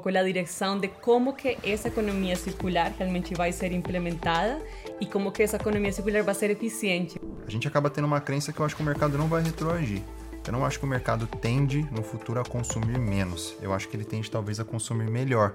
pouco 0.00 0.10
a 0.10 0.22
direção 0.22 0.78
de 0.78 0.88
como 0.88 1.32
que 1.32 1.56
essa 1.64 1.88
economia 1.88 2.36
circular 2.36 2.92
realmente 2.98 3.34
vai 3.34 3.50
ser 3.50 3.72
implementada 3.72 4.60
e 5.00 5.06
como 5.06 5.32
que 5.32 5.42
essa 5.42 5.56
economia 5.56 5.90
circular 5.90 6.22
vai 6.22 6.34
ser 6.34 6.50
eficiente. 6.50 7.18
A 7.46 7.50
gente 7.50 7.66
acaba 7.66 7.88
tendo 7.88 8.04
uma 8.04 8.20
crença 8.20 8.52
que 8.52 8.60
eu 8.60 8.66
acho 8.66 8.76
que 8.76 8.82
o 8.82 8.84
mercado 8.84 9.16
não 9.16 9.26
vai 9.26 9.42
retroagir. 9.42 10.02
Eu 10.46 10.52
não 10.52 10.66
acho 10.66 10.78
que 10.78 10.84
o 10.84 10.88
mercado 10.88 11.26
tende 11.26 11.82
no 11.90 12.02
futuro 12.02 12.38
a 12.38 12.44
consumir 12.44 12.98
menos. 12.98 13.56
Eu 13.62 13.72
acho 13.72 13.88
que 13.88 13.96
ele 13.96 14.04
tende 14.04 14.30
talvez 14.30 14.60
a 14.60 14.64
consumir 14.64 15.10
melhor. 15.10 15.54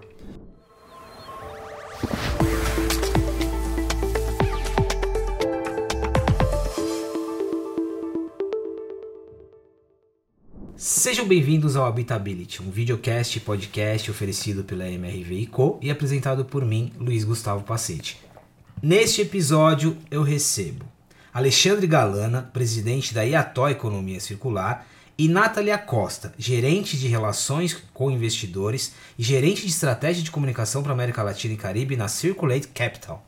Sejam 11.02 11.28
bem-vindos 11.28 11.76
ao 11.76 11.88
Habitability, 11.88 12.62
um 12.62 12.70
videocast 12.70 13.36
e 13.36 13.40
podcast 13.40 14.12
oferecido 14.12 14.64
pela 14.64 14.88
MRV 14.88 15.48
Co 15.48 15.80
e 15.82 15.90
apresentado 15.90 16.46
por 16.46 16.64
mim, 16.64 16.94
Luiz 16.96 17.24
Gustavo 17.24 17.64
Pacete. 17.64 18.20
Neste 18.84 19.22
episódio 19.22 19.98
eu 20.12 20.22
recebo 20.22 20.86
Alexandre 21.34 21.88
Galana, 21.88 22.44
presidente 22.54 23.16
da 23.16 23.24
IATO 23.24 23.68
Economia 23.70 24.20
Circular, 24.20 24.86
e 25.18 25.28
Nathalie 25.28 25.76
Costa, 25.80 26.36
gerente 26.38 26.96
de 26.96 27.08
relações 27.08 27.76
com 27.96 28.12
investidores 28.12 28.94
e 29.18 29.24
gerente 29.24 29.64
de 29.64 29.70
estratégia 29.70 30.22
de 30.22 30.30
comunicação 30.30 30.84
para 30.84 30.94
América 30.94 31.24
Latina 31.24 31.56
e 31.56 31.58
Caribe 31.58 31.98
na 31.98 32.08
Circulate 32.08 32.68
Capital. 32.68 33.26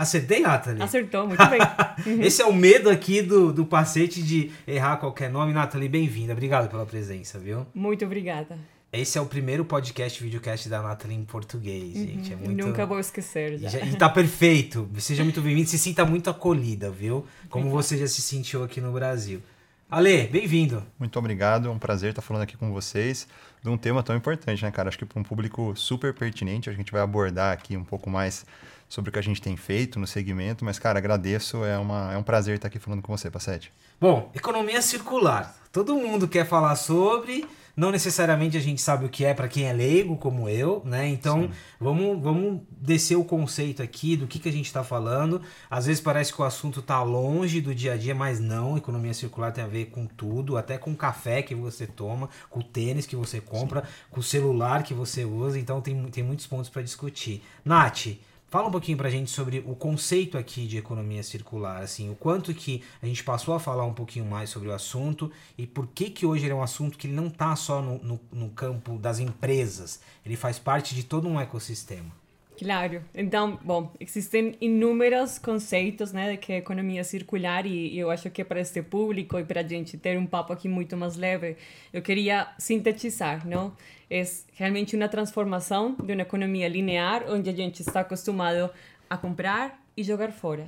Acertei, 0.00 0.40
Nathalie? 0.40 0.82
Acertou, 0.82 1.26
muito 1.26 1.46
bem. 1.50 1.60
Esse 2.24 2.40
é 2.40 2.46
o 2.46 2.54
medo 2.54 2.88
aqui 2.88 3.20
do, 3.20 3.52
do 3.52 3.66
pacete 3.66 4.22
de 4.22 4.50
errar 4.66 4.96
qualquer 4.96 5.28
nome. 5.28 5.52
Nathalie, 5.52 5.90
bem-vinda. 5.90 6.32
Obrigado 6.32 6.70
pela 6.70 6.86
presença, 6.86 7.38
viu? 7.38 7.66
Muito 7.74 8.02
obrigada. 8.06 8.58
Esse 8.90 9.18
é 9.18 9.20
o 9.20 9.26
primeiro 9.26 9.62
podcast, 9.62 10.22
videocast 10.22 10.70
da 10.70 10.80
Nathalie 10.80 11.18
em 11.18 11.24
português, 11.26 11.96
uhum. 11.96 12.06
gente. 12.06 12.32
É 12.32 12.36
muito... 12.36 12.66
Nunca 12.66 12.86
vou 12.86 12.98
esquecer. 12.98 13.58
Já. 13.58 13.78
E, 13.78 13.94
tá 13.94 14.08
perfeito. 14.08 14.88
Seja 14.96 15.22
muito 15.22 15.42
bem-vindo. 15.42 15.68
Se 15.68 15.76
sinta 15.76 16.02
muito 16.06 16.30
acolhida, 16.30 16.90
viu? 16.90 17.26
Como 17.50 17.68
você 17.68 17.98
já 17.98 18.06
se 18.06 18.22
sentiu 18.22 18.64
aqui 18.64 18.80
no 18.80 18.92
Brasil. 18.92 19.42
Ale, 19.90 20.28
bem-vindo. 20.28 20.82
Muito 20.98 21.18
obrigado. 21.18 21.68
É 21.68 21.70
um 21.70 21.78
prazer 21.78 22.08
estar 22.08 22.22
falando 22.22 22.44
aqui 22.44 22.56
com 22.56 22.72
vocês 22.72 23.28
de 23.62 23.68
um 23.68 23.76
tema 23.76 24.02
tão 24.02 24.16
importante, 24.16 24.62
né, 24.62 24.70
cara? 24.70 24.88
Acho 24.88 24.96
que 24.96 25.04
para 25.04 25.20
um 25.20 25.24
público 25.24 25.74
super 25.76 26.14
pertinente. 26.14 26.70
A 26.70 26.72
gente 26.72 26.90
vai 26.90 27.02
abordar 27.02 27.52
aqui 27.52 27.76
um 27.76 27.84
pouco 27.84 28.08
mais 28.08 28.46
sobre 28.90 29.08
o 29.08 29.12
que 29.12 29.18
a 29.20 29.22
gente 29.22 29.40
tem 29.40 29.56
feito 29.56 30.00
no 30.00 30.06
segmento. 30.06 30.64
Mas, 30.64 30.78
cara, 30.78 30.98
agradeço. 30.98 31.64
É, 31.64 31.78
uma, 31.78 32.12
é 32.12 32.18
um 32.18 32.22
prazer 32.24 32.56
estar 32.56 32.66
aqui 32.66 32.80
falando 32.80 33.00
com 33.00 33.16
você, 33.16 33.30
Passete. 33.30 33.72
Bom, 34.00 34.30
economia 34.34 34.82
circular. 34.82 35.56
Todo 35.72 35.94
mundo 35.94 36.26
quer 36.26 36.44
falar 36.44 36.74
sobre. 36.74 37.46
Não 37.76 37.92
necessariamente 37.92 38.56
a 38.56 38.60
gente 38.60 38.82
sabe 38.82 39.06
o 39.06 39.08
que 39.08 39.24
é 39.24 39.32
para 39.32 39.46
quem 39.46 39.64
é 39.64 39.72
leigo, 39.72 40.16
como 40.16 40.48
eu, 40.48 40.82
né? 40.84 41.06
Então, 41.06 41.48
vamos, 41.80 42.20
vamos 42.20 42.62
descer 42.72 43.14
o 43.14 43.24
conceito 43.24 43.80
aqui 43.80 44.16
do 44.16 44.26
que, 44.26 44.40
que 44.40 44.48
a 44.48 44.52
gente 44.52 44.66
está 44.66 44.82
falando. 44.82 45.40
Às 45.70 45.86
vezes 45.86 46.02
parece 46.02 46.34
que 46.34 46.42
o 46.42 46.44
assunto 46.44 46.80
está 46.80 47.00
longe 47.02 47.60
do 47.60 47.72
dia 47.72 47.92
a 47.92 47.96
dia, 47.96 48.14
mas 48.14 48.40
não. 48.40 48.76
Economia 48.76 49.14
circular 49.14 49.52
tem 49.52 49.62
a 49.62 49.68
ver 49.68 49.86
com 49.86 50.04
tudo, 50.04 50.56
até 50.56 50.76
com 50.76 50.90
o 50.90 50.96
café 50.96 51.42
que 51.42 51.54
você 51.54 51.86
toma, 51.86 52.28
com 52.50 52.58
o 52.58 52.64
tênis 52.64 53.06
que 53.06 53.14
você 53.14 53.40
compra, 53.40 53.82
Sim. 53.82 53.86
com 54.10 54.20
o 54.20 54.22
celular 54.22 54.82
que 54.82 54.92
você 54.92 55.24
usa. 55.24 55.56
Então, 55.58 55.80
tem, 55.80 55.96
tem 56.10 56.24
muitos 56.24 56.48
pontos 56.48 56.68
para 56.68 56.82
discutir. 56.82 57.40
Nath, 57.64 58.08
Fala 58.50 58.66
um 58.66 58.72
pouquinho 58.72 58.98
pra 58.98 59.08
gente 59.08 59.30
sobre 59.30 59.62
o 59.64 59.76
conceito 59.76 60.36
aqui 60.36 60.66
de 60.66 60.76
economia 60.76 61.22
circular, 61.22 61.84
assim, 61.84 62.10
o 62.10 62.16
quanto 62.16 62.52
que 62.52 62.82
a 63.00 63.06
gente 63.06 63.22
passou 63.22 63.54
a 63.54 63.60
falar 63.60 63.84
um 63.84 63.94
pouquinho 63.94 64.24
mais 64.24 64.50
sobre 64.50 64.68
o 64.68 64.72
assunto 64.72 65.30
e 65.56 65.68
por 65.68 65.86
que 65.86 66.10
que 66.10 66.26
hoje 66.26 66.46
ele 66.46 66.52
é 66.52 66.56
um 66.56 66.62
assunto 66.62 66.98
que 66.98 67.06
não 67.06 67.28
está 67.28 67.54
só 67.54 67.80
no, 67.80 67.98
no, 68.02 68.20
no 68.32 68.48
campo 68.48 68.98
das 68.98 69.20
empresas, 69.20 70.00
ele 70.26 70.34
faz 70.34 70.58
parte 70.58 70.96
de 70.96 71.04
todo 71.04 71.28
um 71.28 71.40
ecossistema. 71.40 72.10
Claro. 72.58 73.02
Então, 73.14 73.56
bom, 73.64 73.92
existem 74.00 74.56
inúmeros 74.60 75.38
conceitos, 75.38 76.12
né, 76.12 76.36
que 76.36 76.52
é 76.52 76.56
economia 76.56 77.04
circular 77.04 77.64
e, 77.64 77.94
e 77.94 77.98
eu 78.00 78.10
acho 78.10 78.28
que 78.30 78.42
para 78.42 78.60
este 78.60 78.82
público 78.82 79.38
e 79.38 79.44
para 79.44 79.60
a 79.60 79.66
gente 79.66 79.96
ter 79.96 80.18
um 80.18 80.26
papo 80.26 80.52
aqui 80.52 80.68
muito 80.68 80.96
mais 80.96 81.16
leve, 81.16 81.56
eu 81.92 82.02
queria 82.02 82.48
sintetizar, 82.58 83.46
não? 83.46 83.72
É 84.10 84.22
realmente 84.54 84.96
uma 84.96 85.08
transformação 85.08 85.94
de 86.02 86.12
uma 86.12 86.22
economia 86.22 86.68
linear 86.68 87.24
onde 87.28 87.48
a 87.48 87.54
gente 87.54 87.80
está 87.80 88.00
acostumado 88.00 88.68
a 89.08 89.16
comprar 89.16 89.80
e 89.96 90.02
jogar 90.02 90.32
fora. 90.32 90.66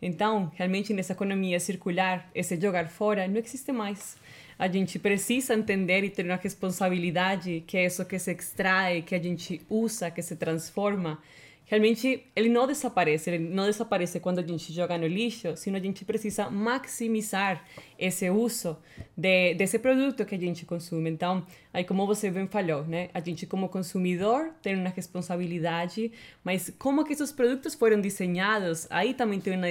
Então, 0.00 0.52
realmente 0.54 0.94
nessa 0.94 1.12
economia 1.12 1.58
circular, 1.58 2.30
esse 2.32 2.58
jogar 2.60 2.88
fora 2.88 3.26
não 3.26 3.38
existe 3.38 3.72
mais 3.72 4.16
a 4.58 4.66
gente 4.66 4.98
precisa 4.98 5.54
entender 5.54 6.02
e 6.02 6.10
ter 6.10 6.24
uma 6.24 6.34
responsabilidade 6.34 7.62
que 7.66 7.76
é 7.76 7.86
isso 7.86 8.04
que 8.04 8.18
se 8.18 8.32
extrai, 8.32 9.02
que 9.02 9.14
a 9.14 9.22
gente 9.22 9.60
usa, 9.70 10.10
que 10.10 10.20
se 10.20 10.34
transforma. 10.34 11.22
Realmente, 11.68 12.24
ele 12.34 12.48
não 12.48 12.66
desaparece, 12.66 13.28
ele 13.28 13.50
não 13.50 13.66
desaparece 13.66 14.18
quando 14.18 14.38
a 14.38 14.42
gente 14.42 14.72
joga 14.72 14.96
no 14.96 15.06
lixo, 15.06 15.54
sino 15.54 15.76
a 15.76 15.80
gente 15.80 16.02
precisa 16.02 16.48
maximizar 16.48 17.62
esse 17.98 18.30
uso 18.30 18.74
de, 19.14 19.52
desse 19.52 19.78
produto 19.78 20.24
que 20.24 20.34
a 20.34 20.38
gente 20.38 20.64
consome. 20.64 21.10
Então, 21.10 21.44
aí 21.70 21.84
como 21.84 22.06
você 22.06 22.30
bem 22.30 22.46
falou, 22.46 22.84
né? 22.84 23.10
A 23.12 23.20
gente 23.20 23.46
como 23.46 23.68
consumidor 23.68 24.54
tem 24.62 24.76
uma 24.76 24.88
responsabilidade, 24.88 26.10
mas 26.42 26.72
como 26.78 27.04
que 27.04 27.12
esses 27.12 27.30
produtos 27.30 27.74
foram 27.74 28.00
desenhados, 28.00 28.86
aí 28.88 29.12
também 29.12 29.38
tem 29.38 29.54
uma, 29.54 29.66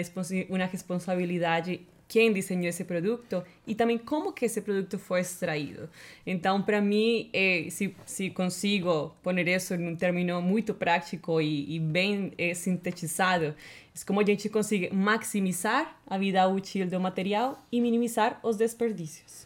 uma 0.50 0.66
responsabilidade 0.66 1.82
quem 2.08 2.32
desenhou 2.32 2.68
esse 2.68 2.84
produto 2.84 3.44
e 3.66 3.76
também 3.76 3.98
como 3.98 4.32
que 4.32 4.46
esse 4.46 4.62
produto 4.62 4.98
foi 4.98 5.22
extraído. 5.22 5.90
Então, 6.26 6.62
para 6.62 6.82
mim, 6.82 7.30
é, 7.34 7.68
se, 7.70 7.96
se 8.06 8.30
consigo 8.30 9.14
pôr 9.22 9.38
isso 9.40 9.74
em 9.74 9.88
um 9.88 9.96
termo 9.96 10.42
muito 10.42 10.74
prático 10.74 11.42
e, 11.42 11.76
e 11.76 11.80
bem 11.80 12.32
é, 12.38 12.54
sintetizado, 12.54 13.46
é 13.46 14.06
como 14.06 14.22
a 14.22 14.26
gente 14.26 14.48
consegue 14.48 14.94
maximizar 14.94 16.00
a 16.08 16.18
vida 16.18 16.48
útil 16.48 16.88
do 16.88 17.00
material 17.00 17.62
e 17.72 17.82
minimizar 17.82 18.40
os 18.42 18.56
desperdícios. 18.56 19.46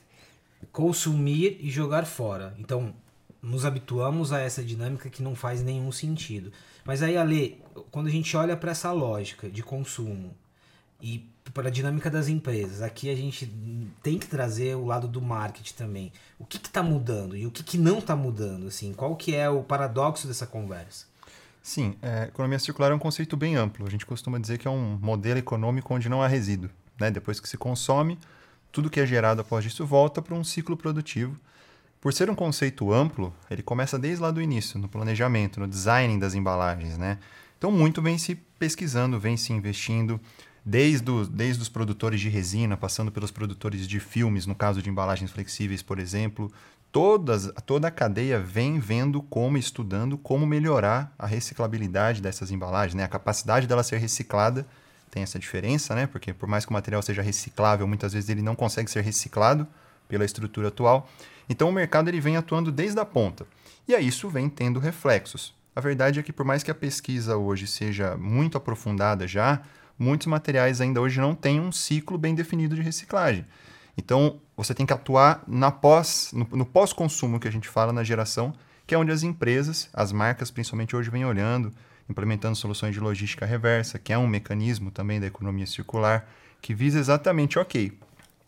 Consumir 0.72 1.58
e 1.60 1.70
jogar 1.70 2.06
fora. 2.06 2.54
Então, 2.60 2.94
nos 3.42 3.66
habituamos 3.66 4.32
a 4.32 4.40
essa 4.40 4.64
dinâmica 4.64 5.10
que 5.10 5.24
não 5.24 5.36
faz 5.36 5.64
nenhum 5.64 5.92
sentido. 5.92 6.52
Mas 6.86 7.02
aí, 7.02 7.18
Ale, 7.18 7.60
quando 7.90 8.08
a 8.08 8.12
gente 8.12 8.36
olha 8.38 8.56
para 8.56 8.72
essa 8.72 8.92
lógica 8.92 9.50
de 9.50 9.64
consumo 9.64 10.36
e 11.02 11.30
para 11.54 11.68
a 11.68 11.72
dinâmica 11.72 12.10
das 12.10 12.28
empresas. 12.28 12.82
Aqui 12.82 13.10
a 13.10 13.16
gente 13.16 13.52
tem 14.02 14.18
que 14.18 14.28
trazer 14.28 14.76
o 14.76 14.86
lado 14.86 15.08
do 15.08 15.22
marketing 15.22 15.74
também. 15.74 16.14
O 16.40 16.46
que 16.46 16.58
está 16.58 16.82
mudando 16.82 17.36
e 17.36 17.46
o 17.46 17.52
que, 17.52 17.64
que 17.64 17.78
não 17.78 18.00
está 18.00 18.16
mudando? 18.16 18.68
Assim, 18.68 18.94
qual 18.94 19.16
que 19.16 19.36
é 19.36 19.50
o 19.50 19.64
paradoxo 19.64 20.28
dessa 20.28 20.46
conversa? 20.46 21.06
Sim, 21.62 21.96
é, 22.02 22.24
economia 22.24 22.58
circular 22.58 22.92
é 22.92 22.96
um 22.96 23.00
conceito 23.00 23.38
bem 23.38 23.56
amplo. 23.56 23.86
A 23.86 23.90
gente 23.90 24.06
costuma 24.06 24.40
dizer 24.40 24.58
que 24.58 24.68
é 24.68 24.72
um 24.72 24.98
modelo 25.02 25.40
econômico 25.40 25.94
onde 25.94 26.10
não 26.10 26.22
há 26.22 26.28
resíduo. 26.28 26.70
Né? 27.00 27.12
Depois 27.12 27.40
que 27.40 27.48
se 27.48 27.58
consome, 27.58 28.18
tudo 28.72 28.90
que 28.90 29.00
é 29.00 29.06
gerado 29.06 29.42
após 29.42 29.66
isso 29.66 29.86
volta 29.86 30.22
para 30.22 30.36
um 30.36 30.44
ciclo 30.44 30.76
produtivo. 30.78 31.36
Por 32.00 32.14
ser 32.14 32.32
um 32.32 32.36
conceito 32.36 32.92
amplo, 32.92 33.32
ele 33.50 33.62
começa 33.62 34.00
desde 34.00 34.24
lá 34.24 34.32
do 34.32 34.42
início, 34.42 34.80
no 34.80 34.90
planejamento, 34.90 35.60
no 35.60 35.68
design 35.68 36.20
das 36.20 36.34
embalagens. 36.34 36.98
Né? 36.98 37.20
Então, 37.60 37.72
muito 37.72 38.02
vem 38.02 38.18
se 38.18 38.34
pesquisando, 38.58 39.20
vem 39.20 39.38
se 39.38 39.54
investindo 39.54 40.20
desde, 40.64 41.10
o, 41.10 41.26
desde 41.26 41.62
os 41.62 41.70
produtores 41.70 42.20
de 42.22 42.30
resina, 42.30 42.78
passando 42.78 43.12
pelos 43.12 43.32
produtores 43.32 43.88
de 43.88 44.00
filmes, 44.00 44.46
no 44.46 44.56
caso 44.56 44.82
de 44.82 44.90
embalagens 44.90 45.32
flexíveis, 45.32 45.82
por 45.82 46.00
exemplo, 46.00 46.52
todas, 46.92 47.52
toda 47.66 47.88
a 47.88 47.92
cadeia 47.92 48.40
vem 48.40 48.80
vendo 48.80 49.22
como, 49.22 49.58
estudando 49.58 50.18
como 50.18 50.46
melhorar 50.46 51.14
a 51.18 51.26
reciclabilidade 51.26 52.22
dessas 52.22 52.52
embalagens, 52.52 52.94
né? 52.94 53.04
a 53.04 53.08
capacidade 53.08 53.66
dela 53.68 53.84
ser 53.84 53.98
reciclada 53.98 54.68
tem 55.10 55.24
essa 55.24 55.40
diferença, 55.40 55.96
né? 55.96 56.08
porque 56.08 56.34
por 56.34 56.48
mais 56.48 56.66
que 56.66 56.72
o 56.72 56.74
material 56.74 57.02
seja 57.02 57.22
reciclável, 57.22 57.88
muitas 57.88 58.14
vezes 58.14 58.30
ele 58.30 58.42
não 58.42 58.56
consegue 58.56 58.90
ser 58.90 59.02
reciclado 59.02 59.68
pela 60.08 60.24
estrutura 60.26 60.68
atual. 60.68 61.10
Então 61.50 61.70
o 61.70 61.72
mercado 61.72 62.10
ele 62.10 62.22
vem 62.22 62.38
atuando 62.38 62.72
desde 62.72 63.00
a 63.00 63.06
ponta. 63.06 63.46
E 63.88 63.96
aí 63.96 64.08
isso 64.08 64.30
vem 64.30 64.50
tendo 64.50 64.80
reflexos. 64.80 65.54
A 65.76 65.82
verdade 65.82 66.20
é 66.20 66.24
que 66.24 66.32
por 66.32 66.46
mais 66.46 66.64
que 66.64 66.72
a 66.72 66.76
pesquisa 66.76 67.38
hoje 67.38 67.66
seja 67.66 68.16
muito 68.18 68.58
aprofundada 68.58 69.28
já, 69.28 69.62
muitos 70.02 70.26
materiais 70.26 70.82
ainda 70.82 71.00
hoje 71.00 71.22
não 71.22 71.36
têm 71.36 71.60
um 71.60 71.72
ciclo 71.72 72.18
bem 72.18 72.34
definido 72.34 72.76
de 72.76 72.82
reciclagem. 72.82 73.46
Então, 73.96 74.40
você 74.58 74.74
tem 74.74 74.86
que 74.86 74.94
atuar 74.94 75.44
na 75.48 75.70
pós, 75.70 76.32
no, 76.34 76.48
no 76.58 76.66
pós-consumo 76.66 77.40
que 77.40 77.48
a 77.48 77.52
gente 77.52 77.70
fala 77.70 77.94
na 77.94 78.04
geração, 78.04 78.52
que 78.88 78.96
é 78.96 78.98
onde 78.98 79.12
as 79.12 79.22
empresas, 79.22 79.90
as 79.94 80.12
marcas 80.12 80.50
principalmente 80.50 80.96
hoje 80.96 81.12
vêm 81.12 81.24
olhando, 81.24 81.72
implementando 82.10 82.56
soluções 82.56 82.96
de 82.96 83.00
logística 83.00 83.46
reversa, 83.46 84.00
que 84.00 84.12
é 84.12 84.18
um 84.18 84.28
mecanismo 84.28 84.90
também 84.90 85.20
da 85.20 85.28
economia 85.28 85.68
circular, 85.68 86.28
que 86.62 86.74
visa 86.74 86.98
exatamente, 86.98 87.60
ok, 87.60 87.96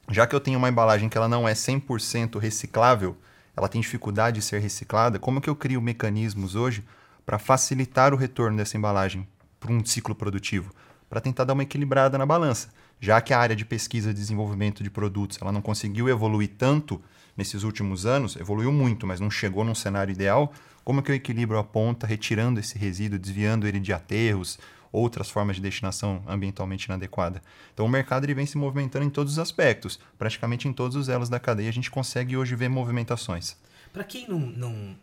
já 0.10 0.26
que 0.26 0.36
eu 0.36 0.40
tenho 0.40 0.58
uma 0.58 0.70
embalagem 0.70 1.08
que 1.08 1.18
ela 1.18 1.30
não 1.30 1.48
é 1.48 1.54
100% 1.54 2.40
reciclável, 2.40 3.16
ela 3.56 3.70
tem 3.70 3.80
dificuldade 3.80 4.40
de 4.40 4.46
ser 4.46 4.60
reciclada, 4.60 5.20
como 5.20 5.40
que 5.40 5.50
eu 5.50 5.56
crio 5.56 5.82
mecanismos 5.82 6.56
hoje 6.56 6.84
para 7.24 7.38
facilitar 7.38 8.12
o 8.12 8.18
retorno 8.18 8.58
dessa 8.58 8.76
embalagem 8.76 9.28
para 9.60 9.72
um 9.72 9.86
ciclo 9.86 10.16
produtivo? 10.16 10.74
Para 11.14 11.22
tentar 11.22 11.44
dar 11.44 11.54
uma 11.54 11.62
equilibrada 11.62 12.18
na 12.18 12.26
balança. 12.26 12.70
Já 13.00 13.22
que 13.22 13.36
a 13.36 13.38
área 13.38 13.56
de 13.56 13.64
pesquisa 13.64 14.10
e 14.10 14.14
desenvolvimento 14.16 14.82
de 14.82 14.90
produtos 14.90 15.38
ela 15.40 15.52
não 15.52 15.62
conseguiu 15.62 16.10
evoluir 16.10 16.50
tanto 16.58 17.00
nesses 17.38 17.62
últimos 17.62 18.08
anos, 18.08 18.36
evoluiu 18.36 18.72
muito, 18.72 19.06
mas 19.06 19.20
não 19.20 19.30
chegou 19.30 19.64
num 19.64 19.76
cenário 19.76 20.12
ideal. 20.12 20.52
Como 20.84 21.00
é 21.00 21.04
que 21.04 21.12
eu 21.12 21.16
equilibro 21.16 21.56
a 21.60 21.64
ponta, 21.64 22.08
retirando 22.08 22.60
esse 22.60 22.80
resíduo, 22.80 23.20
desviando 23.20 23.68
ele 23.68 23.80
de 23.80 23.94
aterros, 23.94 24.58
outras 24.92 25.30
formas 25.30 25.58
de 25.58 25.62
destinação 25.62 26.24
ambientalmente 26.28 26.86
inadequada. 26.86 27.44
Então 27.76 27.86
o 27.86 27.90
mercado 27.90 28.24
ele 28.24 28.34
vem 28.34 28.48
se 28.48 28.58
movimentando 28.58 29.06
em 29.06 29.10
todos 29.12 29.34
os 29.34 29.40
aspectos, 29.40 30.00
praticamente 30.18 30.68
em 30.68 30.74
todos 30.74 30.98
os 30.98 31.10
elos 31.10 31.30
da 31.30 31.40
cadeia 31.40 31.70
a 31.70 31.74
gente 31.74 31.92
consegue 31.92 32.36
hoje 32.36 32.56
ver 32.56 32.70
movimentações. 32.70 33.56
Para 33.92 34.04
quem 34.04 34.28
não, 34.28 34.40
não 34.40 34.96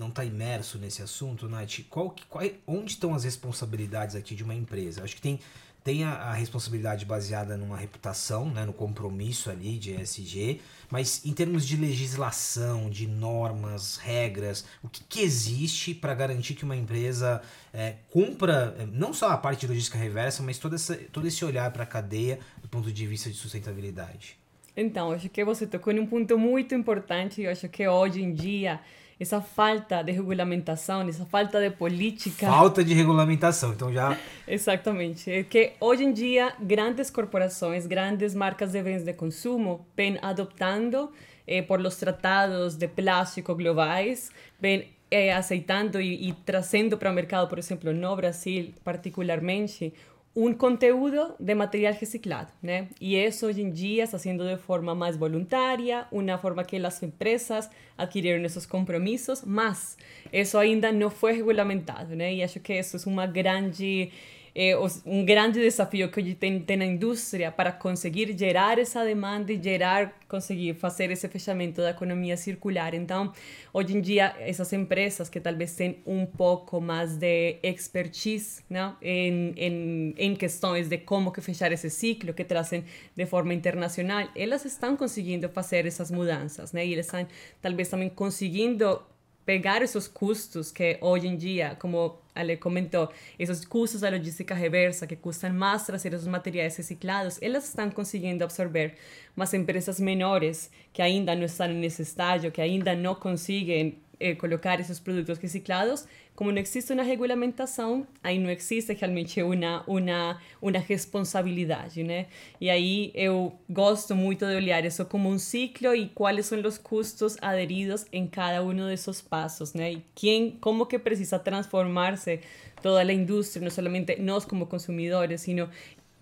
não 0.00 0.08
está 0.08 0.24
imerso 0.24 0.78
nesse 0.78 1.02
assunto, 1.02 1.46
Nath, 1.46 1.80
qual, 1.90 2.16
qual, 2.30 2.42
onde 2.66 2.92
estão 2.92 3.14
as 3.14 3.22
responsabilidades 3.22 4.16
aqui 4.16 4.34
de 4.34 4.42
uma 4.42 4.54
empresa? 4.54 5.04
Acho 5.04 5.14
que 5.14 5.20
tem, 5.20 5.38
tem 5.84 6.04
a, 6.04 6.12
a, 6.14 6.32
responsabilidade 6.32 7.04
baseada 7.04 7.54
numa 7.54 7.76
reputação, 7.76 8.50
né, 8.50 8.64
no 8.64 8.72
compromisso 8.72 9.50
ali 9.50 9.78
de 9.78 9.92
ESG, 9.92 10.62
mas 10.88 11.22
em 11.26 11.34
termos 11.34 11.66
de 11.66 11.76
legislação, 11.76 12.88
de 12.88 13.06
normas, 13.06 13.98
regras, 13.98 14.64
o 14.82 14.88
que, 14.88 15.04
que 15.04 15.20
existe 15.20 15.94
para 15.94 16.14
garantir 16.14 16.54
que 16.54 16.64
uma 16.64 16.76
empresa 16.76 17.42
é, 17.70 17.96
cumpra 18.10 18.74
é, 18.78 18.86
não 18.86 19.12
só 19.12 19.28
a 19.28 19.36
parte 19.36 19.60
de 19.60 19.66
logística 19.66 19.98
reversa, 19.98 20.42
mas 20.42 20.56
todo, 20.56 20.76
essa, 20.76 20.96
todo 21.12 21.28
esse 21.28 21.44
olhar 21.44 21.70
para 21.72 21.82
a 21.82 21.86
cadeia 21.86 22.40
do 22.62 22.68
ponto 22.68 22.90
de 22.90 23.06
vista 23.06 23.28
de 23.28 23.36
sustentabilidade? 23.36 24.38
Então, 24.74 25.12
acho 25.12 25.28
que 25.28 25.44
você 25.44 25.66
tocou 25.66 25.92
em 25.92 26.00
um 26.00 26.06
ponto 26.06 26.38
muito 26.38 26.74
importante. 26.74 27.42
Eu 27.42 27.50
acho 27.50 27.68
que 27.68 27.86
hoje 27.86 28.22
em 28.22 28.32
dia 28.32 28.80
essa 29.20 29.42
falta 29.42 30.02
de 30.02 30.12
regulamentação, 30.12 31.06
essa 31.06 31.26
falta 31.26 31.60
de 31.60 31.68
política. 31.70 32.46
Falta 32.46 32.82
de 32.82 32.94
regulamentação, 32.94 33.72
então 33.72 33.92
já. 33.92 34.16
Exatamente. 34.48 35.30
É 35.30 35.42
que 35.42 35.72
hoje 35.78 36.04
em 36.04 36.12
dia 36.12 36.54
grandes 36.58 37.10
corporações, 37.10 37.86
grandes 37.86 38.34
marcas 38.34 38.72
de 38.72 38.82
bens 38.82 39.04
de 39.04 39.12
consumo 39.12 39.86
vêm 39.94 40.18
adoptando 40.22 41.12
eh, 41.46 41.60
por 41.60 41.82
los 41.82 41.96
tratados 41.96 42.76
de 42.76 42.88
plástico 42.88 43.54
globais, 43.54 44.30
vêm 44.58 44.88
eh, 45.10 45.34
aceitando 45.34 46.00
e, 46.00 46.30
e 46.30 46.32
trazendo 46.32 46.96
para 46.96 47.10
o 47.10 47.12
mercado, 47.12 47.46
por 47.46 47.58
exemplo, 47.58 47.92
no 47.92 48.16
Brasil 48.16 48.72
particularmente, 48.82 49.92
un 50.34 50.54
conteúdo 50.54 51.34
de 51.40 51.56
material 51.56 51.96
reciclado, 51.98 52.48
¿no? 52.62 52.88
Y 53.00 53.16
eso 53.16 53.46
hoy 53.46 53.60
en 53.60 53.74
día 53.74 54.04
está 54.04 54.16
haciendo 54.16 54.44
de 54.44 54.56
forma 54.56 54.94
más 54.94 55.18
voluntaria, 55.18 56.06
una 56.12 56.38
forma 56.38 56.64
que 56.64 56.78
las 56.78 57.02
empresas 57.02 57.70
adquirieron 57.96 58.44
esos 58.44 58.68
compromisos, 58.68 59.44
más 59.44 59.98
eso 60.30 60.60
ainda 60.60 60.92
no 60.92 61.10
fue 61.10 61.32
regulamentado, 61.32 62.14
¿no? 62.14 62.26
Y 62.28 62.42
acho 62.42 62.62
que 62.62 62.78
eso 62.78 62.96
es 62.96 63.06
una 63.06 63.26
grande 63.26 64.12
é 64.62 64.76
um 65.06 65.24
grande 65.24 65.58
desafio 65.58 66.10
que 66.10 66.20
hoje 66.20 66.34
tem, 66.34 66.60
tem 66.60 66.76
na 66.76 66.84
indústria 66.84 67.50
para 67.50 67.72
conseguir 67.72 68.36
gerar 68.36 68.78
essa 68.78 69.02
demanda 69.02 69.50
e 69.50 69.62
gerar, 69.62 70.12
conseguir 70.28 70.74
fazer 70.74 71.10
esse 71.10 71.26
fechamento 71.28 71.80
da 71.80 71.88
economia 71.88 72.36
circular. 72.36 72.92
Então, 72.92 73.32
hoje 73.72 73.96
em 73.96 74.02
dia, 74.02 74.36
essas 74.38 74.70
empresas 74.74 75.30
que 75.30 75.40
talvez 75.40 75.74
têm 75.74 76.02
um 76.04 76.26
pouco 76.26 76.78
mais 76.78 77.16
de 77.16 77.56
expertise 77.62 78.62
né, 78.68 78.94
em, 79.00 79.54
em, 79.56 80.14
em 80.18 80.34
questões 80.36 80.90
de 80.90 80.98
como 80.98 81.32
que 81.32 81.40
fechar 81.40 81.72
esse 81.72 81.88
ciclo, 81.88 82.34
que 82.34 82.44
trazem 82.44 82.84
de 83.16 83.24
forma 83.24 83.54
internacional, 83.54 84.28
elas 84.36 84.66
estão 84.66 84.94
conseguindo 84.94 85.48
fazer 85.48 85.86
essas 85.86 86.10
mudanças, 86.10 86.70
né? 86.74 86.86
E 86.86 86.92
eles 86.92 87.06
estão 87.06 87.26
talvez 87.62 87.88
também 87.88 88.10
conseguindo 88.10 89.00
pegar 89.44 89.82
esos 89.82 90.08
custos 90.08 90.72
que 90.72 90.98
hoy 91.00 91.26
en 91.26 91.38
día, 91.38 91.78
como 91.78 92.20
Ale 92.34 92.58
comentó, 92.58 93.10
esos 93.38 93.66
custos 93.66 94.00
de 94.00 94.10
logística 94.10 94.54
reversa 94.54 95.06
que 95.06 95.16
cuestan 95.16 95.56
más 95.56 95.86
traer 95.86 96.14
esos 96.14 96.28
materiales 96.28 96.76
reciclados, 96.76 97.38
ellas 97.42 97.64
están 97.64 97.90
consiguiendo 97.90 98.44
absorber 98.44 98.96
más 99.34 99.52
empresas 99.54 100.00
menores 100.00 100.70
que 100.92 101.02
ainda 101.02 101.34
no 101.34 101.44
están 101.44 101.70
en 101.70 101.84
ese 101.84 102.02
estadio, 102.02 102.52
que 102.52 102.62
ainda 102.62 102.94
no 102.94 103.18
consiguen 103.18 103.98
eh, 104.20 104.34
colocar 104.34 104.78
esses 104.78 105.00
produtos 105.00 105.38
reciclados, 105.38 106.06
como 106.34 106.52
não 106.52 106.58
existe 106.58 106.92
uma 106.92 107.02
regulamentação, 107.02 108.06
aí 108.22 108.38
não 108.38 108.50
existe 108.50 108.92
realmente 108.92 109.42
uma, 109.42 109.82
uma, 109.86 110.40
uma 110.62 110.78
responsabilidade, 110.78 112.02
né? 112.02 112.26
E 112.60 112.70
aí 112.70 113.10
eu 113.14 113.52
gosto 113.68 114.14
muito 114.14 114.46
de 114.46 114.54
olhar 114.54 114.84
isso 114.84 115.04
como 115.06 115.28
um 115.28 115.38
ciclo 115.38 115.94
e 115.94 116.08
quais 116.08 116.46
são 116.46 116.60
os 116.60 116.78
custos 116.78 117.36
aderidos 117.40 118.06
em 118.12 118.26
cada 118.26 118.62
um 118.62 118.74
desses 118.74 119.20
passos, 119.20 119.74
né? 119.74 119.92
E 119.92 120.04
quem, 120.14 120.52
como 120.60 120.86
que 120.86 120.98
precisa 120.98 121.38
transformar-se 121.38 122.40
toda 122.82 123.00
a 123.00 123.12
indústria, 123.12 123.62
não 123.62 123.70
somente 123.70 124.20
nós 124.20 124.44
como 124.44 124.66
consumidores, 124.66 125.42
sino 125.42 125.68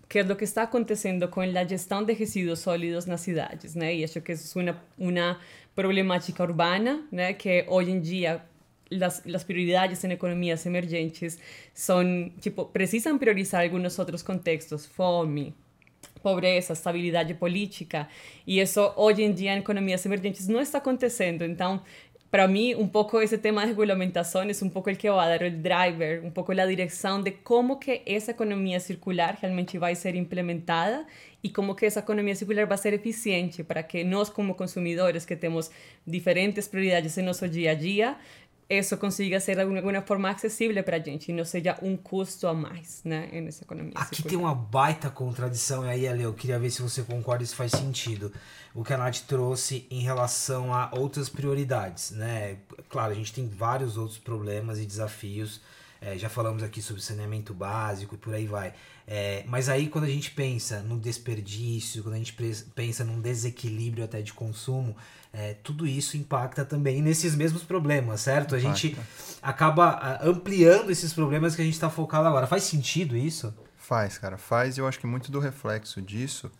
que 0.09 0.17
é 0.17 0.23
o 0.23 0.35
que 0.35 0.43
está 0.43 0.63
acontecendo 0.63 1.27
com 1.29 1.41
a 1.41 1.63
gestão 1.65 2.03
de 2.03 2.13
resíduos 2.13 2.59
sólidos 2.59 3.05
nas 3.05 3.21
cidades, 3.21 3.75
né? 3.75 3.95
E 3.95 4.03
acho 4.03 4.19
que 4.21 4.31
isso 4.31 4.59
é 4.59 4.75
uma, 4.97 5.39
problemática 5.75 6.43
urbana, 6.43 7.07
né? 7.11 7.33
Que 7.33 7.63
hoje 7.67 7.91
em 7.91 8.01
dia 8.01 8.43
las, 8.89 9.21
las 9.25 9.45
prioridades 9.45 10.03
en 10.03 10.11
economías 10.11 10.65
emergentes 10.65 11.39
son, 11.75 12.33
tipo, 12.39 12.71
precisan 12.71 13.19
priorizar 13.19 13.61
algunos 13.61 13.99
otros 13.99 14.23
contextos, 14.23 14.87
fome, 14.87 15.53
pobreza, 16.23 16.73
estabilidade 16.73 17.35
política, 17.35 18.09
e 18.47 18.59
isso 18.59 18.91
hoje 18.95 19.23
em 19.23 19.31
dia 19.31 19.53
em 19.53 19.59
economias 19.59 20.05
emergentes 20.05 20.47
não 20.47 20.59
está 20.59 20.79
acontecendo. 20.79 21.45
Então, 21.45 21.81
para 22.29 22.47
mí, 22.47 22.75
un 22.75 22.91
poco 22.91 23.21
ese 23.21 23.39
tema 23.39 23.61
de 23.61 23.69
regulamentación 23.69 24.51
es 24.51 24.61
un 24.61 24.69
poco 24.69 24.91
el 24.91 24.99
que 24.99 25.09
va 25.09 25.23
a 25.23 25.29
dar 25.29 25.41
el 25.41 25.63
driver, 25.63 26.19
un 26.19 26.31
poco 26.31 26.53
la 26.53 26.67
dirección 26.67 27.23
de 27.23 27.41
cómo 27.41 27.79
que 27.79 28.03
esa 28.05 28.33
economía 28.33 28.79
circular 28.79 29.39
realmente 29.41 29.79
va 29.79 29.87
a 29.87 29.95
ser 29.95 30.15
implementada 30.15 31.07
y 31.41 31.49
cómo 31.49 31.75
que 31.75 31.87
esa 31.87 32.01
economía 32.01 32.35
circular 32.35 32.69
va 32.69 32.75
a 32.75 32.77
ser 32.77 32.93
eficiente 32.93 33.63
para 33.63 33.87
que 33.87 34.03
nos 34.03 34.29
como 34.29 34.55
consumidores 34.55 35.25
que 35.25 35.35
tenemos 35.35 35.71
diferentes 36.05 36.69
prioridades 36.69 37.17
en 37.17 37.25
nuestro 37.25 37.49
día 37.49 37.71
a 37.71 37.75
día, 37.75 38.17
isso 38.69 38.95
consiga 38.97 39.39
ser 39.39 39.55
de 39.55 39.61
alguma 39.61 40.01
forma 40.01 40.29
acessível 40.29 40.83
para 40.83 40.97
a 40.97 40.99
gente 40.99 41.31
e 41.31 41.33
não 41.33 41.43
seja 41.43 41.75
um 41.81 41.97
custo 41.97 42.47
a 42.47 42.53
mais 42.53 43.01
né, 43.03 43.27
nessa 43.41 43.63
economia. 43.63 43.93
Aqui 43.95 44.21
tem 44.21 44.37
uma 44.37 44.53
baita 44.53 45.09
contradição, 45.09 45.83
e 45.85 45.89
aí, 45.89 46.07
Ale, 46.07 46.21
eu 46.21 46.33
queria 46.33 46.59
ver 46.59 46.69
se 46.69 46.81
você 46.81 47.01
concorda 47.01 47.43
se 47.43 47.55
faz 47.55 47.71
sentido. 47.71 48.31
O 48.75 48.83
que 48.83 48.93
a 48.93 48.97
Nath 48.97 49.21
trouxe 49.27 49.87
em 49.89 50.01
relação 50.01 50.71
a 50.71 50.91
outras 50.93 51.27
prioridades. 51.29 52.11
Né? 52.11 52.57
Claro, 52.89 53.11
a 53.11 53.15
gente 53.15 53.33
tem 53.33 53.47
vários 53.47 53.97
outros 53.97 54.19
problemas 54.19 54.77
e 54.77 54.85
desafios. 54.85 55.59
É, 55.99 56.17
já 56.17 56.29
falamos 56.29 56.61
aqui 56.61 56.81
sobre 56.81 57.01
saneamento 57.01 57.53
básico 57.53 58.15
e 58.15 58.17
por 58.17 58.33
aí 58.33 58.45
vai. 58.45 58.73
É, 59.07 59.43
mas 59.47 59.67
aí 59.67 59.87
quando 59.87 60.05
a 60.05 60.09
gente 60.09 60.29
pensa 60.29 60.81
no 60.81 60.99
desperdício, 60.99 62.03
quando 62.03 62.13
a 62.13 62.19
gente 62.19 62.35
pensa 62.75 63.03
num 63.03 63.19
desequilíbrio 63.19 64.05
até 64.05 64.21
de 64.21 64.31
consumo, 64.31 64.95
é, 65.31 65.53
tudo 65.63 65.85
isso 65.85 66.17
impacta 66.17 66.65
também 66.65 67.01
nesses 67.01 67.35
mesmos 67.35 67.63
problemas, 67.63 68.21
certo? 68.21 68.55
A 68.55 68.59
gente 68.59 68.97
acaba 69.41 69.89
ah, 69.89 70.27
ampliando 70.27 70.89
esses 70.89 71.13
problemas 71.13 71.55
que 71.55 71.61
a 71.61 71.65
gente 71.65 71.75
está 71.75 71.89
focado 71.89 72.27
agora. 72.27 72.47
Faz 72.47 72.63
sentido 72.63 73.15
isso? 73.15 73.53
Faz, 73.77 74.17
cara, 74.17 74.37
faz. 74.37 74.77
E 74.77 74.81
eu 74.81 74.87
acho 74.87 74.99
que 74.99 75.07
muito 75.07 75.31
do 75.31 75.39
reflexo 75.39 76.01
disso 76.01 76.51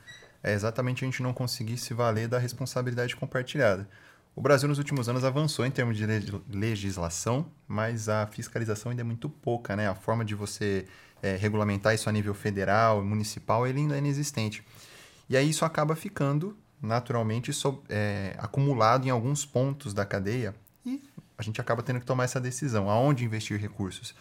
é 0.43 0.53
exatamente 0.53 1.03
a 1.03 1.08
gente 1.08 1.22
não 1.22 1.34
conseguir 1.34 1.77
se 1.77 1.93
valer 1.93 2.27
da 2.27 2.38
responsabilidade 2.38 3.15
compartilhada. 3.15 3.89
O 4.36 4.41
Brasil 4.41 4.70
nos 4.70 4.77
últimos 4.77 5.10
anos 5.10 5.24
avançou 5.24 5.65
em 5.65 5.72
termos 5.72 5.98
de 5.98 6.05
legislação, 6.50 7.46
mas 7.67 8.08
a 8.08 8.25
fiscalização 8.27 8.91
ainda 8.91 9.01
é 9.01 9.03
muito 9.03 9.27
pouca, 9.27 9.75
né? 9.75 9.89
A 9.89 9.96
forma 9.96 10.24
de 10.24 10.34
você 10.34 10.86
é, 11.22 11.36
regulamentar 11.36 11.93
isso 11.93 12.08
a 12.08 12.12
nível 12.12 12.34
federal, 12.34 13.03
municipal, 13.03 13.67
ele 13.67 13.79
ainda 13.79 13.96
é 13.96 13.98
inexistente. 13.98 14.63
E 15.27 15.36
aí 15.36 15.50
isso 15.50 15.65
acaba 15.65 15.96
ficando 15.96 16.55
naturalmente 16.81 17.51
so, 17.51 17.83
é, 17.89 18.36
acumulado 18.38 19.05
em 19.05 19.09
alguns 19.09 19.45
pontos 19.45 19.93
da 19.93 20.05
cadeia 20.05 20.55
e 20.86 21.01
a 21.38 21.43
gente 21.43 21.59
acaba 21.59 21.83
tendo 21.83 22.00
que 22.00 22.05
tomar 22.05 22.25
essa 22.25 22.39
decisão. 22.39 22.89
Aonde 22.89 23.25
investir 23.25 23.59
recursos? 23.59 24.13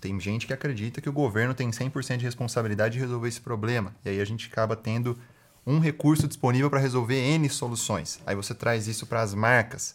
Tem 0.00 0.18
gente 0.20 0.46
que 0.46 0.52
acredita 0.52 1.00
que 1.00 1.08
o 1.08 1.12
governo 1.12 1.54
tem 1.54 1.70
100% 1.70 2.18
de 2.18 2.24
responsabilidade 2.24 2.94
de 2.94 3.00
resolver 3.00 3.28
esse 3.28 3.40
problema. 3.40 3.94
E 4.04 4.10
aí 4.10 4.20
a 4.20 4.24
gente 4.24 4.48
acaba 4.48 4.76
tendo 4.76 5.18
um 5.66 5.78
recurso 5.78 6.28
disponível 6.28 6.68
para 6.68 6.78
resolver 6.78 7.16
N 7.16 7.48
soluções. 7.48 8.20
Aí 8.26 8.36
você 8.36 8.54
traz 8.54 8.86
isso 8.86 9.06
para 9.06 9.22
as 9.22 9.34
marcas. 9.34 9.94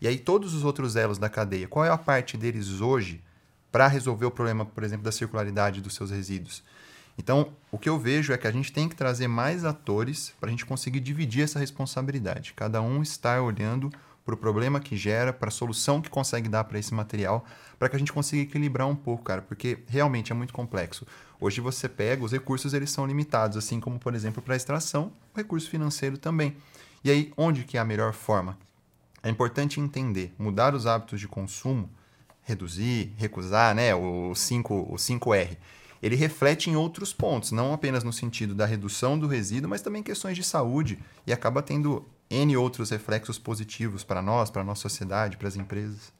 E 0.00 0.08
aí 0.08 0.18
todos 0.18 0.54
os 0.54 0.64
outros 0.64 0.96
elos 0.96 1.18
da 1.18 1.28
cadeia, 1.28 1.68
qual 1.68 1.84
é 1.84 1.90
a 1.90 1.98
parte 1.98 2.36
deles 2.36 2.80
hoje 2.80 3.20
para 3.70 3.86
resolver 3.86 4.24
o 4.24 4.30
problema, 4.30 4.64
por 4.64 4.82
exemplo, 4.82 5.04
da 5.04 5.12
circularidade 5.12 5.80
dos 5.80 5.94
seus 5.94 6.10
resíduos? 6.10 6.62
Então, 7.20 7.52
o 7.70 7.78
que 7.78 7.86
eu 7.86 7.98
vejo 7.98 8.32
é 8.32 8.38
que 8.38 8.46
a 8.46 8.50
gente 8.50 8.72
tem 8.72 8.88
que 8.88 8.96
trazer 8.96 9.28
mais 9.28 9.62
atores 9.62 10.32
para 10.40 10.48
a 10.48 10.50
gente 10.50 10.64
conseguir 10.64 11.00
dividir 11.00 11.42
essa 11.42 11.58
responsabilidade. 11.58 12.54
Cada 12.54 12.80
um 12.80 13.02
estar 13.02 13.42
olhando 13.42 13.92
para 14.24 14.34
o 14.34 14.38
problema 14.38 14.80
que 14.80 14.96
gera, 14.96 15.30
para 15.30 15.48
a 15.48 15.50
solução 15.50 16.00
que 16.00 16.08
consegue 16.08 16.48
dar 16.48 16.64
para 16.64 16.78
esse 16.78 16.94
material, 16.94 17.44
para 17.78 17.90
que 17.90 17.96
a 17.96 17.98
gente 17.98 18.10
consiga 18.10 18.40
equilibrar 18.40 18.88
um 18.88 18.96
pouco, 18.96 19.22
cara, 19.22 19.42
porque 19.42 19.80
realmente 19.86 20.32
é 20.32 20.34
muito 20.34 20.54
complexo. 20.54 21.06
Hoje 21.38 21.60
você 21.60 21.90
pega, 21.90 22.24
os 22.24 22.32
recursos 22.32 22.72
eles 22.72 22.90
são 22.90 23.06
limitados, 23.06 23.58
assim 23.58 23.80
como, 23.80 23.98
por 23.98 24.14
exemplo, 24.14 24.40
para 24.40 24.54
a 24.54 24.56
extração, 24.56 25.12
o 25.34 25.36
recurso 25.36 25.68
financeiro 25.68 26.16
também. 26.16 26.56
E 27.04 27.10
aí, 27.10 27.34
onde 27.36 27.64
que 27.64 27.76
é 27.76 27.80
a 27.80 27.84
melhor 27.84 28.14
forma? 28.14 28.58
É 29.22 29.28
importante 29.28 29.78
entender, 29.78 30.32
mudar 30.38 30.74
os 30.74 30.86
hábitos 30.86 31.20
de 31.20 31.28
consumo, 31.28 31.90
reduzir, 32.40 33.12
recusar, 33.18 33.74
né, 33.74 33.94
o 33.94 34.34
5, 34.34 34.74
o 34.74 34.94
5R 34.94 35.58
ele 36.02 36.16
reflete 36.16 36.70
em 36.70 36.76
outros 36.76 37.12
pontos, 37.12 37.52
não 37.52 37.72
apenas 37.72 38.02
no 38.02 38.12
sentido 38.12 38.54
da 38.54 38.66
redução 38.66 39.18
do 39.18 39.26
resíduo, 39.26 39.68
mas 39.68 39.82
também 39.82 40.02
questões 40.02 40.36
de 40.36 40.42
saúde 40.42 40.98
e 41.26 41.32
acaba 41.32 41.62
tendo 41.62 42.04
N 42.30 42.56
outros 42.56 42.90
reflexos 42.90 43.38
positivos 43.38 44.04
para 44.04 44.22
nós, 44.22 44.50
para 44.50 44.62
a 44.62 44.64
nossa 44.64 44.82
sociedade, 44.82 45.36
para 45.36 45.48
as 45.48 45.56
empresas. 45.56 46.12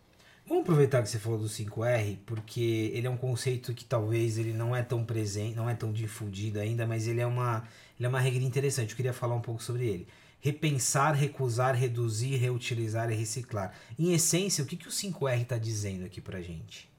Vamos 0.46 0.64
aproveitar 0.64 1.00
que 1.00 1.08
você 1.08 1.18
falou 1.18 1.38
do 1.38 1.46
5R, 1.46 2.18
porque 2.26 2.90
ele 2.92 3.06
é 3.06 3.10
um 3.10 3.16
conceito 3.16 3.72
que 3.72 3.84
talvez 3.84 4.36
ele 4.36 4.52
não 4.52 4.74
é 4.74 4.82
tão 4.82 5.04
presente, 5.04 5.54
não 5.54 5.70
é 5.70 5.74
tão 5.76 5.92
difundido 5.92 6.58
ainda, 6.58 6.84
mas 6.86 7.06
ele 7.06 7.20
é 7.20 7.26
uma, 7.26 7.62
ele 7.96 8.06
é 8.06 8.08
uma 8.08 8.18
regra 8.18 8.42
interessante. 8.42 8.90
Eu 8.90 8.96
queria 8.96 9.12
falar 9.12 9.36
um 9.36 9.40
pouco 9.40 9.62
sobre 9.62 9.86
ele. 9.86 10.08
Repensar, 10.40 11.14
recusar, 11.14 11.76
reduzir, 11.76 12.34
reutilizar 12.34 13.12
e 13.12 13.14
reciclar. 13.14 13.72
Em 13.96 14.12
essência, 14.12 14.64
o 14.64 14.66
que, 14.66 14.76
que 14.76 14.88
o 14.88 14.90
5R 14.90 15.42
está 15.42 15.56
dizendo 15.56 16.04
aqui 16.04 16.20
para 16.20 16.42
gente? 16.42 16.90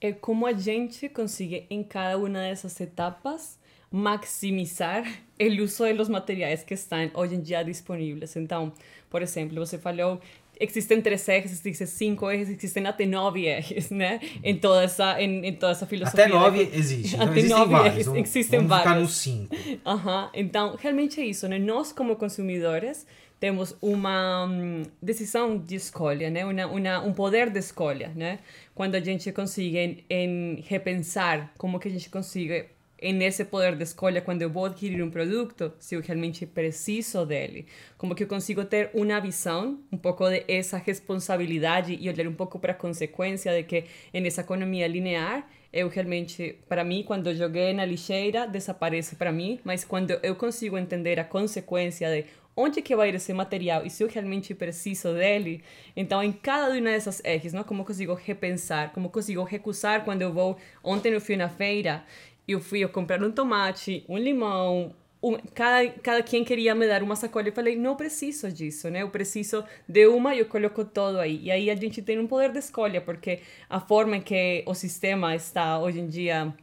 É 0.00 0.12
como 0.12 0.46
a 0.46 0.52
gente 0.52 1.08
consegue, 1.08 1.66
em 1.68 1.82
cada 1.82 2.16
uma 2.16 2.28
dessas 2.28 2.80
etapas, 2.80 3.58
maximizar 3.90 5.04
o 5.40 5.62
uso 5.62 5.92
dos 5.94 6.08
materiais 6.08 6.62
que 6.62 6.74
estão 6.74 7.10
hoje 7.14 7.34
em 7.34 7.40
dia 7.40 7.62
disponíveis. 7.64 8.34
Então, 8.36 8.72
por 9.10 9.22
exemplo, 9.22 9.56
você 9.64 9.78
falou 9.78 10.20
existem 10.60 11.00
três 11.00 11.28
ejes, 11.28 11.52
existem 11.52 11.86
cinco 11.86 12.28
ejes, 12.30 12.48
existem 12.50 12.84
até 12.86 13.06
nove 13.06 13.46
ejes, 13.46 13.90
né? 13.90 14.18
Em 14.42 14.56
toda 14.56 14.82
essa, 14.82 15.20
em, 15.22 15.46
em 15.46 15.52
toda 15.54 15.70
essa 15.72 15.86
filosofia. 15.86 16.24
Até 16.24 16.32
nove 16.34 16.68
existe. 16.72 17.14
Então 17.16 17.26
até 17.28 17.38
existem 17.38 17.58
nove 17.58 17.72
vários. 17.72 17.94
ejes, 17.94 18.06
Vamos, 18.06 18.20
existem 18.20 18.58
vamos 18.58 18.70
vários. 18.70 18.88
ficar 18.88 19.00
nos 19.00 19.16
cinco. 19.16 19.56
Aham. 19.86 20.30
Então, 20.34 20.76
realmente 20.80 21.20
é 21.20 21.24
isso, 21.24 21.46
né? 21.48 21.58
Nós, 21.58 21.92
como 21.92 22.16
consumidores, 22.16 23.06
temos 23.40 23.76
uma 23.80 24.46
hum, 24.46 24.82
decisão 25.00 25.56
de 25.56 25.76
escolha, 25.76 26.30
né? 26.30 26.44
Uma, 26.44 26.66
uma, 26.66 26.98
um 27.00 27.12
poder 27.12 27.50
de 27.50 27.58
escolha, 27.58 28.12
né? 28.14 28.40
Quando 28.74 28.94
a 28.94 29.00
gente 29.00 29.30
consegue 29.32 29.78
em, 29.78 30.04
em 30.08 30.64
repensar 30.66 31.52
como 31.56 31.78
que 31.78 31.88
a 31.88 31.90
gente 31.90 32.10
consegue 32.10 32.66
nesse 33.00 33.44
poder 33.44 33.76
de 33.76 33.84
escolha 33.84 34.20
quando 34.20 34.42
eu 34.42 34.50
vou 34.50 34.66
adquirir 34.66 35.02
um 35.02 35.10
produto, 35.10 35.72
se 35.78 35.94
eu 35.94 36.00
realmente 36.00 36.44
preciso 36.44 37.24
dele. 37.24 37.66
Como 37.96 38.14
que 38.14 38.24
eu 38.24 38.26
consigo 38.26 38.64
ter 38.64 38.90
uma 38.92 39.20
visão, 39.20 39.78
um 39.92 39.96
pouco 39.96 40.28
de 40.28 40.44
essa 40.48 40.76
responsabilidade 40.76 41.96
e 42.00 42.08
olhar 42.08 42.26
um 42.26 42.34
pouco 42.34 42.58
para 42.58 42.72
a 42.72 42.74
consequência 42.74 43.52
de 43.54 43.62
que 43.62 43.84
nessa 44.12 44.40
economia 44.40 44.86
linear, 44.88 45.48
eu 45.72 45.88
realmente, 45.88 46.58
para 46.68 46.82
mim, 46.82 47.04
quando 47.06 47.34
joguei 47.34 47.72
na 47.72 47.84
lixeira, 47.84 48.46
desaparece 48.46 49.16
para 49.16 49.30
mim, 49.30 49.60
mas 49.62 49.84
quando 49.84 50.12
eu 50.22 50.34
consigo 50.34 50.78
entender 50.78 51.20
a 51.20 51.24
consequência 51.24 52.10
de 52.10 52.24
onde 52.58 52.82
que 52.82 52.96
vai 52.96 53.10
ir 53.10 53.14
esse 53.14 53.32
material 53.32 53.86
e 53.86 53.90
se 53.90 54.02
eu 54.02 54.08
realmente 54.08 54.52
preciso 54.52 55.14
dele, 55.14 55.62
então 55.96 56.20
em 56.20 56.32
cada 56.32 56.72
uma 56.72 56.90
dessas 56.90 57.22
ejes, 57.24 57.52
não? 57.52 57.62
como 57.62 57.84
consigo 57.84 58.14
repensar, 58.14 58.92
como 58.92 59.08
consigo 59.08 59.44
recusar 59.44 60.04
quando 60.04 60.22
eu 60.22 60.32
vou, 60.32 60.56
ontem 60.82 61.12
eu 61.12 61.20
fui 61.20 61.36
na 61.36 61.48
feira, 61.48 62.02
eu 62.48 62.60
fui 62.60 62.80
eu 62.80 62.88
comprar 62.88 63.22
um 63.22 63.30
tomate, 63.30 64.04
um 64.08 64.18
limão, 64.18 64.92
um, 65.22 65.36
cada, 65.54 65.88
cada 66.00 66.22
quem 66.22 66.44
queria 66.44 66.74
me 66.74 66.88
dar 66.88 67.00
uma 67.00 67.14
sacola, 67.14 67.46
eu 67.46 67.52
falei, 67.52 67.76
não 67.76 67.94
preciso 67.94 68.50
disso, 68.50 68.90
né? 68.90 69.02
Eu 69.02 69.10
preciso 69.10 69.64
de 69.88 70.06
uma 70.06 70.34
e 70.34 70.40
eu 70.40 70.46
coloco 70.46 70.84
todo 70.84 71.18
aí. 71.18 71.40
E 71.42 71.50
aí 71.50 71.70
a 71.70 71.74
gente 71.74 72.00
tem 72.02 72.18
um 72.18 72.26
poder 72.26 72.52
de 72.52 72.58
escolha, 72.60 73.00
porque 73.00 73.40
a 73.68 73.80
forma 73.80 74.16
em 74.16 74.20
que 74.20 74.62
o 74.64 74.74
sistema 74.74 75.34
está 75.34 75.78
hoje 75.80 76.00
em 76.00 76.06
dia 76.06 76.54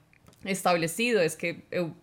estabelecido 0.46 1.20
é 1.20 1.30
que 1.30 1.58
eu 1.70 1.94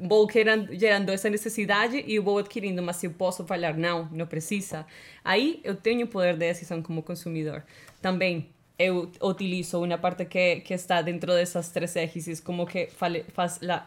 vou 0.00 0.28
gerando, 0.30 0.74
gerando 0.74 1.10
essa 1.10 1.30
necessidade 1.30 2.02
e 2.06 2.18
vou 2.18 2.38
adquirindo, 2.38 2.82
mas 2.82 2.96
se 2.96 3.06
eu 3.06 3.12
posso 3.12 3.44
falar 3.44 3.76
não, 3.76 4.08
não 4.10 4.26
precisa, 4.26 4.84
aí 5.24 5.60
eu 5.62 5.76
tenho 5.76 6.06
poder 6.08 6.32
de 6.32 6.40
decisão 6.40 6.82
como 6.82 7.02
consumidor. 7.02 7.62
Também 8.02 8.48
eu 8.78 9.10
utilizo 9.22 9.82
uma 9.82 9.96
parte 9.98 10.24
que, 10.24 10.60
que 10.60 10.74
está 10.74 11.00
dentro 11.02 11.32
dessas 11.32 11.70
três 11.70 11.94
ejes, 11.94 12.40
como 12.40 12.66
que 12.66 12.88
fale, 12.88 13.24
faz 13.32 13.60
a 13.62 13.86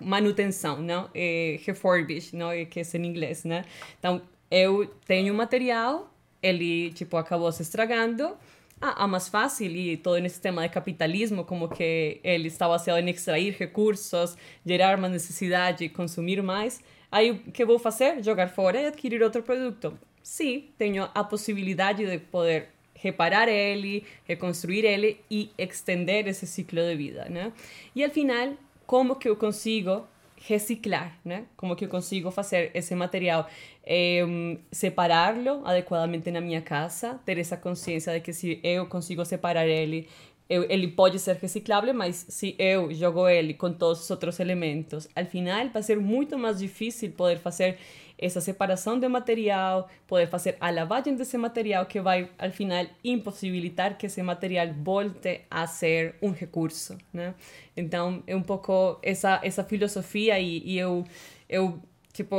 manutenção, 0.00 0.80
não? 0.80 1.10
É, 1.14 1.58
refurbish, 1.64 2.32
não? 2.32 2.52
É, 2.52 2.64
que 2.64 2.80
é 2.80 2.82
em 2.94 3.06
inglês, 3.06 3.44
né? 3.44 3.64
Então, 3.98 4.22
eu 4.50 4.86
tenho 5.06 5.34
material, 5.34 6.12
ele, 6.40 6.92
tipo, 6.92 7.16
acabou 7.16 7.50
se 7.50 7.62
estragando, 7.62 8.36
a 8.80 9.06
mais 9.06 9.28
fácil 9.28 9.70
e 9.70 9.96
todo 9.96 10.18
esse 10.18 10.30
sistema 10.30 10.62
de 10.62 10.68
capitalismo, 10.68 11.44
como 11.44 11.68
que 11.68 12.20
ele 12.22 12.48
está 12.48 12.68
baseado 12.68 12.98
em 12.98 13.10
extrair 13.10 13.56
recursos, 13.58 14.36
gerar 14.64 14.98
uma 14.98 15.08
necessidade 15.08 15.84
e 15.84 15.88
consumir 15.88 16.42
mais. 16.42 16.82
Aí 17.10 17.30
o 17.30 17.52
que 17.52 17.64
vou 17.64 17.78
fazer? 17.78 18.22
Jogar 18.22 18.48
fora 18.48 18.80
e 18.80 18.86
adquirir 18.86 19.22
outro 19.22 19.42
produto. 19.42 19.98
Sim, 20.22 20.66
tenho 20.76 21.08
a 21.14 21.24
possibilidade 21.24 22.06
de 22.06 22.18
poder 22.18 22.68
reparar 22.94 23.48
ele, 23.48 24.04
reconstruir 24.24 24.84
ele 24.84 25.20
e 25.30 25.50
estender 25.56 26.26
esse 26.26 26.46
ciclo 26.46 26.80
de 26.80 26.96
vida, 26.96 27.26
né? 27.28 27.52
E 27.94 28.04
al 28.04 28.10
final, 28.10 28.54
como 28.86 29.16
que 29.16 29.28
eu 29.28 29.36
consigo 29.36 30.06
reciclar, 30.46 31.18
né? 31.24 31.44
Como 31.56 31.74
que 31.74 31.84
eu 31.84 31.88
consigo 31.88 32.30
fazer 32.30 32.70
esse 32.74 32.94
material, 32.94 33.48
eh, 33.84 34.24
separá-lo 34.70 35.62
adequadamente 35.66 36.30
na 36.30 36.40
minha 36.40 36.62
casa, 36.62 37.20
ter 37.24 37.38
essa 37.38 37.56
consciência 37.56 38.12
de 38.12 38.20
que 38.20 38.32
se 38.32 38.60
eu 38.62 38.86
consigo 38.86 39.24
separar 39.24 39.66
ele, 39.66 40.08
eu, 40.48 40.64
ele 40.70 40.88
pode 40.88 41.18
ser 41.18 41.36
reciclável, 41.36 41.92
mas 41.92 42.24
se 42.28 42.54
eu 42.58 42.92
jogo 42.94 43.28
ele 43.28 43.52
com 43.52 43.72
todos 43.72 44.00
os 44.02 44.10
outros 44.10 44.40
elementos, 44.40 45.08
al 45.14 45.26
final 45.26 45.68
vai 45.68 45.82
ser 45.82 46.00
muito 46.00 46.38
mais 46.38 46.58
difícil 46.58 47.10
poder 47.12 47.38
fazer 47.38 47.78
essa 48.18 48.40
separação 48.40 48.98
de 48.98 49.08
material, 49.08 49.88
poder 50.06 50.26
fazer 50.26 50.56
a 50.60 50.70
lavagem 50.70 51.14
desse 51.14 51.38
material 51.38 51.86
que 51.86 52.00
vai, 52.00 52.28
al 52.38 52.50
final, 52.50 52.84
impossibilitar 53.04 53.96
que 53.96 54.06
esse 54.06 54.22
material 54.22 54.68
volte 54.74 55.42
a 55.50 55.66
ser 55.66 56.16
um 56.20 56.30
recurso, 56.30 56.98
né? 57.12 57.34
Então, 57.76 58.22
é 58.26 58.34
um 58.34 58.42
pouco 58.42 58.98
essa, 59.02 59.40
essa 59.42 59.62
filosofia 59.62 60.38
e, 60.38 60.58
e 60.64 60.78
eu, 60.78 61.04
eu, 61.48 61.80
tipo, 62.12 62.36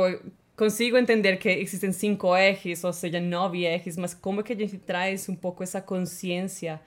consigo 0.54 0.98
entender 0.98 1.38
que 1.38 1.48
existem 1.48 1.90
cinco 1.92 2.36
ejes, 2.36 2.84
ou 2.84 2.92
seja, 2.92 3.18
nove 3.18 3.64
ejes, 3.64 3.96
mas 3.96 4.12
como 4.12 4.42
que 4.42 4.52
a 4.52 4.56
gente 4.56 4.76
traz 4.76 5.26
um 5.28 5.34
pouco 5.34 5.62
essa 5.62 5.80
consciência 5.80 6.78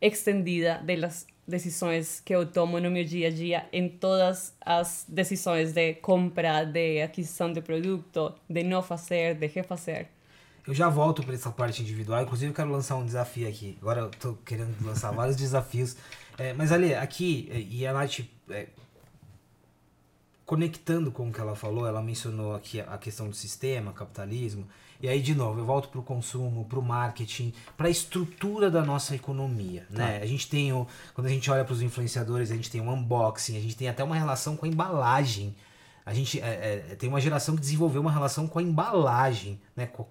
extendida 0.00 0.82
das 0.84 1.26
decisões 1.46 2.20
que 2.20 2.34
eu 2.34 2.46
tomo 2.46 2.80
no 2.80 2.90
meu 2.90 3.04
dia 3.04 3.28
a 3.28 3.30
dia 3.30 3.66
em 3.72 3.88
todas 3.88 4.54
as 4.60 5.04
decisões 5.08 5.72
de 5.72 5.94
compra, 5.94 6.64
de 6.64 7.02
aquisição 7.02 7.52
de 7.52 7.60
produto, 7.60 8.34
de 8.48 8.62
não 8.62 8.82
fazer, 8.82 9.34
de 9.34 9.46
refazer. 9.46 10.08
Eu 10.66 10.72
já 10.72 10.88
volto 10.88 11.22
para 11.22 11.34
essa 11.34 11.50
parte 11.50 11.82
individual, 11.82 12.22
inclusive 12.22 12.50
eu 12.50 12.54
quero 12.54 12.70
lançar 12.70 12.96
um 12.96 13.04
desafio 13.04 13.46
aqui. 13.46 13.76
Agora 13.82 14.00
eu 14.00 14.10
tô 14.10 14.34
querendo 14.44 14.74
lançar 14.82 15.10
vários 15.14 15.36
desafios. 15.36 15.96
É, 16.38 16.54
mas 16.54 16.72
ali, 16.72 16.94
aqui, 16.94 17.48
e 17.70 17.86
a 17.86 17.92
Nath, 17.92 18.20
é, 18.48 18.68
conectando 20.46 21.12
com 21.12 21.28
o 21.28 21.32
que 21.32 21.40
ela 21.40 21.54
falou, 21.54 21.86
ela 21.86 22.02
mencionou 22.02 22.54
aqui 22.54 22.80
a 22.80 22.96
questão 22.96 23.28
do 23.28 23.36
sistema, 23.36 23.92
capitalismo. 23.92 24.66
E 25.04 25.08
aí, 25.08 25.20
de 25.20 25.34
novo, 25.34 25.60
eu 25.60 25.66
volto 25.66 25.90
para 25.90 26.00
o 26.00 26.02
consumo, 26.02 26.64
para 26.64 26.78
o 26.78 26.82
marketing, 26.82 27.52
para 27.76 27.88
a 27.88 27.90
estrutura 27.90 28.70
da 28.70 28.82
nossa 28.82 29.14
economia. 29.14 29.86
Né? 29.90 30.18
A 30.22 30.24
gente 30.24 30.48
tem 30.48 30.72
o. 30.72 30.86
Quando 31.12 31.26
a 31.26 31.30
gente 31.30 31.50
olha 31.50 31.62
para 31.62 31.74
os 31.74 31.82
influenciadores, 31.82 32.50
a 32.50 32.54
gente 32.54 32.70
tem 32.70 32.80
o 32.80 32.90
unboxing, 32.90 33.54
a 33.54 33.60
gente 33.60 33.76
tem 33.76 33.86
até 33.86 34.02
uma 34.02 34.16
relação 34.16 34.56
com 34.56 34.64
a 34.64 34.68
embalagem. 34.68 35.54
A 36.06 36.14
gente 36.14 36.40
é, 36.40 36.86
é, 36.90 36.94
tem 36.94 37.10
uma 37.10 37.20
geração 37.20 37.54
que 37.54 37.60
desenvolveu 37.60 38.00
uma 38.00 38.10
relação 38.10 38.48
com 38.48 38.58
a 38.58 38.62
embalagem, 38.62 39.60
né? 39.76 39.84
Com, 39.84 40.06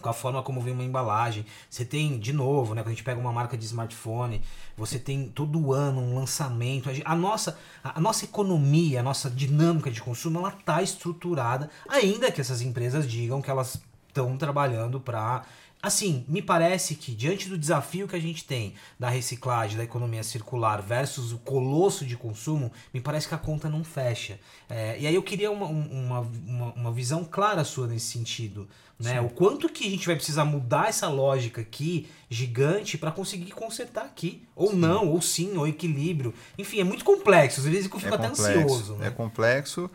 com 0.00 0.08
a 0.08 0.12
forma 0.12 0.42
como 0.42 0.60
vem 0.60 0.74
uma 0.74 0.82
embalagem. 0.82 1.46
Você 1.70 1.84
tem, 1.84 2.18
de 2.18 2.32
novo, 2.32 2.74
né? 2.74 2.82
Quando 2.82 2.88
a 2.88 2.94
gente 2.94 3.04
pega 3.04 3.20
uma 3.20 3.32
marca 3.32 3.56
de 3.56 3.64
smartphone, 3.64 4.42
você 4.76 4.98
tem 4.98 5.28
todo 5.28 5.72
ano 5.72 6.00
um 6.00 6.16
lançamento. 6.16 6.90
A 7.04 7.14
nossa, 7.14 7.56
a 7.84 8.00
nossa 8.00 8.24
economia, 8.24 8.98
a 8.98 9.02
nossa 9.04 9.30
dinâmica 9.30 9.88
de 9.88 10.02
consumo, 10.02 10.40
ela 10.40 10.48
está 10.48 10.82
estruturada, 10.82 11.70
ainda 11.88 12.32
que 12.32 12.40
essas 12.40 12.60
empresas 12.60 13.08
digam 13.08 13.40
que 13.40 13.48
elas 13.48 13.80
estão 14.12 14.36
trabalhando 14.36 15.00
para. 15.00 15.42
Assim, 15.82 16.24
me 16.28 16.40
parece 16.40 16.94
que 16.94 17.12
diante 17.12 17.48
do 17.48 17.58
desafio 17.58 18.06
que 18.06 18.14
a 18.14 18.20
gente 18.20 18.44
tem 18.44 18.74
da 19.00 19.08
reciclagem, 19.08 19.76
da 19.76 19.82
economia 19.82 20.22
circular 20.22 20.80
versus 20.80 21.32
o 21.32 21.38
colosso 21.38 22.06
de 22.06 22.16
consumo, 22.16 22.70
me 22.94 23.00
parece 23.00 23.26
que 23.26 23.34
a 23.34 23.38
conta 23.38 23.68
não 23.68 23.82
fecha. 23.82 24.38
É, 24.70 24.96
e 25.00 25.08
aí 25.08 25.14
eu 25.14 25.22
queria 25.24 25.50
uma, 25.50 25.66
uma, 25.66 26.20
uma, 26.20 26.72
uma, 26.74 26.92
visão 26.92 27.24
clara 27.24 27.64
sua 27.64 27.88
nesse 27.88 28.06
sentido. 28.06 28.68
Né? 28.96 29.20
O 29.20 29.28
quanto 29.28 29.68
que 29.68 29.84
a 29.84 29.90
gente 29.90 30.06
vai 30.06 30.14
precisar 30.14 30.44
mudar 30.44 30.88
essa 30.88 31.08
lógica 31.08 31.60
aqui, 31.60 32.08
gigante, 32.30 32.96
para 32.96 33.10
conseguir 33.10 33.50
consertar 33.50 34.04
aqui. 34.04 34.46
Ou 34.54 34.70
sim. 34.70 34.76
não, 34.76 35.08
ou 35.08 35.20
sim, 35.20 35.56
ou 35.56 35.66
equilíbrio. 35.66 36.32
Enfim, 36.56 36.78
é 36.78 36.84
muito 36.84 37.04
complexo. 37.04 37.58
Às 37.58 37.66
vezes 37.66 37.90
eu 37.90 37.98
fico 37.98 38.14
é 38.14 38.16
até 38.16 38.28
complexo, 38.28 38.58
ansioso. 38.60 38.94
Né? 38.94 39.08
É 39.08 39.10
complexo. 39.10 39.90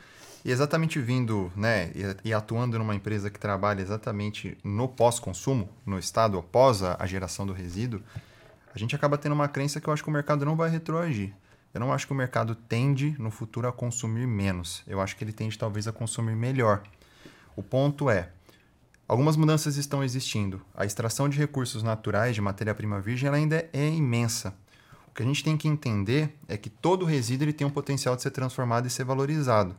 E 0.48 0.52
exatamente 0.52 0.98
vindo, 0.98 1.52
né, 1.58 1.92
e, 2.24 2.34
atuando 2.34 2.80
numa 2.80 2.96
empresa 2.96 3.30
que 3.30 3.38
trabalha 3.38 3.82
exatamente 3.82 4.58
no 4.64 4.88
pós-consumo, 4.88 5.68
no 5.86 6.00
estado 6.00 6.38
após 6.38 6.82
a, 6.82 6.96
a, 6.98 7.06
geração 7.06 7.46
do 7.46 7.52
resíduo, 7.52 8.02
a 8.74 8.80
gente 8.80 8.96
acaba 8.96 9.18
tendo 9.18 9.34
uma 9.34 9.50
crença 9.50 9.82
que 9.82 9.90
eu 9.90 9.94
acho 9.94 10.02
que 10.02 10.08
o 10.08 10.14
mercado 10.14 10.46
não 10.46 10.56
vai 10.56 10.70
retroagir. 10.70 11.34
Eu 11.74 11.82
não 11.82 11.92
acho 11.92 12.08
que 12.08 12.14
o 12.14 12.16
mercado 12.16 12.56
tende 12.56 13.14
no 13.20 13.30
futuro 13.30 13.68
a 13.68 13.74
consumir 13.74 14.26
menos. 14.26 14.84
Eu 14.88 15.02
acho 15.02 15.18
que 15.18 15.24
ele 15.26 15.34
tende 15.34 15.60
talvez 15.60 15.86
a 15.86 15.92
consumir 15.92 16.34
melhor. 16.34 16.82
O 17.54 17.62
ponto 17.62 18.10
é, 18.10 18.30
algumas 19.06 19.36
mudanças 19.36 19.76
estão 19.76 20.02
existindo. 20.02 20.62
A 20.74 20.86
extração 20.86 21.28
de 21.28 21.38
recursos 21.38 21.84
naturais 21.84 22.34
de 22.34 22.42
matéria-prima 22.42 23.02
virgem 23.02 23.28
ainda 23.28 23.70
é 23.74 23.90
imensa. 23.90 24.56
O 25.10 25.14
que 25.14 25.24
a 25.24 25.26
gente 25.26 25.44
tem 25.44 25.58
que 25.58 25.68
entender 25.68 26.34
é 26.48 26.56
que 26.56 26.70
todo 26.70 27.04
resíduo 27.04 27.44
ele 27.44 27.52
tem 27.52 27.68
um 27.68 27.70
potencial 27.70 28.16
de 28.16 28.22
ser 28.22 28.32
transformado 28.32 28.88
e 28.88 28.90
ser 28.90 29.04
valorizado. 29.04 29.76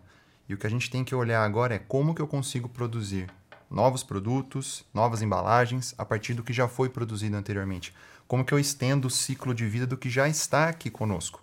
E 0.48 0.54
o 0.54 0.56
que 0.56 0.66
a 0.66 0.70
gente 0.70 0.90
tem 0.90 1.04
que 1.04 1.14
olhar 1.14 1.44
agora 1.44 1.74
é 1.74 1.78
como 1.78 2.14
que 2.14 2.22
eu 2.22 2.26
consigo 2.26 2.68
produzir 2.68 3.28
novos 3.70 4.02
produtos, 4.02 4.84
novas 4.94 5.20
embalagens 5.20 5.94
a 5.98 6.04
partir 6.04 6.32
do 6.32 6.42
que 6.42 6.52
já 6.52 6.66
foi 6.66 6.88
produzido 6.88 7.36
anteriormente? 7.36 7.94
Como 8.26 8.44
que 8.44 8.54
eu 8.54 8.58
estendo 8.58 9.08
o 9.08 9.10
ciclo 9.10 9.54
de 9.54 9.66
vida 9.66 9.86
do 9.86 9.96
que 9.96 10.08
já 10.08 10.26
está 10.26 10.68
aqui 10.68 10.88
conosco? 10.90 11.42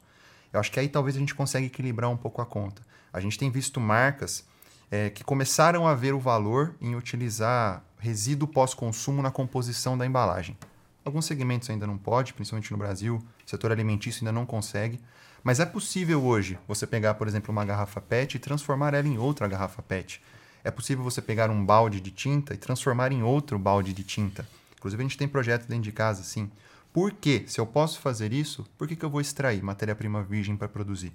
Eu 0.52 0.60
acho 0.60 0.72
que 0.72 0.80
aí 0.80 0.88
talvez 0.88 1.16
a 1.16 1.20
gente 1.20 1.36
consiga 1.36 1.66
equilibrar 1.66 2.10
um 2.10 2.18
pouco 2.18 2.42
a 2.42 2.46
conta. 2.46 2.82
A 3.14 3.20
gente 3.20 3.38
tem 3.38 3.52
visto 3.52 3.80
marcas 3.80 4.44
é, 4.90 5.10
que 5.10 5.24
começaram 5.24 5.88
a 5.88 5.94
ver 5.94 6.14
o 6.14 6.20
valor 6.20 6.76
em 6.82 6.96
utilizar 6.96 7.84
resíduo 8.00 8.48
pós-consumo 8.48 9.22
na 9.22 9.32
composição 9.32 9.98
da 9.98 10.06
embalagem. 10.06 10.58
Alguns 11.04 11.26
segmentos 11.26 11.70
ainda 11.70 11.86
não 11.86 11.98
pode, 11.98 12.34
principalmente 12.34 12.72
no 12.72 12.78
Brasil, 12.78 13.18
o 13.18 13.50
setor 13.50 13.72
alimentício 13.72 14.22
ainda 14.24 14.32
não 14.32 14.46
consegue, 14.46 15.00
mas 15.46 15.60
é 15.60 15.66
possível 15.66 16.24
hoje 16.24 16.58
você 16.68 16.88
pegar, 16.88 17.14
por 17.14 17.28
exemplo, 17.28 17.52
uma 17.52 17.64
garrafa 17.64 18.02
PET 18.02 18.34
e 18.34 18.40
transformar 18.40 18.96
ela 18.96 19.08
em 19.08 19.20
outra 19.20 19.48
garrafa 19.48 19.80
PET. 19.84 20.20
É 20.64 20.72
possível 20.72 21.04
você 21.04 21.22
pegar 21.22 21.52
um 21.52 21.64
balde 21.64 22.02
de 22.02 22.10
tinta 22.10 22.56
e 22.56 22.58
transformar 22.58 23.12
em 23.12 23.22
outro 23.22 23.60
balde 23.60 23.94
de 23.94 24.04
tinta. 24.04 24.48
Inclusive, 24.76 25.04
a 25.04 25.06
gente 25.06 25.20
tem 25.20 25.28
projetos 25.28 25.68
dentro 25.68 25.84
de 25.84 25.92
casa 25.92 26.22
assim. 26.22 26.50
Por 26.92 27.12
quê? 27.12 27.44
Se 27.46 27.62
eu 27.62 27.68
posso 27.68 28.00
fazer 28.00 28.34
isso, 28.34 28.66
por 28.76 28.88
que, 28.88 28.96
que 28.96 29.06
eu 29.06 29.10
vou 29.10 29.22
extrair 29.22 29.62
matéria-prima 29.62 30.24
virgem 30.24 30.58
para 30.58 30.68
produzir? 30.68 31.14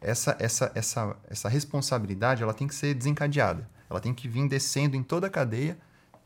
Essa, 0.00 0.36
essa, 0.38 0.70
essa, 0.76 1.16
essa 1.28 1.48
responsabilidade 1.48 2.44
ela 2.44 2.54
tem 2.54 2.68
que 2.68 2.76
ser 2.76 2.94
desencadeada. 2.94 3.68
Ela 3.90 3.98
tem 3.98 4.14
que 4.14 4.28
vir 4.28 4.46
descendo 4.46 4.94
em 4.94 5.02
toda 5.02 5.26
a 5.26 5.30
cadeia 5.30 5.76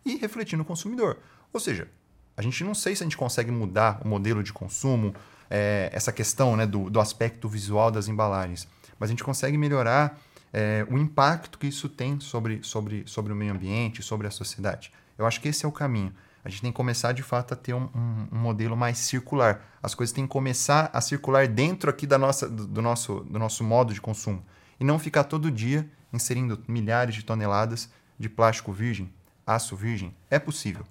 e 0.05 0.17
refletir 0.17 0.59
no 0.59 0.67
consumidor. 0.67 1.17
Ou 1.51 1.59
seja, 1.59 1.89
a 2.37 2.43
gente 2.43 2.63
não 2.63 2.75
sei 2.75 2.95
se 2.95 3.03
a 3.03 3.07
gente 3.07 3.17
consegue 3.17 3.51
mudar 3.51 4.03
o 4.05 4.09
modelo 4.09 4.43
de 4.43 4.53
consumo, 4.53 5.15
é, 5.55 5.91
essa 5.93 6.11
questão 6.11 6.57
né, 6.57 6.67
do, 6.67 6.89
do 6.89 6.99
aspecto 6.99 7.47
visual 7.47 7.91
das 7.91 8.09
embalagens, 8.09 8.67
mas 8.99 9.11
a 9.11 9.13
gente 9.13 9.23
consegue 9.23 9.59
melhorar 9.59 10.19
é, 10.51 10.87
o 10.91 10.97
impacto 10.97 11.59
que 11.59 11.67
isso 11.67 11.91
tem 11.91 12.19
sobre, 12.21 12.61
sobre, 12.63 13.03
sobre 13.07 13.35
o 13.35 13.37
meio 13.37 13.53
ambiente, 13.53 14.03
sobre 14.03 14.27
a 14.27 14.31
sociedade. 14.31 14.91
Eu 15.19 15.27
acho 15.27 15.43
que 15.43 15.49
esse 15.49 15.67
é 15.67 15.69
o 15.69 15.73
caminho. 15.73 16.15
A 16.43 16.49
gente 16.49 16.63
tem 16.63 16.73
que 16.73 16.77
começar 16.77 17.13
de 17.13 17.23
fato 17.23 17.53
a 17.53 17.57
ter 17.57 17.75
um, 17.75 17.89
um, 17.95 18.29
um, 18.33 18.39
modelo 18.39 18.75
mais 18.75 18.97
circular. 18.97 19.63
As 19.83 19.95
coisas 19.95 20.13
têm 20.13 20.25
que 20.25 20.33
começar 20.33 20.89
a 20.91 21.03
circular 21.03 21.47
dentro 21.47 21.91
aqui 21.91 22.07
da 22.07 22.17
nossa, 22.17 22.49
do, 22.49 22.67
do, 22.67 22.81
nosso, 22.81 23.21
do 23.21 23.39
nosso 23.39 23.63
modo 23.63 23.93
de 23.93 24.01
consumo. 24.01 24.43
E 24.81 24.85
não 24.85 24.99
ficar 24.99 25.25
todo 25.25 25.51
dia 25.51 25.87
inserindo 26.11 26.59
milhares 26.67 27.15
de 27.15 27.25
toneladas 27.25 27.91
de 28.19 28.29
plástico 28.29 28.73
virgem, 28.73 29.13
aço 29.47 29.77
virgem. 29.77 30.15
É 30.31 30.39
possível. 30.39 30.87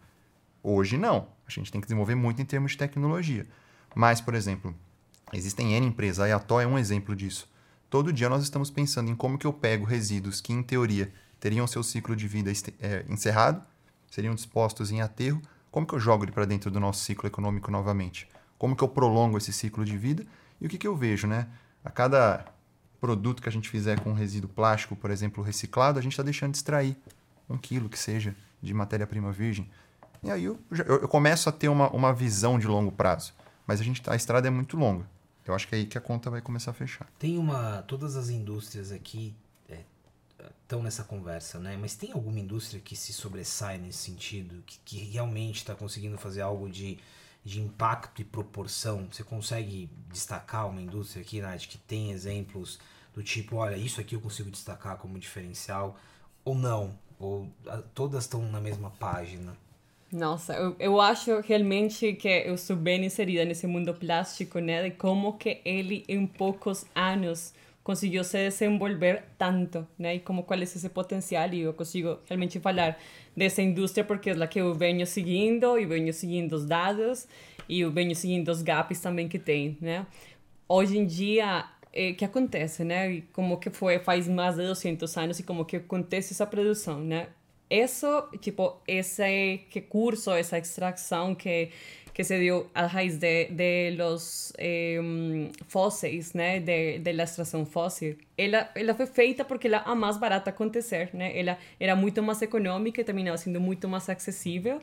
Hoje 0.61 0.97
não. 0.97 1.27
A 1.47 1.51
gente 1.51 1.71
tem 1.71 1.81
que 1.81 1.87
desenvolver 1.87 2.15
muito 2.15 2.41
em 2.41 2.45
termos 2.45 2.73
de 2.73 2.77
tecnologia. 2.77 3.47
Mas, 3.95 4.21
por 4.21 4.33
exemplo, 4.33 4.73
existem 5.33 5.73
N 5.73 5.87
empresas, 5.87 6.19
a 6.19 6.27
Yató 6.27 6.61
é 6.61 6.67
um 6.67 6.77
exemplo 6.77 7.15
disso. 7.15 7.49
Todo 7.89 8.13
dia 8.13 8.29
nós 8.29 8.43
estamos 8.43 8.69
pensando 8.69 9.11
em 9.11 9.15
como 9.15 9.37
que 9.37 9.45
eu 9.45 9.53
pego 9.53 9.85
resíduos 9.85 10.39
que, 10.39 10.53
em 10.53 10.63
teoria, 10.63 11.11
teriam 11.39 11.67
seu 11.67 11.83
ciclo 11.83 12.15
de 12.15 12.27
vida 12.27 12.51
é, 12.79 13.05
encerrado 13.09 13.61
seriam 14.11 14.35
dispostos 14.35 14.91
em 14.91 15.01
aterro, 15.01 15.41
como 15.71 15.87
que 15.87 15.95
eu 15.95 15.99
jogo 15.99 16.25
ele 16.25 16.33
para 16.33 16.45
dentro 16.45 16.69
do 16.69 16.79
nosso 16.79 17.03
ciclo 17.03 17.25
econômico 17.27 17.71
novamente? 17.71 18.27
Como 18.57 18.75
que 18.75 18.83
eu 18.83 18.89
prolongo 18.89 19.37
esse 19.37 19.53
ciclo 19.53 19.85
de 19.85 19.97
vida? 19.97 20.25
E 20.59 20.65
o 20.67 20.69
que, 20.69 20.77
que 20.77 20.85
eu 20.85 20.95
vejo, 20.95 21.25
né? 21.25 21.47
A 21.83 21.89
cada 21.89 22.45
produto 22.99 23.41
que 23.41 23.49
a 23.49 23.51
gente 23.51 23.69
fizer 23.69 24.01
com 24.01 24.13
resíduo 24.13 24.49
plástico, 24.49 24.95
por 24.95 25.09
exemplo, 25.09 25.41
reciclado, 25.41 25.97
a 25.97 26.01
gente 26.01 26.11
está 26.11 26.21
deixando 26.21 26.51
de 26.51 26.57
extrair 26.57 26.95
um 27.49 27.57
quilo 27.57 27.89
que 27.89 27.97
seja 27.97 28.35
de 28.61 28.73
matéria-prima 28.73 29.31
virgem. 29.31 29.71
E 30.21 30.29
aí 30.29 30.43
eu, 30.43 30.59
eu, 30.85 31.07
começo 31.07 31.49
a 31.49 31.51
ter 31.51 31.69
uma, 31.69 31.89
uma 31.89 32.13
visão 32.13 32.59
de 32.59 32.67
longo 32.67 32.91
prazo. 32.91 33.33
Mas 33.65 33.79
a, 33.79 33.83
gente, 33.83 34.01
a 34.09 34.15
estrada 34.15 34.47
é 34.47 34.51
muito 34.51 34.77
longa. 34.77 35.05
Eu 35.45 35.55
acho 35.55 35.67
que 35.67 35.75
é 35.75 35.79
aí 35.79 35.85
que 35.85 35.97
a 35.97 36.01
conta 36.01 36.29
vai 36.29 36.41
começar 36.41 36.71
a 36.71 36.73
fechar. 36.73 37.07
Tem 37.17 37.37
uma. 37.37 37.81
Todas 37.83 38.15
as 38.15 38.29
indústrias 38.29 38.91
aqui 38.91 39.35
estão 40.71 40.81
nessa 40.81 41.03
conversa, 41.03 41.59
né? 41.59 41.77
Mas 41.79 41.95
tem 41.95 42.11
alguma 42.13 42.39
indústria 42.39 42.79
que 42.79 42.95
se 42.95 43.11
sobressai 43.11 43.77
nesse 43.77 43.99
sentido, 43.99 44.63
que, 44.65 44.79
que 44.85 44.97
realmente 45.11 45.57
está 45.57 45.75
conseguindo 45.75 46.17
fazer 46.17 46.41
algo 46.41 46.69
de, 46.69 46.97
de 47.43 47.59
impacto 47.59 48.21
e 48.21 48.25
proporção? 48.25 49.07
Você 49.11 49.23
consegue 49.23 49.89
destacar 50.09 50.69
uma 50.69 50.81
indústria 50.81 51.21
aqui, 51.21 51.41
Nath, 51.41 51.67
que 51.67 51.77
tem 51.77 52.11
exemplos 52.11 52.79
do 53.13 53.21
tipo, 53.21 53.57
olha, 53.57 53.75
isso 53.75 53.99
aqui 53.99 54.15
eu 54.15 54.21
consigo 54.21 54.49
destacar 54.49 54.97
como 54.97 55.19
diferencial, 55.19 55.97
ou 56.45 56.55
não? 56.55 56.97
Ou 57.19 57.51
a, 57.67 57.77
todas 57.93 58.23
estão 58.23 58.41
na 58.49 58.61
mesma 58.61 58.89
página? 58.91 59.55
Nossa, 60.11 60.53
eu, 60.53 60.75
eu 60.77 60.99
acho 61.01 61.39
realmente 61.39 62.13
que 62.13 62.27
eu 62.27 62.57
sou 62.57 62.75
bem 62.75 63.05
inserida 63.05 63.45
nesse 63.45 63.65
mundo 63.65 63.93
plástico, 63.93 64.59
né? 64.59 64.83
De 64.83 64.91
como 64.91 65.37
que 65.37 65.61
ele, 65.63 66.03
em 66.07 66.27
poucos 66.27 66.85
anos, 66.93 67.53
conseguiu 67.81 68.21
se 68.25 68.37
desenvolver 68.49 69.23
tanto, 69.37 69.87
né? 69.97 70.15
E 70.15 70.19
como 70.19 70.43
qual 70.43 70.59
é 70.59 70.63
esse 70.63 70.89
potencial 70.89 71.47
e 71.53 71.61
eu 71.61 71.73
consigo 71.73 72.19
realmente 72.27 72.59
falar 72.59 72.99
dessa 73.35 73.61
indústria 73.61 74.03
porque 74.03 74.31
é 74.31 74.33
a 74.33 74.47
que 74.47 74.59
eu 74.59 74.73
venho 74.73 75.07
seguindo 75.07 75.79
e 75.79 75.85
venho 75.85 76.13
seguindo 76.13 76.53
os 76.53 76.65
dados 76.65 77.25
e 77.69 77.79
eu 77.79 77.89
venho 77.89 78.13
seguindo 78.13 78.49
os 78.49 78.61
gaps 78.61 78.99
também 78.99 79.29
que 79.29 79.39
tem, 79.39 79.77
né? 79.79 80.05
Hoje 80.67 80.97
em 80.97 81.05
dia, 81.05 81.65
o 81.87 82.15
que 82.15 82.25
acontece, 82.25 82.83
né? 82.83 83.11
E 83.13 83.21
como 83.33 83.57
que 83.59 83.69
foi 83.69 83.99
faz 83.99 84.27
mais 84.27 84.55
de 84.57 84.63
200 84.67 85.17
anos 85.17 85.39
e 85.39 85.43
como 85.43 85.63
que 85.63 85.77
acontece 85.77 86.33
essa 86.33 86.45
produção, 86.45 86.99
né? 86.99 87.27
Isso, 87.71 88.27
tipo, 88.41 88.81
esse 88.85 89.61
recurso, 89.69 90.31
essa 90.31 90.57
extração 90.57 91.33
que 91.33 91.69
que 92.13 92.25
se 92.25 92.37
dio 92.37 92.69
a 92.75 92.87
raíz 92.87 93.17
de, 93.17 93.45
de 93.45 93.95
los 93.97 94.51
eh, 94.57 94.99
fósseis, 95.67 96.33
né, 96.33 96.59
de, 96.59 96.99
de 96.99 97.13
la 97.13 97.23
extração 97.23 97.65
fóssil, 97.65 98.17
ela, 98.37 98.69
ela 98.75 98.93
foi 98.93 99.05
feita 99.05 99.45
porque 99.45 99.67
ela 99.67 99.77
a 99.85 99.95
mais 99.95 100.17
barata 100.17 100.49
acontecer, 100.49 101.09
né? 101.13 101.31
Ela 101.39 101.57
era 101.79 101.95
muito 101.95 102.21
mais 102.21 102.41
econômica 102.41 102.99
e 102.99 103.03
terminava 103.05 103.37
sendo 103.37 103.61
muito 103.61 103.87
mais 103.87 104.09
acessível. 104.09 104.81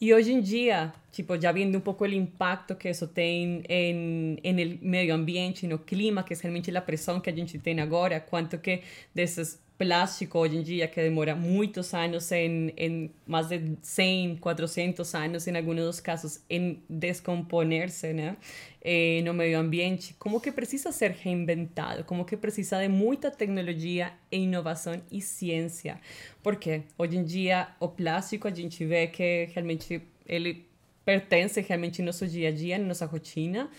E 0.00 0.12
hoje 0.12 0.32
em 0.32 0.40
dia, 0.40 0.92
tipo, 1.10 1.40
já 1.40 1.50
vendo 1.50 1.76
um 1.76 1.80
pouco 1.80 2.04
o 2.04 2.06
impacto 2.06 2.74
que 2.74 2.88
isso 2.88 3.06
tem 3.06 3.62
em, 3.68 4.38
em 4.42 4.78
meio 4.82 5.14
ambiente, 5.14 5.66
no 5.66 5.78
clima, 5.78 6.22
que 6.22 6.34
é 6.34 6.36
realmente 6.42 6.74
a 6.76 6.80
pressão 6.80 7.20
que 7.20 7.30
a 7.30 7.34
gente 7.34 7.58
tem 7.58 7.80
agora, 7.80 8.20
quanto 8.20 8.58
que 8.58 8.82
desses 9.14 9.58
plástico 9.80 10.38
hoje 10.38 10.58
em 10.58 10.62
dia 10.62 10.86
que 10.86 11.00
demora 11.00 11.34
muitos 11.34 11.94
anos 11.94 12.30
em, 12.32 12.70
em 12.76 13.10
mais 13.26 13.48
de 13.48 13.78
100, 13.80 14.36
400 14.36 15.14
anos 15.14 15.46
em 15.46 15.56
alguns 15.56 15.76
dos 15.76 16.00
casos 16.00 16.42
em 16.50 16.82
descomponer-se, 16.86 18.12
né, 18.12 18.36
eh, 18.82 19.22
no 19.24 19.32
meio 19.32 19.58
ambiente, 19.58 20.14
como 20.18 20.38
que 20.38 20.52
precisa 20.52 20.92
ser 20.92 21.12
reinventado, 21.12 22.04
como 22.04 22.26
que 22.26 22.36
precisa 22.36 22.78
de 22.78 22.88
muita 22.88 23.30
tecnologia, 23.30 24.12
inovação 24.30 25.00
e 25.10 25.22
ciência. 25.22 25.98
Porque 26.42 26.82
hoje 26.98 27.16
em 27.16 27.24
dia 27.24 27.68
o 27.80 27.88
plástico 27.88 28.46
a 28.46 28.50
gente 28.50 28.84
vê 28.84 29.06
que 29.06 29.48
realmente 29.54 30.02
ele 30.26 30.66
pertence 31.06 31.58
realmente 31.62 32.02
ao 32.02 32.06
nosso 32.06 32.26
dia 32.26 32.50
a 32.50 32.52
dia, 32.52 32.76
na 32.76 32.84
nossa 32.84 33.06
rotina, 33.06 33.70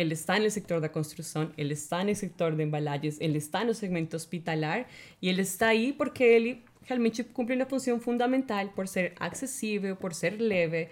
ele 0.00 0.14
está 0.14 0.38
no 0.38 0.50
setor 0.50 0.80
da 0.80 0.88
construção, 0.88 1.50
ele 1.58 1.74
está 1.74 2.02
no 2.02 2.14
setor 2.14 2.54
de 2.56 2.62
embalagens, 2.62 3.20
ele 3.20 3.36
está 3.36 3.62
no 3.64 3.74
segmento 3.74 4.16
hospitalar 4.16 4.86
e 5.20 5.28
ele 5.28 5.42
está 5.42 5.66
aí 5.68 5.92
porque 5.92 6.24
ele 6.24 6.62
realmente 6.82 7.22
cumpre 7.22 7.54
uma 7.54 7.66
função 7.66 8.00
fundamental 8.00 8.66
por 8.68 8.88
ser 8.88 9.12
acessível, 9.20 9.94
por 9.94 10.14
ser 10.14 10.40
leve. 10.40 10.88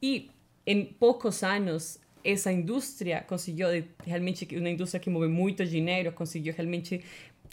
E 0.00 0.30
em 0.66 0.86
poucos 0.86 1.42
anos 1.42 2.00
essa 2.24 2.50
indústria 2.50 3.22
conseguiu 3.28 3.68
realmente 4.04 4.48
uma 4.56 4.70
indústria 4.70 4.98
que 4.98 5.10
move 5.10 5.28
muito 5.28 5.64
dinheiro 5.64 6.10
conseguiu 6.10 6.54
realmente 6.56 7.04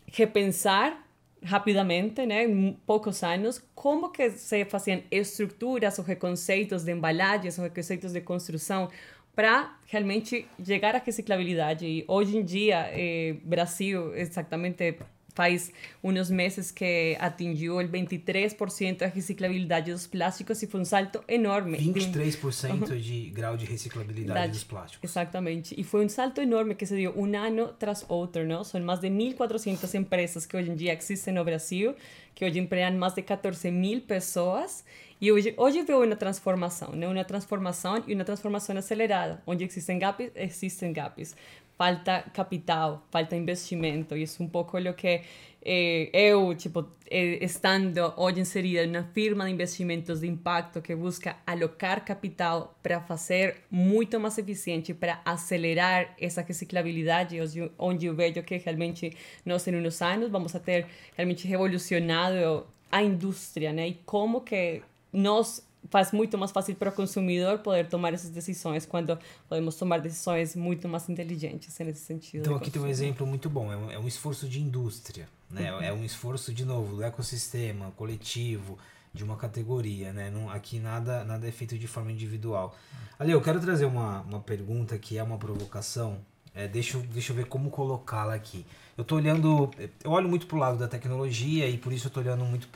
repensar 0.08 1.06
rapidamente, 1.44 2.26
né, 2.26 2.46
em 2.46 2.72
poucos 2.86 3.22
anos, 3.22 3.62
como 3.76 4.10
que 4.10 4.32
se 4.32 4.64
faziam 4.64 5.04
estruturas 5.12 6.00
ou 6.00 6.06
reconceitos 6.06 6.84
de 6.86 6.94
embalagens 6.94 7.58
ou 7.58 7.66
reconceitos 7.66 8.14
de 8.14 8.22
construção 8.22 8.90
para 9.36 9.78
realmente 9.88 10.46
chegar 10.64 10.96
à 10.96 11.00
reciclabilidade. 11.00 11.86
E 11.86 12.06
hoje 12.08 12.38
em 12.38 12.46
dia, 12.46 12.90
eh, 12.92 13.36
Brasil 13.44 14.16
exatamente 14.16 14.98
faz 15.34 15.72
uns 16.04 16.30
meses 16.30 16.72
que 16.72 17.18
atingiu 17.20 17.78
o 17.78 17.84
23% 17.84 19.00
da 19.00 19.08
reciclabilidade 19.08 19.92
dos 19.92 20.06
plásticos 20.08 20.62
e 20.62 20.68
foi 20.68 20.82
um 20.82 20.86
salto 20.86 21.24
enorme. 21.28 21.78
23% 21.78 22.86
de, 22.86 23.02
de 23.02 23.30
grau 23.32 23.58
de 23.58 23.66
reciclabilidade 23.66 24.52
dos 24.52 24.64
plásticos. 24.64 25.10
Exatamente. 25.10 25.80
E 25.80 25.84
foi 25.84 26.06
um 26.06 26.10
salto 26.10 26.40
enorme 26.40 26.76
que 26.76 26.86
se 26.86 26.96
deu 26.96 27.14
um 27.18 27.36
ano 27.36 27.70
tras 27.80 28.06
outro, 28.08 28.46
não? 28.46 28.64
São 28.64 28.80
mais 28.82 29.00
de 29.00 29.08
1.400 29.08 29.94
empresas 29.96 30.46
que 30.46 30.56
hoje 30.56 30.70
em 30.70 30.76
dia 30.76 30.94
existem 30.94 31.34
no 31.34 31.44
Brasil, 31.44 31.96
que 32.36 32.46
hoje 32.46 32.60
empregam 32.60 32.98
mais 32.98 33.14
de 33.16 33.24
14 33.24 33.72
mil 33.72 34.02
pessoas 34.02 34.84
e 35.24 35.32
hoje, 35.32 35.54
hoje 35.56 35.84
vê 35.84 35.94
uma 35.94 36.18
transformação, 36.18 36.92
né? 36.92 37.08
uma 37.08 37.24
transformação 37.24 38.04
e 38.06 38.14
uma 38.14 38.26
transformação 38.26 38.76
acelerada, 38.78 39.42
onde 39.48 39.64
existem 39.64 39.98
gaps, 39.98 40.30
existem 40.36 40.92
gaps. 40.92 41.34
Falta 41.78 42.26
capital, 42.34 43.08
falta 43.10 43.34
investimento, 43.34 44.18
e 44.18 44.24
isso 44.24 44.44
é 44.44 44.46
um 44.46 44.50
pouco 44.50 44.78
o 44.78 44.94
que 44.94 45.22
eh, 45.64 46.10
eu, 46.12 46.54
tipo, 46.56 46.86
eh, 47.10 47.42
estando 47.42 48.14
hoje 48.18 48.42
inserida 48.42 48.84
em 48.84 48.90
uma 48.90 49.04
firma 49.14 49.46
de 49.46 49.52
investimentos 49.52 50.20
de 50.20 50.28
impacto 50.28 50.82
que 50.82 50.94
busca 50.94 51.38
alocar 51.48 52.04
capital 52.04 52.78
para 52.84 53.00
fazer 53.00 53.62
muito 53.72 54.20
mais 54.20 54.38
eficiente, 54.38 54.94
para 54.94 55.22
acelerar 55.24 56.14
essa 56.20 56.42
reciclabilidade, 56.42 57.38
onde 57.80 58.08
eu 58.08 58.14
vejo 58.14 58.44
que 58.44 58.58
realmente 58.58 59.16
nós, 59.46 59.66
em 59.70 59.76
uns 59.78 60.02
anos, 60.02 60.30
vamos 60.30 60.54
a 60.54 60.60
ter 60.60 60.86
realmente 61.16 61.48
revolucionado 61.48 62.68
a 62.92 63.02
indústria, 63.02 63.72
né? 63.72 63.88
E 63.88 63.94
como 64.06 64.42
que 64.42 64.84
nós 65.14 65.64
faz 65.90 66.12
muito 66.12 66.38
mais 66.38 66.52
fácil 66.52 66.76
para 66.76 66.90
o 66.90 66.94
consumidor 66.94 67.60
poder 67.60 67.88
tomar 67.88 68.14
essas 68.14 68.30
decisões 68.30 68.86
quando 68.86 69.18
podemos 69.48 69.76
tomar 69.76 70.00
decisões 70.00 70.56
muito 70.56 70.88
mais 70.88 71.08
inteligentes 71.10 71.78
nesse 71.80 72.02
sentido. 72.02 72.42
Então 72.42 72.56
aqui 72.56 72.72
tem 72.72 72.82
um 72.82 72.88
exemplo 72.88 73.26
muito 73.28 73.50
bom, 73.50 73.72
é 73.72 73.78
um, 73.78 73.92
é 73.92 74.00
um 74.00 74.08
esforço 74.08 74.48
de 74.48 74.62
indústria, 74.62 75.28
né? 75.50 75.74
Uhum. 75.74 75.82
É 75.82 75.94
um 75.94 76.04
esforço 76.04 76.54
de 76.54 76.66
novo 76.66 76.96
do 76.96 77.04
ecossistema 77.04 77.92
coletivo 77.92 78.78
de 79.14 79.24
uma 79.24 79.36
categoria, 79.36 80.12
né? 80.12 80.30
Não, 80.30 80.50
aqui 80.50 80.80
nada 80.80 81.24
nada 81.24 81.48
é 81.48 81.52
feito 81.52 81.78
de 81.78 81.88
forma 81.88 82.12
individual. 82.12 82.76
Ali, 83.20 83.32
eu 83.32 83.42
quero 83.42 83.60
trazer 83.60 83.86
uma, 83.86 84.22
uma 84.22 84.40
pergunta 84.40 84.98
que 84.98 85.18
é 85.18 85.24
uma 85.24 85.38
provocação. 85.38 86.18
É, 86.56 86.68
deixa, 86.68 86.98
deixa 87.00 87.32
eu 87.32 87.36
ver 87.36 87.46
como 87.46 87.70
colocá-la 87.70 88.36
aqui 88.36 88.66
eu 88.98 89.04
tô 89.04 89.16
olhando, 89.16 89.72
eu 90.04 90.12
olho 90.12 90.30
muito 90.30 90.46
pro 90.46 90.58
lado 90.58 90.78
da 90.78 90.88
tecnologia 90.88 91.68
e 91.68 91.78
por 91.78 91.92
isso 91.92 92.08
eu 92.08 92.12
tô 92.12 92.20
olhando 92.20 92.46
muito 92.46 92.68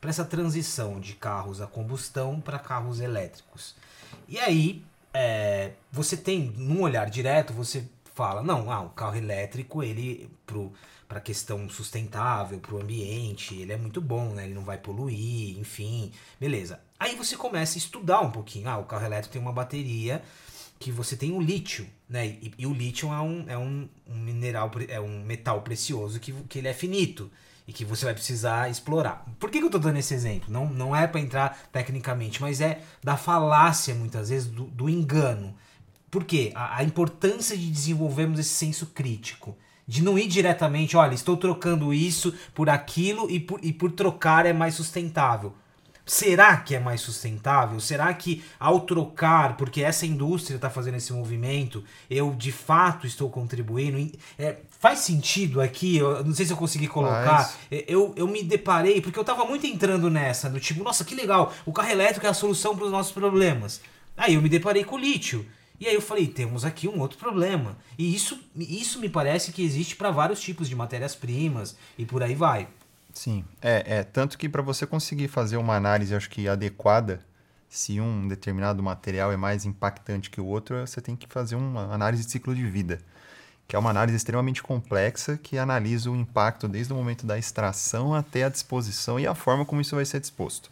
para 0.00 0.10
essa 0.10 0.24
transição 0.24 1.00
de 1.00 1.14
carros 1.14 1.60
a 1.60 1.66
combustão 1.66 2.40
para 2.40 2.58
carros 2.58 3.00
elétricos. 3.00 3.74
E 4.28 4.38
aí, 4.38 4.84
é, 5.14 5.72
você 5.90 6.16
tem, 6.16 6.52
num 6.56 6.82
olhar 6.82 7.08
direto, 7.08 7.52
você 7.52 7.84
fala, 8.14 8.42
não, 8.42 8.70
ah, 8.70 8.82
o 8.82 8.90
carro 8.90 9.16
elétrico, 9.16 9.82
ele, 9.82 10.30
para 11.08 11.20
questão 11.20 11.68
sustentável, 11.68 12.58
para 12.58 12.74
o 12.74 12.80
ambiente, 12.80 13.54
ele 13.54 13.72
é 13.72 13.76
muito 13.76 14.00
bom, 14.00 14.34
né? 14.34 14.44
Ele 14.44 14.54
não 14.54 14.64
vai 14.64 14.76
poluir, 14.76 15.58
enfim, 15.58 16.12
beleza. 16.38 16.80
Aí 16.98 17.16
você 17.16 17.36
começa 17.36 17.76
a 17.76 17.78
estudar 17.78 18.20
um 18.20 18.30
pouquinho. 18.30 18.68
Ah, 18.68 18.76
o 18.76 18.84
carro 18.84 19.06
elétrico 19.06 19.32
tem 19.32 19.40
uma 19.40 19.52
bateria 19.52 20.22
que 20.80 20.90
você 20.90 21.14
tem 21.14 21.30
o 21.30 21.40
lítio, 21.40 21.86
né? 22.08 22.26
E, 22.26 22.54
e, 22.56 22.66
o 22.66 22.72
lítio 22.72 23.12
é 23.12 23.20
um, 23.20 23.44
é 23.46 23.58
um, 23.58 23.86
um, 24.08 24.14
mineral, 24.14 24.70
é 24.88 24.98
um 24.98 25.22
metal 25.22 25.60
precioso 25.60 26.18
que, 26.18 26.32
que 26.48 26.58
ele 26.58 26.68
é 26.68 26.72
finito 26.72 27.30
e 27.68 27.72
que 27.72 27.84
você 27.84 28.06
vai 28.06 28.14
precisar 28.14 28.70
explorar. 28.70 29.26
Por 29.38 29.50
que, 29.50 29.58
que 29.58 29.64
eu 29.64 29.68
estou 29.68 29.80
dando 29.80 29.98
esse 29.98 30.14
exemplo? 30.14 30.50
Não, 30.50 30.70
não 30.70 30.96
é 30.96 31.06
para 31.06 31.20
entrar 31.20 31.68
tecnicamente, 31.70 32.40
mas 32.40 32.62
é 32.62 32.80
da 33.04 33.18
falácia, 33.18 33.94
muitas 33.94 34.30
vezes, 34.30 34.48
do, 34.48 34.64
do 34.64 34.88
engano. 34.88 35.54
Por 36.10 36.24
quê? 36.24 36.50
A, 36.54 36.78
a 36.78 36.82
importância 36.82 37.54
de 37.54 37.70
desenvolvermos 37.70 38.40
esse 38.40 38.48
senso 38.48 38.86
crítico. 38.86 39.54
De 39.86 40.02
não 40.02 40.18
ir 40.18 40.28
diretamente, 40.28 40.96
olha, 40.96 41.12
estou 41.12 41.36
trocando 41.36 41.92
isso 41.92 42.32
por 42.54 42.70
aquilo 42.70 43.30
e 43.30 43.38
por, 43.38 43.62
e 43.62 43.70
por 43.70 43.92
trocar 43.92 44.46
é 44.46 44.52
mais 44.54 44.76
sustentável. 44.76 45.54
Será 46.10 46.56
que 46.56 46.74
é 46.74 46.80
mais 46.80 47.02
sustentável? 47.02 47.78
Será 47.78 48.12
que 48.12 48.42
ao 48.58 48.80
trocar, 48.80 49.56
porque 49.56 49.80
essa 49.80 50.04
indústria 50.04 50.56
está 50.56 50.68
fazendo 50.68 50.96
esse 50.96 51.12
movimento, 51.12 51.84
eu 52.10 52.34
de 52.34 52.50
fato 52.50 53.06
estou 53.06 53.30
contribuindo? 53.30 54.10
É, 54.36 54.56
faz 54.80 54.98
sentido 54.98 55.60
aqui? 55.60 55.98
Eu 55.98 56.24
não 56.24 56.34
sei 56.34 56.46
se 56.46 56.52
eu 56.52 56.56
consegui 56.56 56.88
colocar. 56.88 57.54
É, 57.70 57.84
eu, 57.86 58.12
eu 58.16 58.26
me 58.26 58.42
deparei, 58.42 59.00
porque 59.00 59.16
eu 59.16 59.22
estava 59.22 59.44
muito 59.44 59.68
entrando 59.68 60.10
nessa, 60.10 60.50
do 60.50 60.58
tipo, 60.58 60.82
nossa, 60.82 61.04
que 61.04 61.14
legal, 61.14 61.54
o 61.64 61.72
carro 61.72 61.90
elétrico 61.90 62.26
é 62.26 62.28
a 62.28 62.34
solução 62.34 62.74
para 62.74 62.86
os 62.86 62.90
nossos 62.90 63.12
problemas. 63.12 63.80
Aí 64.16 64.34
eu 64.34 64.42
me 64.42 64.48
deparei 64.48 64.82
com 64.82 64.96
o 64.96 64.98
lítio. 64.98 65.46
E 65.78 65.86
aí 65.86 65.94
eu 65.94 66.02
falei, 66.02 66.26
temos 66.26 66.64
aqui 66.64 66.88
um 66.88 66.98
outro 66.98 67.18
problema. 67.18 67.78
E 67.96 68.12
isso, 68.12 68.36
isso 68.56 68.98
me 68.98 69.08
parece 69.08 69.52
que 69.52 69.62
existe 69.62 69.94
para 69.94 70.10
vários 70.10 70.40
tipos 70.40 70.68
de 70.68 70.74
matérias-primas 70.74 71.76
e 71.96 72.04
por 72.04 72.20
aí 72.20 72.34
vai. 72.34 72.66
Sim, 73.20 73.44
é, 73.60 73.98
é 73.98 74.02
tanto 74.02 74.38
que 74.38 74.48
para 74.48 74.62
você 74.62 74.86
conseguir 74.86 75.28
fazer 75.28 75.58
uma 75.58 75.76
análise, 75.76 76.14
acho 76.14 76.30
que 76.30 76.48
adequada, 76.48 77.20
se 77.68 78.00
um 78.00 78.26
determinado 78.26 78.82
material 78.82 79.30
é 79.30 79.36
mais 79.36 79.66
impactante 79.66 80.30
que 80.30 80.40
o 80.40 80.46
outro, 80.46 80.80
você 80.80 81.02
tem 81.02 81.14
que 81.14 81.26
fazer 81.28 81.54
uma 81.54 81.92
análise 81.92 82.24
de 82.24 82.30
ciclo 82.30 82.54
de 82.54 82.64
vida, 82.64 82.98
que 83.68 83.76
é 83.76 83.78
uma 83.78 83.90
análise 83.90 84.16
extremamente 84.16 84.62
complexa 84.62 85.36
que 85.36 85.58
analisa 85.58 86.10
o 86.10 86.16
impacto 86.16 86.66
desde 86.66 86.94
o 86.94 86.96
momento 86.96 87.26
da 87.26 87.36
extração 87.36 88.14
até 88.14 88.44
a 88.44 88.48
disposição 88.48 89.20
e 89.20 89.26
a 89.26 89.34
forma 89.34 89.66
como 89.66 89.82
isso 89.82 89.96
vai 89.96 90.06
ser 90.06 90.18
disposto. 90.18 90.70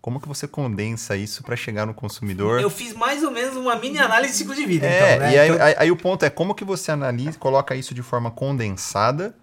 Como 0.00 0.18
que 0.18 0.26
você 0.26 0.48
condensa 0.48 1.18
isso 1.18 1.42
para 1.42 1.54
chegar 1.54 1.84
no 1.84 1.92
consumidor? 1.92 2.62
Eu 2.62 2.70
fiz 2.70 2.94
mais 2.94 3.22
ou 3.22 3.30
menos 3.30 3.56
uma 3.56 3.76
mini 3.76 3.98
análise 3.98 4.32
de 4.32 4.38
ciclo 4.38 4.54
de 4.54 4.64
vida. 4.64 4.86
É, 4.86 5.16
então, 5.16 5.26
né? 5.26 5.34
e 5.34 5.38
aí, 5.38 5.50
então... 5.50 5.66
aí, 5.66 5.74
aí, 5.76 5.90
o 5.90 5.96
ponto 5.96 6.24
é 6.24 6.30
como 6.30 6.54
que 6.54 6.64
você 6.64 6.92
analisa, 6.92 7.38
coloca 7.38 7.74
isso 7.74 7.92
de 7.92 8.02
forma 8.02 8.30
condensada 8.30 9.34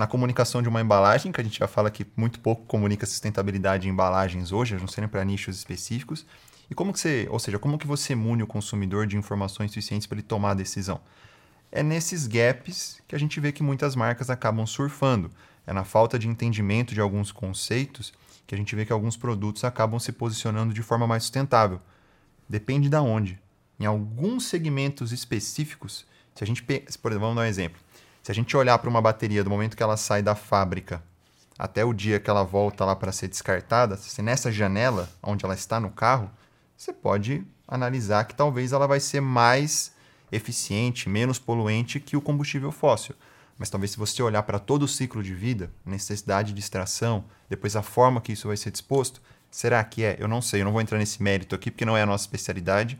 na 0.00 0.06
comunicação 0.06 0.62
de 0.62 0.68
uma 0.68 0.80
embalagem, 0.80 1.30
que 1.30 1.42
a 1.42 1.44
gente 1.44 1.58
já 1.58 1.68
fala 1.68 1.90
que 1.90 2.06
muito 2.16 2.40
pouco 2.40 2.64
comunica 2.64 3.04
sustentabilidade 3.04 3.86
em 3.86 3.90
embalagens 3.90 4.50
hoje, 4.50 4.74
não 4.76 4.88
serem 4.88 5.10
para 5.10 5.22
nichos 5.22 5.58
específicos. 5.58 6.24
E 6.70 6.74
como 6.74 6.90
que 6.90 6.98
você, 6.98 7.28
ou 7.30 7.38
seja, 7.38 7.58
como 7.58 7.76
que 7.76 7.86
você 7.86 8.14
mune 8.14 8.42
o 8.42 8.46
consumidor 8.46 9.06
de 9.06 9.18
informações 9.18 9.70
suficientes 9.70 10.06
para 10.06 10.16
ele 10.16 10.26
tomar 10.26 10.52
a 10.52 10.54
decisão? 10.54 11.02
É 11.70 11.82
nesses 11.82 12.26
gaps 12.26 13.02
que 13.06 13.14
a 13.14 13.18
gente 13.18 13.38
vê 13.40 13.52
que 13.52 13.62
muitas 13.62 13.94
marcas 13.94 14.30
acabam 14.30 14.66
surfando. 14.66 15.30
É 15.66 15.72
na 15.74 15.84
falta 15.84 16.18
de 16.18 16.26
entendimento 16.26 16.94
de 16.94 17.00
alguns 17.02 17.30
conceitos 17.30 18.10
que 18.46 18.54
a 18.54 18.58
gente 18.58 18.74
vê 18.74 18.86
que 18.86 18.92
alguns 18.94 19.18
produtos 19.18 19.64
acabam 19.64 20.00
se 20.00 20.12
posicionando 20.12 20.72
de 20.72 20.82
forma 20.82 21.06
mais 21.06 21.24
sustentável. 21.24 21.78
Depende 22.48 22.88
da 22.88 23.02
de 23.02 23.06
onde. 23.06 23.38
Em 23.78 23.84
alguns 23.84 24.46
segmentos 24.46 25.12
específicos, 25.12 26.06
se 26.34 26.42
a 26.42 26.46
gente, 26.46 26.62
por 26.62 26.72
exemplo, 26.72 27.20
vamos 27.20 27.36
dar 27.36 27.42
um 27.42 27.44
exemplo. 27.44 27.78
Se 28.22 28.30
a 28.30 28.34
gente 28.34 28.56
olhar 28.56 28.78
para 28.78 28.90
uma 28.90 29.00
bateria 29.00 29.42
do 29.42 29.50
momento 29.50 29.76
que 29.76 29.82
ela 29.82 29.96
sai 29.96 30.22
da 30.22 30.34
fábrica 30.34 31.02
até 31.58 31.84
o 31.84 31.92
dia 31.92 32.20
que 32.20 32.28
ela 32.28 32.42
volta 32.42 32.84
lá 32.84 32.94
para 32.96 33.12
ser 33.12 33.28
descartada, 33.28 33.96
se 33.96 34.22
nessa 34.22 34.50
janela 34.50 35.08
onde 35.22 35.44
ela 35.44 35.54
está 35.54 35.78
no 35.78 35.90
carro, 35.90 36.30
você 36.76 36.92
pode 36.92 37.46
analisar 37.68 38.24
que 38.24 38.34
talvez 38.34 38.72
ela 38.72 38.86
vai 38.86 39.00
ser 39.00 39.20
mais 39.20 39.92
eficiente, 40.32 41.08
menos 41.08 41.38
poluente 41.38 42.00
que 42.00 42.16
o 42.16 42.20
combustível 42.20 42.72
fóssil. 42.72 43.14
Mas 43.58 43.68
talvez 43.68 43.90
se 43.90 43.98
você 43.98 44.22
olhar 44.22 44.42
para 44.42 44.58
todo 44.58 44.84
o 44.84 44.88
ciclo 44.88 45.22
de 45.22 45.34
vida, 45.34 45.70
necessidade 45.84 46.52
de 46.52 46.60
extração, 46.60 47.24
depois 47.48 47.76
a 47.76 47.82
forma 47.82 48.20
que 48.20 48.32
isso 48.32 48.48
vai 48.48 48.56
ser 48.56 48.70
disposto, 48.70 49.20
será 49.50 49.84
que 49.84 50.02
é? 50.02 50.16
Eu 50.18 50.28
não 50.28 50.40
sei, 50.40 50.62
eu 50.62 50.64
não 50.64 50.72
vou 50.72 50.80
entrar 50.80 50.98
nesse 50.98 51.22
mérito 51.22 51.54
aqui 51.54 51.70
porque 51.70 51.84
não 51.84 51.96
é 51.96 52.02
a 52.02 52.06
nossa 52.06 52.24
especialidade, 52.24 52.98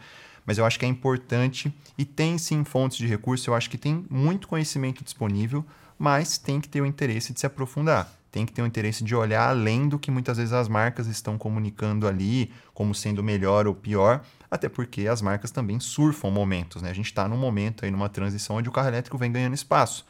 mas 0.50 0.58
eu 0.58 0.66
acho 0.66 0.80
que 0.80 0.84
é 0.84 0.88
importante 0.88 1.72
e 1.96 2.04
tem 2.04 2.36
sim 2.36 2.64
fontes 2.64 2.98
de 2.98 3.06
recurso, 3.06 3.48
eu 3.48 3.54
acho 3.54 3.70
que 3.70 3.78
tem 3.78 4.04
muito 4.10 4.48
conhecimento 4.48 5.04
disponível, 5.04 5.64
mas 5.96 6.38
tem 6.38 6.60
que 6.60 6.68
ter 6.68 6.80
o 6.80 6.86
interesse 6.86 7.32
de 7.32 7.38
se 7.38 7.46
aprofundar. 7.46 8.12
Tem 8.32 8.44
que 8.44 8.52
ter 8.52 8.60
o 8.60 8.66
interesse 8.66 9.04
de 9.04 9.14
olhar 9.14 9.48
além 9.48 9.88
do 9.88 9.96
que 9.96 10.10
muitas 10.10 10.38
vezes 10.38 10.52
as 10.52 10.66
marcas 10.66 11.06
estão 11.06 11.38
comunicando 11.38 12.08
ali, 12.08 12.50
como 12.74 12.92
sendo 12.96 13.22
melhor 13.22 13.68
ou 13.68 13.76
pior, 13.76 14.24
até 14.50 14.68
porque 14.68 15.06
as 15.06 15.22
marcas 15.22 15.52
também 15.52 15.78
surfam 15.78 16.32
momentos. 16.32 16.82
Né? 16.82 16.90
A 16.90 16.94
gente 16.94 17.06
está 17.06 17.28
num 17.28 17.36
momento 17.36 17.84
aí, 17.84 17.90
numa 17.92 18.08
transição 18.08 18.56
onde 18.56 18.68
o 18.68 18.72
carro 18.72 18.88
elétrico 18.88 19.16
vem 19.16 19.30
ganhando 19.30 19.54
espaço. 19.54 20.04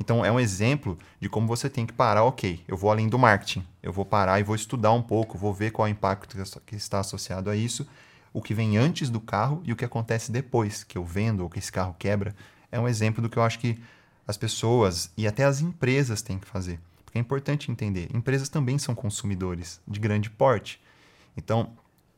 Então 0.00 0.24
é 0.24 0.32
um 0.32 0.40
exemplo 0.40 0.96
de 1.20 1.28
como 1.28 1.46
você 1.46 1.68
tem 1.68 1.84
que 1.84 1.92
parar, 1.92 2.24
ok, 2.24 2.64
eu 2.66 2.78
vou 2.78 2.90
além 2.90 3.10
do 3.10 3.18
marketing, 3.18 3.62
eu 3.82 3.92
vou 3.92 4.06
parar 4.06 4.40
e 4.40 4.42
vou 4.42 4.56
estudar 4.56 4.92
um 4.92 5.02
pouco, 5.02 5.36
vou 5.36 5.52
ver 5.52 5.70
qual 5.70 5.86
é 5.86 5.90
o 5.90 5.92
impacto 5.92 6.34
que 6.64 6.76
está 6.76 7.00
associado 7.00 7.50
a 7.50 7.54
isso 7.54 7.86
o 8.32 8.40
que 8.40 8.54
vem 8.54 8.76
antes 8.76 9.10
do 9.10 9.20
carro 9.20 9.62
e 9.64 9.72
o 9.72 9.76
que 9.76 9.84
acontece 9.84 10.32
depois 10.32 10.84
que 10.84 10.96
eu 10.96 11.04
vendo 11.04 11.42
ou 11.42 11.50
que 11.50 11.58
esse 11.58 11.70
carro 11.70 11.94
quebra, 11.98 12.34
é 12.70 12.80
um 12.80 12.88
exemplo 12.88 13.20
do 13.20 13.28
que 13.28 13.38
eu 13.38 13.42
acho 13.42 13.58
que 13.58 13.78
as 14.26 14.36
pessoas 14.36 15.10
e 15.16 15.26
até 15.26 15.44
as 15.44 15.60
empresas 15.60 16.22
têm 16.22 16.38
que 16.38 16.46
fazer. 16.46 16.80
Porque 17.04 17.18
é 17.18 17.20
importante 17.20 17.70
entender, 17.70 18.08
empresas 18.14 18.48
também 18.48 18.78
são 18.78 18.94
consumidores 18.94 19.80
de 19.86 20.00
grande 20.00 20.30
porte. 20.30 20.80
Então, 21.36 21.72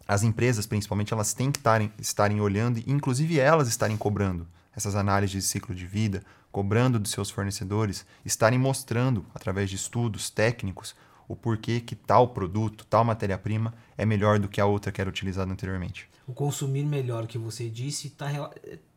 as 0.07 0.23
empresas, 0.23 0.67
principalmente, 0.67 1.13
elas 1.13 1.33
têm 1.33 1.51
que 1.51 1.59
estarem, 1.59 1.93
estarem 1.99 2.41
olhando 2.41 2.79
e, 2.79 2.85
inclusive, 2.87 3.41
elas 3.41 3.69
estarem 3.69 3.97
cobrando 3.97 4.47
essas 4.77 4.95
análises 4.95 5.43
de 5.43 5.49
ciclo 5.49 5.75
de 5.75 5.87
vida, 5.87 6.23
cobrando 6.53 6.99
dos 6.99 7.11
seus 7.11 7.31
fornecedores, 7.31 8.07
estarem 8.25 8.59
mostrando, 8.59 9.25
através 9.35 9.71
de 9.71 9.77
estudos 9.77 10.31
técnicos, 10.31 10.95
o 11.29 11.35
porquê 11.35 11.81
que 11.81 11.95
tal 11.95 12.29
produto, 12.29 12.87
tal 12.89 13.05
matéria-prima 13.05 13.75
é 13.97 14.05
melhor 14.05 14.39
do 14.39 14.49
que 14.49 14.61
a 14.61 14.67
outra 14.67 14.93
que 14.93 15.01
era 15.01 15.09
utilizada 15.09 15.51
anteriormente. 15.53 16.09
O 16.27 16.33
consumir 16.33 16.85
melhor 16.85 17.27
que 17.27 17.37
você 17.37 17.69
disse 17.69 18.11
tá, 18.11 18.29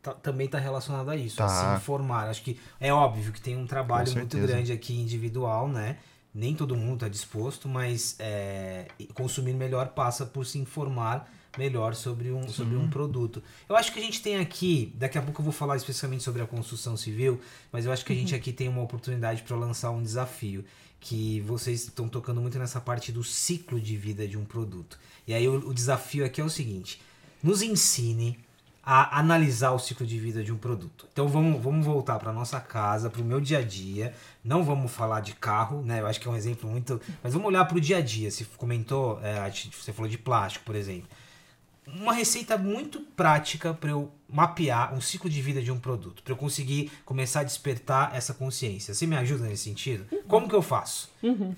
tá 0.00 0.14
também 0.14 0.46
está 0.46 0.58
relacionado 0.58 1.10
a 1.10 1.16
isso, 1.16 1.36
tá. 1.36 1.44
a 1.44 1.48
se 1.48 1.82
informar. 1.82 2.28
Acho 2.28 2.42
que 2.42 2.58
é 2.80 2.92
óbvio 2.92 3.32
que 3.32 3.40
tem 3.40 3.56
um 3.56 3.66
trabalho 3.66 4.12
muito 4.14 4.38
grande 4.38 4.72
aqui 4.72 4.98
individual, 4.98 5.68
né? 5.68 5.98
Nem 6.34 6.54
todo 6.54 6.76
mundo 6.76 6.94
está 6.94 7.08
disposto, 7.08 7.68
mas 7.68 8.16
é, 8.18 8.86
consumir 9.14 9.54
melhor 9.54 9.88
passa 9.88 10.24
por 10.24 10.46
se 10.46 10.58
informar 10.58 11.28
melhor 11.56 11.94
sobre 11.94 12.30
um, 12.30 12.48
sobre 12.48 12.76
um 12.76 12.88
produto. 12.88 13.42
Eu 13.68 13.74
acho 13.76 13.92
que 13.92 13.98
a 13.98 14.02
gente 14.02 14.22
tem 14.22 14.36
aqui, 14.36 14.92
daqui 14.94 15.18
a 15.18 15.22
pouco 15.22 15.40
eu 15.40 15.44
vou 15.44 15.52
falar 15.52 15.76
especificamente 15.76 16.22
sobre 16.22 16.40
a 16.40 16.46
construção 16.46 16.96
civil, 16.96 17.40
mas 17.72 17.84
eu 17.84 17.92
acho 17.92 18.04
que 18.04 18.12
a 18.12 18.16
gente 18.16 18.32
uhum. 18.32 18.38
aqui 18.38 18.52
tem 18.52 18.68
uma 18.68 18.82
oportunidade 18.82 19.42
para 19.42 19.56
lançar 19.56 19.90
um 19.90 20.02
desafio 20.02 20.64
que 21.00 21.40
vocês 21.42 21.84
estão 21.84 22.08
tocando 22.08 22.40
muito 22.40 22.58
nessa 22.58 22.80
parte 22.80 23.12
do 23.12 23.22
ciclo 23.22 23.80
de 23.80 23.96
vida 23.96 24.26
de 24.26 24.36
um 24.36 24.44
produto. 24.44 24.98
E 25.26 25.34
aí 25.34 25.48
o, 25.48 25.68
o 25.68 25.74
desafio 25.74 26.24
aqui 26.24 26.40
é 26.40 26.44
o 26.44 26.50
seguinte: 26.50 27.00
nos 27.42 27.62
ensine 27.62 28.38
a 28.82 29.18
analisar 29.18 29.72
o 29.72 29.78
ciclo 29.78 30.06
de 30.06 30.18
vida 30.18 30.42
de 30.42 30.52
um 30.52 30.56
produto. 30.56 31.06
Então 31.12 31.28
vamos, 31.28 31.62
vamos 31.62 31.84
voltar 31.84 32.18
para 32.18 32.32
nossa 32.32 32.58
casa, 32.58 33.10
para 33.10 33.20
o 33.20 33.24
meu 33.24 33.40
dia 33.40 33.58
a 33.58 33.62
dia. 33.62 34.14
Não 34.42 34.64
vamos 34.64 34.90
falar 34.90 35.20
de 35.20 35.34
carro, 35.34 35.82
né? 35.82 36.00
Eu 36.00 36.06
acho 36.06 36.18
que 36.20 36.26
é 36.26 36.30
um 36.30 36.36
exemplo 36.36 36.70
muito. 36.70 37.00
Mas 37.22 37.34
vamos 37.34 37.48
olhar 37.48 37.64
para 37.66 37.76
o 37.76 37.80
dia 37.80 37.98
a 37.98 38.00
dia. 38.00 38.30
Você 38.30 38.46
comentou, 38.56 39.20
é, 39.22 39.50
você 39.50 39.92
falou 39.92 40.10
de 40.10 40.16
plástico, 40.16 40.64
por 40.64 40.74
exemplo 40.74 41.08
uma 41.94 42.12
receita 42.12 42.56
muito 42.56 43.00
prática 43.00 43.72
para 43.72 43.90
eu 43.90 44.12
mapear 44.28 44.94
um 44.94 45.00
ciclo 45.00 45.30
de 45.30 45.40
vida 45.40 45.62
de 45.62 45.72
um 45.72 45.78
produto, 45.80 46.22
para 46.22 46.32
eu 46.32 46.36
conseguir 46.36 46.90
começar 47.04 47.40
a 47.40 47.44
despertar 47.44 48.14
essa 48.14 48.34
consciência. 48.34 48.92
Você 48.92 49.06
me 49.06 49.16
ajuda 49.16 49.46
nesse 49.46 49.64
sentido? 49.64 50.06
Uhum. 50.12 50.22
Como 50.28 50.48
que 50.48 50.54
eu 50.54 50.62
faço? 50.62 51.10
Uhum. 51.22 51.54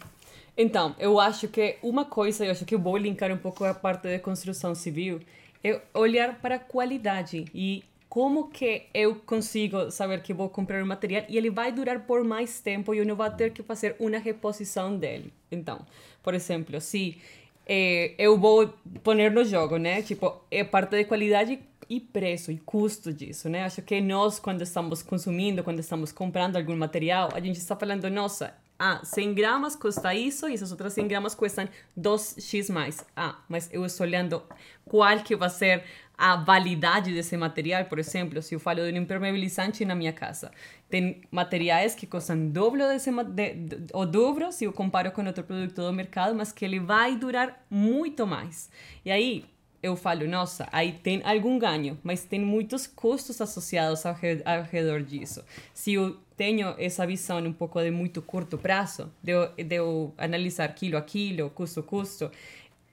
Então, 0.57 0.95
eu 0.99 1.19
acho 1.19 1.49
que 1.49 1.79
uma 1.83 2.05
coisa, 2.05 2.45
eu 2.45 2.53
acho 2.53 2.65
que 2.65 2.75
eu 2.75 2.79
vou 2.79 2.97
linkar 2.97 3.33
um 3.33 3.37
pouco 3.37 3.65
a 3.65 3.75
parte 3.75 4.09
de 4.09 4.19
construção 4.19 4.75
civil, 4.75 5.21
é 5.65 5.81
olhar 5.95 6.41
para 6.41 6.57
a 6.57 6.59
qualidade 6.59 7.45
e 7.55 7.83
como 8.09 8.49
que 8.49 8.87
eu 8.93 9.15
consigo 9.15 9.91
saber 9.91 10.21
que 10.21 10.35
vou 10.35 10.49
comprar 10.49 10.83
um 10.83 10.87
material 10.87 11.25
e 11.29 11.39
ele 11.39 11.49
vai 11.49 11.71
durar 11.71 12.01
por 12.01 12.25
mais 12.25 12.61
tempo 12.61 12.93
e 12.93 12.99
eu 12.99 13.07
não 13.07 13.15
vou 13.15 13.31
ter 13.31 13.53
que 13.53 13.63
fazer 13.63 13.95
uma 14.01 14.19
reposição 14.19 14.97
dele. 14.97 15.33
Então, 15.51 15.87
por 16.23 16.35
exemplo, 16.35 16.81
se 16.81 17.19
eh, 17.67 18.15
eu 18.19 18.37
vou 18.37 18.75
pôr 19.05 19.15
no 19.15 19.45
jogo, 19.45 19.77
né? 19.77 20.03
Tipo, 20.03 20.43
é 20.51 20.65
parte 20.65 20.97
de 20.97 21.05
qualidade 21.05 21.61
e 21.91 21.99
preço 21.99 22.53
e 22.53 22.59
custo 22.59 23.13
disso, 23.13 23.49
né? 23.49 23.65
Acho 23.65 23.83
que 23.83 24.01
nós, 24.01 24.39
quando 24.39 24.63
estamos 24.63 25.03
consumindo, 25.03 25.65
quando 25.65 25.81
estamos 25.81 26.13
comprando 26.13 26.55
algum 26.55 26.77
material, 26.77 27.31
a 27.35 27.41
gente 27.41 27.59
está 27.59 27.75
falando, 27.75 28.09
nossa, 28.09 28.55
ah, 28.79 29.01
100 29.03 29.35
gramas 29.35 29.75
custa 29.75 30.15
isso 30.15 30.49
e 30.49 30.55
essas 30.55 30.71
outras 30.71 30.93
100 30.93 31.09
gramas 31.09 31.35
custam 31.35 31.69
2x 31.99 32.73
mais. 32.73 33.05
Ah, 33.17 33.37
mas 33.49 33.69
eu 33.73 33.85
estou 33.85 34.07
olhando 34.07 34.41
qual 34.85 35.19
que 35.19 35.35
vai 35.35 35.51
ser 35.51 35.83
a 36.17 36.37
validade 36.37 37.13
desse 37.13 37.37
material, 37.37 37.85
por 37.87 37.99
exemplo, 37.99 38.41
se 38.41 38.55
eu 38.55 38.61
falo 38.61 38.85
de 38.85 38.93
um 38.93 39.03
impermeabilizante 39.03 39.85
na 39.85 39.95
minha 39.95 40.13
casa, 40.13 40.51
tem 40.89 41.23
materiais 41.31 41.95
que 41.95 42.07
custam 42.07 42.49
dobro 42.51 42.87
desse, 42.87 43.11
de, 43.11 43.55
de, 43.55 43.87
o 43.93 44.05
dobro 44.05 44.53
se 44.53 44.65
eu 44.65 44.73
comparo 44.73 45.11
com 45.13 45.25
outro 45.25 45.43
produto 45.43 45.75
do 45.75 45.93
mercado, 45.93 46.35
mas 46.35 46.53
que 46.53 46.65
ele 46.65 46.79
vai 46.79 47.17
durar 47.17 47.65
muito 47.71 48.27
mais. 48.27 48.71
E 49.05 49.11
aí 49.11 49.45
eu 49.83 49.97
falo, 49.97 50.27
nossa, 50.27 50.69
aí 50.71 50.93
tem 50.93 51.23
algum 51.25 51.59
ganho, 51.59 51.99
mas 52.03 52.25
tem 52.25 52.41
muitos 52.41 52.87
custos 52.87 53.41
associados 53.41 54.05
ao, 54.05 54.15
ao 54.45 54.63
redor 54.63 55.03
disso. 55.03 55.45
Se 55.73 55.95
eu 55.95 56.19
tenho 56.37 56.75
essa 56.79 57.07
visão 57.07 57.39
um 57.39 57.53
pouco 57.53 57.83
de 57.83 57.91
muito 57.91 58.21
curto 58.23 58.59
prazo, 58.59 59.11
de, 59.23 59.33
de 59.65 59.77
eu 59.77 60.15
analisar 60.19 60.69
quilo 60.75 60.97
a 60.97 61.03
quilo, 61.03 61.51
custo 61.51 61.81
a 61.81 61.83
custo, 61.83 62.31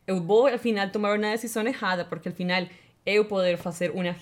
eu 0.06 0.22
vou, 0.22 0.48
ao 0.48 0.58
final, 0.58 0.90
tomar 0.90 1.18
uma 1.18 1.32
decisão 1.32 1.68
errada, 1.68 2.06
porque, 2.06 2.30
ao 2.30 2.34
final, 2.34 2.66
eu 3.06 3.26
poder 3.26 3.58
fazer 3.58 3.92
uma 3.92 4.16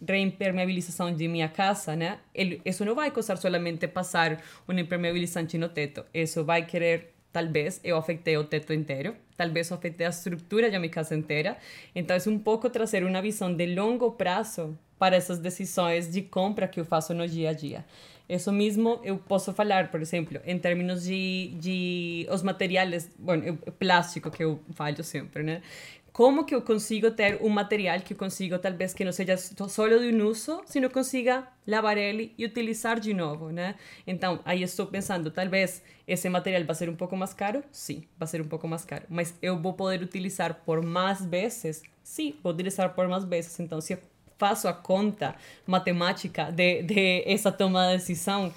reimpermeabilização 0.00 1.14
de 1.14 1.26
minha 1.26 1.48
casa, 1.48 1.96
né? 1.96 2.18
Isso 2.64 2.84
não 2.84 2.94
vai 2.94 3.10
custar 3.10 3.38
solamente 3.38 3.88
passar 3.88 4.42
um 4.68 4.78
impermeabilizante 4.78 5.56
no 5.56 5.70
teto. 5.70 6.04
Isso 6.12 6.44
vai 6.44 6.66
querer, 6.66 7.14
talvez, 7.36 7.78
eu 7.84 7.98
afetei 7.98 8.34
o 8.38 8.44
teto 8.44 8.72
inteiro, 8.72 9.14
talvez 9.36 9.68
eu 9.68 9.76
afetei 9.76 10.06
a 10.06 10.08
estrutura 10.08 10.70
da 10.70 10.78
minha 10.78 10.90
casa 10.90 11.14
inteira. 11.14 11.58
Então, 11.94 12.16
é 12.16 12.30
um 12.30 12.38
pouco 12.38 12.70
trazer 12.70 13.04
uma 13.04 13.20
visão 13.20 13.54
de 13.54 13.74
longo 13.74 14.12
prazo 14.12 14.74
para 14.98 15.16
essas 15.16 15.38
decisões 15.38 16.10
de 16.10 16.22
compra 16.22 16.66
que 16.66 16.80
eu 16.80 16.86
faço 16.86 17.12
no 17.12 17.28
dia 17.28 17.50
a 17.50 17.52
dia. 17.52 17.84
Isso 18.26 18.50
mesmo 18.50 19.00
eu 19.04 19.18
posso 19.18 19.52
falar, 19.52 19.90
por 19.90 20.00
exemplo, 20.00 20.40
em 20.46 20.58
termos 20.58 21.04
de, 21.04 21.52
de 21.60 22.26
os 22.30 22.42
materiais, 22.42 23.10
bueno, 23.18 23.58
plástico 23.78 24.30
que 24.30 24.42
eu 24.42 24.58
falo 24.74 25.04
sempre, 25.04 25.42
né? 25.42 25.60
Como 26.16 26.46
que 26.46 26.54
eu 26.54 26.62
consigo 26.62 27.10
ter 27.10 27.42
um 27.42 27.50
material 27.50 28.00
que 28.00 28.14
eu 28.14 28.16
consigo, 28.16 28.58
talvez, 28.58 28.94
que 28.94 29.04
não 29.04 29.12
seja 29.12 29.36
só 29.36 29.86
de 29.86 29.94
um 29.96 30.26
uso, 30.26 30.62
sino 30.64 30.88
consiga 30.88 31.46
lavar 31.66 31.98
ele 31.98 32.32
e 32.38 32.46
utilizar 32.46 32.98
de 32.98 33.12
novo, 33.12 33.50
né? 33.50 33.74
Então, 34.06 34.40
aí 34.42 34.62
estou 34.62 34.86
pensando, 34.86 35.30
talvez 35.30 35.82
esse 36.08 36.26
material 36.30 36.64
vai 36.64 36.74
ser 36.74 36.88
um 36.88 36.96
pouco 36.96 37.14
mais 37.18 37.34
caro? 37.34 37.62
Sim, 37.70 38.02
vai 38.16 38.26
ser 38.26 38.40
um 38.40 38.48
pouco 38.48 38.66
mais 38.66 38.82
caro. 38.82 39.04
Mas 39.10 39.34
eu 39.42 39.60
vou 39.60 39.74
poder 39.74 40.00
utilizar 40.02 40.54
por 40.64 40.82
mais 40.82 41.22
vezes? 41.22 41.82
Sim, 42.02 42.34
vou 42.42 42.54
utilizar 42.54 42.94
por 42.94 43.06
mais 43.08 43.22
vezes. 43.24 43.60
Então, 43.60 43.78
se 43.82 43.92
eu 43.92 43.98
faço 44.38 44.68
a 44.68 44.72
conta 44.72 45.34
matemática 45.66 46.50
de, 46.50 46.82
de 46.82 47.24
essa 47.26 47.52
toma 47.52 47.88
de 47.88 47.98
decisão, 47.98 48.54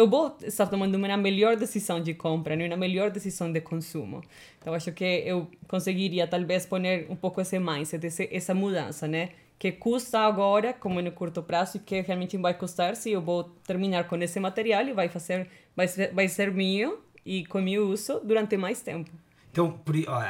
eu 0.00 0.08
vou 0.08 0.36
estar 0.42 0.66
tomando 0.66 0.94
uma 0.94 1.16
melhor 1.16 1.56
decisão 1.56 2.00
de 2.00 2.14
compra, 2.14 2.56
né? 2.56 2.66
uma 2.66 2.76
melhor 2.76 3.10
decisão 3.10 3.52
de 3.52 3.60
consumo. 3.60 4.22
Então, 4.58 4.72
acho 4.72 4.92
que 4.92 5.04
eu 5.04 5.48
conseguiria, 5.68 6.26
talvez, 6.26 6.64
pôr 6.64 6.80
um 7.08 7.16
pouco 7.16 7.40
esse 7.40 7.58
mindset, 7.58 8.06
esse, 8.06 8.28
essa 8.32 8.54
mudança, 8.54 9.06
né? 9.06 9.30
Que 9.58 9.72
custa 9.72 10.20
agora, 10.20 10.72
como 10.72 11.02
no 11.02 11.12
curto 11.12 11.42
prazo, 11.42 11.76
e 11.76 11.80
que 11.80 12.00
realmente 12.00 12.36
vai 12.38 12.54
custar 12.54 12.96
se 12.96 13.10
eu 13.10 13.20
vou 13.20 13.44
terminar 13.66 14.04
com 14.08 14.16
esse 14.16 14.40
material 14.40 14.86
e 14.86 14.92
vai, 14.94 15.08
fazer, 15.10 15.48
vai, 15.76 15.86
ser, 15.86 16.14
vai 16.14 16.28
ser 16.28 16.50
meu 16.50 17.02
e 17.24 17.44
com 17.44 17.60
meu 17.60 17.88
uso 17.88 18.20
durante 18.24 18.56
mais 18.56 18.80
tempo. 18.80 19.10
Então, 19.52 19.78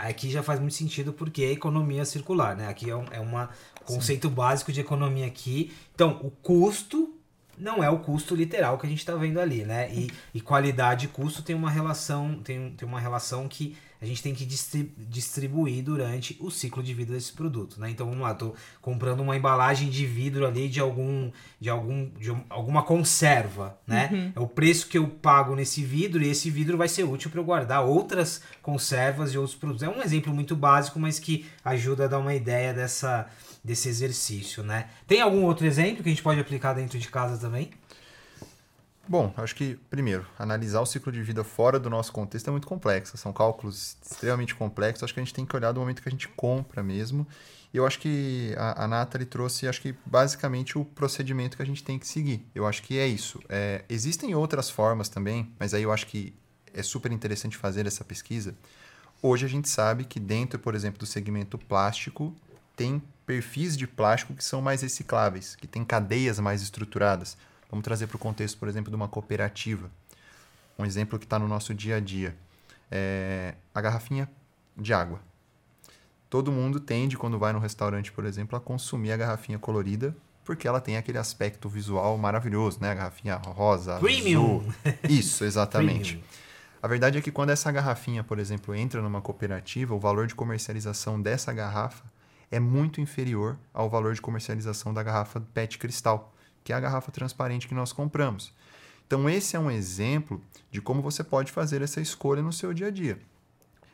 aqui 0.03 0.31
já 0.31 0.43
faz 0.43 0.59
muito 0.59 0.75
sentido 0.75 1.13
porque 1.13 1.43
é 1.43 1.53
economia 1.53 2.05
circular, 2.05 2.57
né? 2.57 2.67
Aqui 2.67 2.91
é 2.91 2.97
um 2.97 3.05
é 3.13 3.21
uma 3.21 3.51
conceito 3.85 4.29
Sim. 4.29 4.35
básico 4.35 4.73
de 4.73 4.81
economia 4.81 5.27
aqui. 5.27 5.73
Então, 5.95 6.19
o 6.23 6.31
custo 6.31 7.20
não 7.61 7.85
é 7.85 7.91
o 7.91 7.99
custo 7.99 8.35
literal 8.35 8.79
que 8.79 8.87
a 8.87 8.91
gente 8.91 8.99
está 9.01 9.15
vendo 9.15 9.39
ali, 9.39 9.65
né? 9.65 9.93
E, 9.93 10.11
e 10.35 10.41
qualidade 10.41 11.07
e 11.07 11.09
custo 11.09 11.43
tem 11.43 11.55
uma 11.55 11.71
relação, 11.71 12.41
tem, 12.43 12.71
tem 12.73 12.89
uma 12.89 12.99
relação 12.99 13.47
que 13.47 13.77
a 14.01 14.07
gente 14.07 14.23
tem 14.23 14.35
que 14.35 14.47
distribuir 14.47 15.85
durante 15.85 16.37
o 16.41 16.51
ciclo 16.51 16.83
de 16.83 16.95
vida 16.95 17.13
desse 17.13 17.33
produto, 17.33 17.79
né? 17.79 17.91
Então 17.91 18.07
vamos 18.07 18.23
lá, 18.23 18.35
tô 18.35 18.55
comprando 18.81 19.21
uma 19.21 19.37
embalagem 19.37 19.91
de 19.91 20.07
vidro 20.07 20.47
ali 20.47 20.69
de 20.69 20.81
algum 20.81 21.31
de 21.61 21.69
algum 21.69 22.09
de 22.19 22.35
alguma 22.49 22.83
conserva, 22.83 23.79
né? 23.87 24.09
Uhum. 24.11 24.33
É 24.37 24.41
o 24.41 24.47
preço 24.47 24.89
que 24.89 24.97
eu 24.97 25.07
pago 25.07 25.55
nesse 25.55 25.85
vidro 25.85 26.23
e 26.23 26.29
esse 26.29 26.51
vidro 26.51 26.79
vai 26.79 26.89
ser 26.89 27.05
útil 27.05 27.31
para 27.31 27.41
eu 27.41 27.45
guardar 27.45 27.85
outras 27.85 28.43
conservas 28.63 29.35
e 29.35 29.39
outros 29.39 29.57
produtos. 29.57 29.83
É 29.83 29.89
um 29.89 30.03
exemplo 30.03 30.33
muito 30.33 30.57
básico, 30.57 30.99
mas 30.99 31.19
que 31.19 31.45
ajuda 31.63 32.05
a 32.07 32.09
dar 32.09 32.19
uma 32.19 32.35
ideia 32.35 32.73
dessa 32.73 33.29
desse 33.63 33.91
exercício, 33.91 34.63
né? 34.63 34.89
Tem 35.07 35.21
algum 35.21 35.45
outro 35.45 35.67
exemplo 35.67 36.03
que 36.03 36.09
a 36.09 36.13
gente 36.13 36.23
pode 36.23 36.41
aplicar 36.41 36.73
dentro 36.73 36.99
de 36.99 37.09
casa 37.09 37.37
também? 37.37 37.71
Bom, 39.09 39.33
acho 39.37 39.57
que, 39.57 39.75
primeiro, 39.89 40.25
analisar 40.39 40.81
o 40.81 40.87
ciclo 40.87 41.11
de 41.11 41.21
vida 41.23 41.43
fora 41.43 41.81
do 41.81 41.91
nosso 41.91 42.13
contexto 42.13 42.49
é 42.49 42.51
muito 42.51 42.67
complexo. 42.67 43.17
São 43.17 43.33
cálculos 43.33 43.97
extremamente 44.03 44.55
complexos. 44.55 45.03
Acho 45.03 45.15
que 45.15 45.21
a 45.21 45.25
gente 45.25 45.35
tem 45.35 45.45
que 45.45 45.57
olhar 45.57 45.73
do 45.73 45.81
momento 45.81 46.01
que 46.01 46.09
a 46.09 46.13
gente 46.13 46.29
compra 46.29 46.83
mesmo. 46.83 47.27
Eu 47.73 47.87
acho 47.87 47.99
que 47.99 48.55
a, 48.57 48.85
a 48.85 48.89
Nathalie 48.89 49.27
trouxe, 49.27 49.67
acho 49.67 49.81
que, 49.81 49.95
basicamente, 50.05 50.77
o 50.77 50.85
procedimento 50.85 51.57
que 51.57 51.63
a 51.63 51.67
gente 51.67 51.83
tem 51.83 51.99
que 51.99 52.07
seguir. 52.07 52.45
Eu 52.55 52.67
acho 52.67 52.83
que 52.83 52.99
é 52.99 53.07
isso. 53.07 53.41
É, 53.49 53.85
existem 53.89 54.35
outras 54.35 54.71
formas 54.71 55.09
também, 55.09 55.53
mas 55.59 55.73
aí 55.73 55.83
eu 55.83 55.93
acho 55.93 56.07
que 56.07 56.35
é 56.75 56.83
super 56.83 57.11
interessante 57.13 57.57
fazer 57.57 57.87
essa 57.87 58.05
pesquisa. 58.05 58.55
Hoje 59.23 59.45
a 59.45 59.49
gente 59.49 59.69
sabe 59.69 60.05
que 60.05 60.19
dentro, 60.19 60.59
por 60.59 60.75
exemplo, 60.75 60.99
do 60.99 61.07
segmento 61.07 61.59
plástico, 61.59 62.35
tem 62.77 63.03
perfis 63.27 63.77
de 63.77 63.87
plástico 63.87 64.35
que 64.35 64.43
são 64.43 64.61
mais 64.61 64.83
recicláveis, 64.83 65.55
que 65.55 65.67
têm 65.67 65.85
cadeias 65.85 66.41
mais 66.41 66.63
estruturadas. 66.63 67.37
Vamos 67.71 67.85
trazer 67.85 68.07
para 68.07 68.17
o 68.17 68.19
contexto, 68.19 68.59
por 68.59 68.69
exemplo, 68.69 68.91
de 68.91 68.97
uma 68.97 69.09
cooperativa. 69.09 69.91
Um 70.79 70.85
exemplo 70.85 71.19
que 71.19 71.25
está 71.25 71.39
no 71.39 71.47
nosso 71.47 71.75
dia 71.75 71.97
a 71.97 72.01
dia. 72.01 72.37
É 72.91 73.55
a 73.75 73.81
garrafinha 73.81 74.29
de 74.77 74.93
água. 74.93 75.21
Todo 76.29 76.51
mundo 76.51 76.81
tende, 76.81 77.17
quando 77.17 77.39
vai 77.39 77.53
no 77.53 77.59
restaurante, 77.59 78.11
por 78.13 78.25
exemplo, 78.25 78.57
a 78.57 78.61
consumir 78.61 79.13
a 79.13 79.17
garrafinha 79.17 79.59
colorida, 79.59 80.17
porque 80.45 80.67
ela 80.67 80.81
tem 80.81 80.97
aquele 80.97 81.19
aspecto 81.19 81.69
visual 81.69 82.17
maravilhoso, 82.19 82.79
né? 82.81 82.91
A 82.91 82.95
garrafinha 82.95 83.37
rosa, 83.37 83.99
Premium. 83.99 84.61
azul. 84.61 84.75
Isso, 85.09 85.45
exatamente. 85.45 86.17
Premium. 86.17 86.25
A 86.83 86.89
verdade 86.89 87.19
é 87.19 87.21
que 87.21 87.31
quando 87.31 87.51
essa 87.51 87.71
garrafinha, 87.71 88.25
por 88.25 88.39
exemplo, 88.39 88.75
entra 88.75 89.03
numa 89.03 89.21
cooperativa, 89.21 89.95
o 89.95 89.99
valor 90.01 90.27
de 90.27 90.35
comercialização 90.35 91.21
dessa 91.21 91.53
garrafa 91.53 92.05
é 92.51 92.59
muito 92.59 93.01
inferior 93.01 93.59
ao 93.73 93.89
valor 93.89 94.15
de 94.15 94.21
comercialização 94.21 94.93
da 94.95 95.03
garrafa 95.03 95.41
PET 95.53 95.79
cristal, 95.79 96.35
que 96.65 96.73
é 96.73 96.77
a 96.77 96.81
garrafa 96.81 97.11
transparente 97.11 97.69
que 97.69 97.75
nós 97.75 97.93
compramos. 97.93 98.53
Então, 99.07 99.29
esse 99.29 99.57
é 99.57 99.59
um 99.59 99.71
exemplo 99.71 100.41
de 100.71 100.81
como 100.81 101.03
você 101.03 101.25
pode 101.25 101.51
fazer 101.51 101.83
essa 101.83 102.01
escolha 102.01 102.43
no 102.43 102.53
seu 102.53 102.73
dia 102.73 102.87
a 102.87 102.91
dia. 102.91 103.19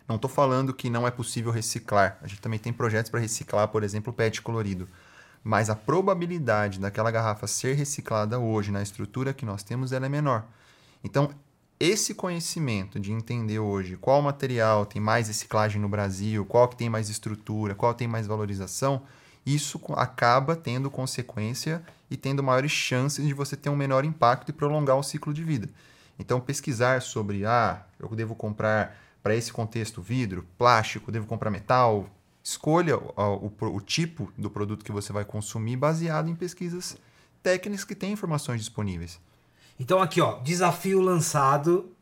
Não 0.08 0.16
estou 0.16 0.30
falando 0.30 0.74
que 0.74 0.90
não 0.90 1.06
é 1.06 1.10
possível 1.10 1.50
reciclar. 1.50 2.18
A 2.22 2.26
gente 2.26 2.40
também 2.40 2.58
tem 2.58 2.72
projetos 2.72 3.10
para 3.10 3.20
reciclar, 3.20 3.68
por 3.68 3.82
exemplo, 3.82 4.12
PET 4.12 4.40
colorido. 4.42 4.86
Mas 5.42 5.70
a 5.70 5.74
probabilidade 5.74 6.78
daquela 6.78 7.10
garrafa 7.10 7.46
ser 7.46 7.74
reciclada 7.74 8.38
hoje 8.38 8.70
na 8.70 8.82
estrutura 8.82 9.32
que 9.32 9.46
nós 9.46 9.62
temos 9.62 9.92
ela 9.92 10.06
é 10.06 10.08
menor. 10.08 10.44
Então, 11.02 11.30
esse 11.78 12.14
conhecimento 12.14 12.98
de 12.98 13.12
entender 13.12 13.58
hoje 13.58 13.96
qual 13.96 14.22
material 14.22 14.86
tem 14.86 15.00
mais 15.00 15.28
reciclagem 15.28 15.80
no 15.80 15.88
Brasil, 15.88 16.44
qual 16.46 16.68
que 16.68 16.76
tem 16.76 16.88
mais 16.88 17.08
estrutura, 17.08 17.74
qual 17.74 17.92
tem 17.92 18.08
mais 18.08 18.26
valorização, 18.26 19.02
isso 19.46 19.80
acaba 19.94 20.56
tendo 20.56 20.90
consequência 20.90 21.82
e 22.10 22.16
tendo 22.16 22.42
maiores 22.42 22.72
chances 22.72 23.24
de 23.24 23.32
você 23.32 23.56
ter 23.56 23.70
um 23.70 23.76
menor 23.76 24.04
impacto 24.04 24.48
e 24.48 24.52
prolongar 24.52 24.96
o 24.96 25.02
ciclo 25.02 25.32
de 25.32 25.44
vida. 25.44 25.68
Então, 26.18 26.40
pesquisar 26.40 27.00
sobre, 27.00 27.46
ah, 27.46 27.84
eu 28.00 28.08
devo 28.08 28.34
comprar 28.34 28.98
para 29.22 29.36
esse 29.36 29.52
contexto 29.52 30.02
vidro, 30.02 30.46
plástico, 30.58 31.12
devo 31.12 31.26
comprar 31.26 31.50
metal, 31.50 32.08
escolha 32.42 32.96
o, 32.96 33.52
o, 33.60 33.66
o 33.66 33.80
tipo 33.80 34.32
do 34.36 34.50
produto 34.50 34.84
que 34.84 34.92
você 34.92 35.12
vai 35.12 35.24
consumir 35.24 35.76
baseado 35.76 36.28
em 36.28 36.34
pesquisas 36.34 36.96
técnicas 37.42 37.84
que 37.84 37.94
têm 37.94 38.12
informações 38.12 38.60
disponíveis. 38.60 39.20
Então 39.78 40.00
aqui, 40.00 40.20
ó, 40.20 40.38
desafio 40.40 41.00
lançado. 41.00 41.92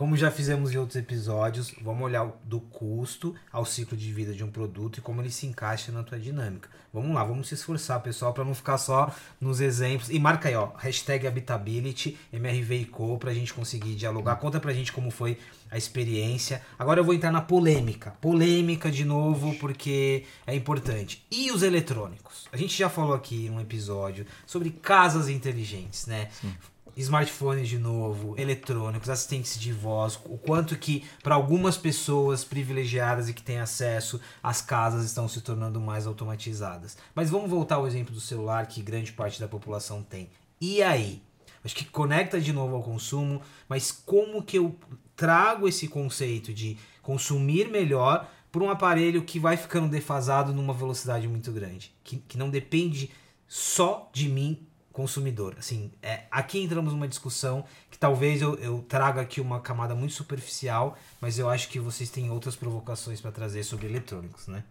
Como 0.00 0.16
já 0.16 0.30
fizemos 0.30 0.72
em 0.72 0.78
outros 0.78 0.96
episódios, 0.96 1.74
vamos 1.82 2.02
olhar 2.02 2.26
do 2.44 2.58
custo 2.58 3.34
ao 3.52 3.66
ciclo 3.66 3.94
de 3.94 4.10
vida 4.10 4.32
de 4.32 4.42
um 4.42 4.50
produto 4.50 4.96
e 4.96 5.02
como 5.02 5.20
ele 5.20 5.30
se 5.30 5.44
encaixa 5.44 5.92
na 5.92 6.02
tua 6.02 6.18
dinâmica. 6.18 6.70
Vamos 6.90 7.14
lá, 7.14 7.22
vamos 7.22 7.48
se 7.48 7.54
esforçar, 7.54 8.00
pessoal, 8.00 8.32
para 8.32 8.42
não 8.42 8.54
ficar 8.54 8.78
só 8.78 9.14
nos 9.38 9.60
exemplos. 9.60 10.08
E 10.08 10.18
marca 10.18 10.48
aí, 10.48 10.54
ó, 10.54 10.70
hashtag 10.78 11.26
Habitability, 11.26 12.16
MRV 12.32 12.76
e 12.76 12.84
Co, 12.86 13.18
pra 13.18 13.34
gente 13.34 13.52
conseguir 13.52 13.94
dialogar. 13.94 14.36
Conta 14.36 14.58
pra 14.58 14.72
gente 14.72 14.90
como 14.90 15.10
foi 15.10 15.36
a 15.70 15.76
experiência. 15.76 16.62
Agora 16.78 17.00
eu 17.00 17.04
vou 17.04 17.12
entrar 17.12 17.30
na 17.30 17.42
polêmica. 17.42 18.12
Polêmica 18.22 18.90
de 18.90 19.04
novo, 19.04 19.54
porque 19.56 20.24
é 20.46 20.54
importante. 20.54 21.22
E 21.30 21.52
os 21.52 21.62
eletrônicos? 21.62 22.48
A 22.50 22.56
gente 22.56 22.74
já 22.74 22.88
falou 22.88 23.12
aqui 23.12 23.48
em 23.48 23.50
um 23.50 23.60
episódio 23.60 24.26
sobre 24.46 24.70
casas 24.70 25.28
inteligentes, 25.28 26.06
né? 26.06 26.30
Sim 26.32 26.54
smartphones 26.96 27.68
de 27.68 27.78
novo, 27.78 28.34
eletrônicos, 28.38 29.08
assistentes 29.08 29.58
de 29.58 29.72
voz, 29.72 30.18
o 30.24 30.36
quanto 30.36 30.76
que 30.76 31.04
para 31.22 31.34
algumas 31.34 31.76
pessoas 31.76 32.44
privilegiadas 32.44 33.28
e 33.28 33.34
que 33.34 33.42
têm 33.42 33.58
acesso 33.58 34.20
as 34.42 34.60
casas 34.60 35.04
estão 35.04 35.28
se 35.28 35.40
tornando 35.40 35.80
mais 35.80 36.06
automatizadas. 36.06 36.96
Mas 37.14 37.30
vamos 37.30 37.50
voltar 37.50 37.76
ao 37.76 37.86
exemplo 37.86 38.14
do 38.14 38.20
celular 38.20 38.66
que 38.66 38.82
grande 38.82 39.12
parte 39.12 39.40
da 39.40 39.48
população 39.48 40.02
tem. 40.02 40.30
E 40.60 40.82
aí? 40.82 41.22
Acho 41.64 41.76
que 41.76 41.84
conecta 41.84 42.40
de 42.40 42.52
novo 42.52 42.74
ao 42.74 42.82
consumo, 42.82 43.42
mas 43.68 43.92
como 43.92 44.42
que 44.42 44.58
eu 44.58 44.74
trago 45.14 45.68
esse 45.68 45.88
conceito 45.88 46.54
de 46.54 46.78
consumir 47.02 47.68
melhor 47.68 48.28
por 48.50 48.62
um 48.62 48.70
aparelho 48.70 49.22
que 49.22 49.38
vai 49.38 49.56
ficando 49.56 49.88
defasado 49.88 50.52
numa 50.52 50.72
velocidade 50.72 51.28
muito 51.28 51.52
grande, 51.52 51.94
que, 52.02 52.16
que 52.16 52.38
não 52.38 52.50
depende 52.50 53.10
só 53.46 54.08
de 54.12 54.28
mim 54.28 54.66
consumidor. 54.92 55.54
Assim, 55.58 55.90
é, 56.02 56.22
aqui 56.30 56.62
entramos 56.62 56.92
numa 56.92 57.08
discussão 57.08 57.64
que 57.90 57.98
talvez 57.98 58.42
eu, 58.42 58.56
eu 58.56 58.84
traga 58.88 59.20
aqui 59.20 59.40
uma 59.40 59.60
camada 59.60 59.94
muito 59.94 60.14
superficial, 60.14 60.98
mas 61.20 61.38
eu 61.38 61.48
acho 61.48 61.68
que 61.68 61.78
vocês 61.78 62.10
têm 62.10 62.30
outras 62.30 62.56
provocações 62.56 63.20
para 63.20 63.30
trazer 63.30 63.62
sobre 63.62 63.86
eletrônicos, 63.86 64.48
né? 64.48 64.64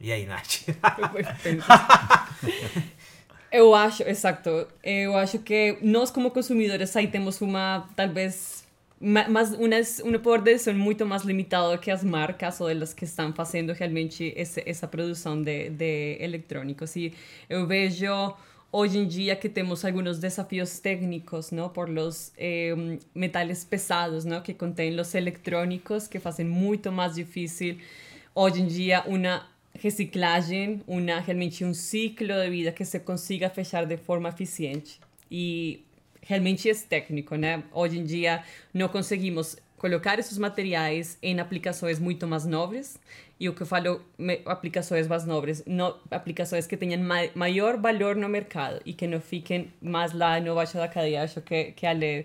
E 0.00 0.12
aí, 0.12 0.26
Nath? 0.26 0.68
eu 3.50 3.74
acho, 3.74 4.02
exato. 4.02 4.66
Eu 4.82 5.16
acho 5.16 5.38
que 5.38 5.78
nós 5.80 6.10
como 6.10 6.30
consumidores 6.30 6.94
aí 6.96 7.06
temos 7.06 7.40
uma, 7.40 7.88
talvez, 7.94 8.64
mas 9.00 9.52
unas, 9.52 10.00
um 10.00 10.18
poder 10.18 10.58
de 10.58 10.72
muito 10.72 11.06
mais 11.06 11.22
limitado 11.22 11.78
que 11.78 11.90
as 11.90 12.02
marcas 12.02 12.60
ou 12.60 12.68
elas 12.68 12.92
que 12.92 13.04
estão 13.04 13.32
fazendo 13.32 13.72
realmente 13.72 14.34
esse, 14.36 14.62
essa 14.66 14.88
produção 14.88 15.40
de, 15.40 15.70
de 15.70 16.16
eletrônicos. 16.20 16.96
E 16.96 17.14
eu 17.48 17.66
vejo 17.66 18.34
hoy 18.76 18.98
en 18.98 19.08
día 19.08 19.38
que 19.38 19.48
tenemos 19.48 19.84
algunos 19.84 20.20
desafíos 20.20 20.82
técnicos, 20.82 21.52
¿no? 21.52 21.72
Por 21.72 21.88
los 21.88 22.32
eh, 22.36 22.98
pesados, 23.70 24.24
¿no? 24.24 24.42
Que 24.42 24.56
contienen 24.56 24.96
los 24.96 25.14
electrónicos, 25.14 26.08
que 26.08 26.20
hacen 26.24 26.48
mucho 26.48 26.90
más 26.90 27.14
difícil 27.14 27.78
hoy 28.32 28.52
en 28.56 28.68
día 28.68 29.04
una 29.06 29.48
reciclaje, 29.80 30.80
una, 30.88 31.20
realmente 31.20 31.64
un 31.64 31.76
ciclo 31.76 32.36
de 32.36 32.50
vida 32.50 32.74
que 32.74 32.84
se 32.84 33.04
consiga 33.04 33.48
fechar 33.48 33.86
de 33.86 33.96
forma 33.96 34.30
eficiente. 34.30 34.90
Y 35.30 35.82
realmente 36.28 36.68
es 36.68 36.86
técnico, 36.86 37.38
¿no? 37.38 37.62
Hoy 37.70 37.96
en 37.96 38.08
día 38.08 38.44
no 38.72 38.90
conseguimos 38.90 39.56
colocar 39.84 40.18
esses 40.18 40.38
materiais 40.38 41.18
em 41.22 41.38
aplicações 41.38 41.98
muito 41.98 42.26
mais 42.26 42.46
nobres 42.46 42.98
e 43.38 43.50
o 43.50 43.52
que 43.54 43.60
eu 43.64 43.66
falo 43.66 44.00
aplicações 44.46 45.06
mais 45.06 45.26
nobres 45.26 45.62
no, 45.66 45.94
aplicações 46.10 46.66
que 46.66 46.74
tenham 46.74 47.02
ma 47.02 47.18
maior 47.34 47.76
valor 47.76 48.16
no 48.16 48.26
mercado 48.26 48.80
e 48.86 48.94
que 48.94 49.06
não 49.06 49.20
fiquem 49.20 49.70
mais 49.82 50.14
lá 50.14 50.40
no 50.40 50.54
baixo 50.54 50.78
da 50.78 50.88
cadeia 50.88 51.22
acho 51.24 51.42
que 51.42 51.72
que 51.72 51.84
ale 51.86 52.24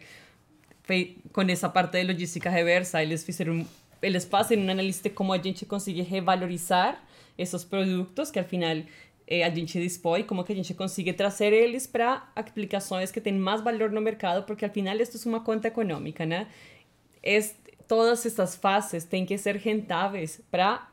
com 1.34 1.42
essa 1.42 1.68
parte 1.68 1.98
de 1.98 2.04
logística 2.10 2.50
reversa 2.50 3.04
eles 3.04 3.26
fizeram 3.26 3.68
eles 4.02 4.24
fazem 4.24 4.58
um 4.58 4.70
análise 4.72 5.04
de 5.04 5.10
como 5.10 5.34
a 5.34 5.38
gente 5.38 5.66
consegue 5.66 6.02
revalorizar 6.02 6.94
esses 7.38 7.66
produtos 7.66 8.32
que 8.32 8.40
al 8.40 8.46
final 8.46 8.78
eh, 9.28 9.44
a 9.44 9.50
gente 9.50 9.78
dispõe, 9.80 10.24
como 10.24 10.46
que 10.46 10.54
a 10.54 10.56
gente 10.56 10.74
consegue 10.74 11.12
trazer 11.14 11.52
eles 11.54 11.86
para 11.86 12.10
aplicações 12.36 13.12
que 13.12 13.22
têm 13.22 13.34
mais 13.34 13.62
valor 13.62 13.92
no 13.92 14.02
mercado, 14.02 14.44
porque 14.44 14.66
al 14.66 14.72
final 14.72 14.96
isto 14.98 15.18
é 15.18 15.30
uma 15.30 15.42
conta 15.42 15.68
econômica, 15.68 16.26
né? 16.26 16.48
Es, 17.24 17.56
todas 17.88 18.26
estas 18.26 18.58
fases 18.58 19.08
tienen 19.08 19.28
que 19.28 19.38
ser 19.38 19.62
rentáveis 19.64 20.42
para 20.50 20.90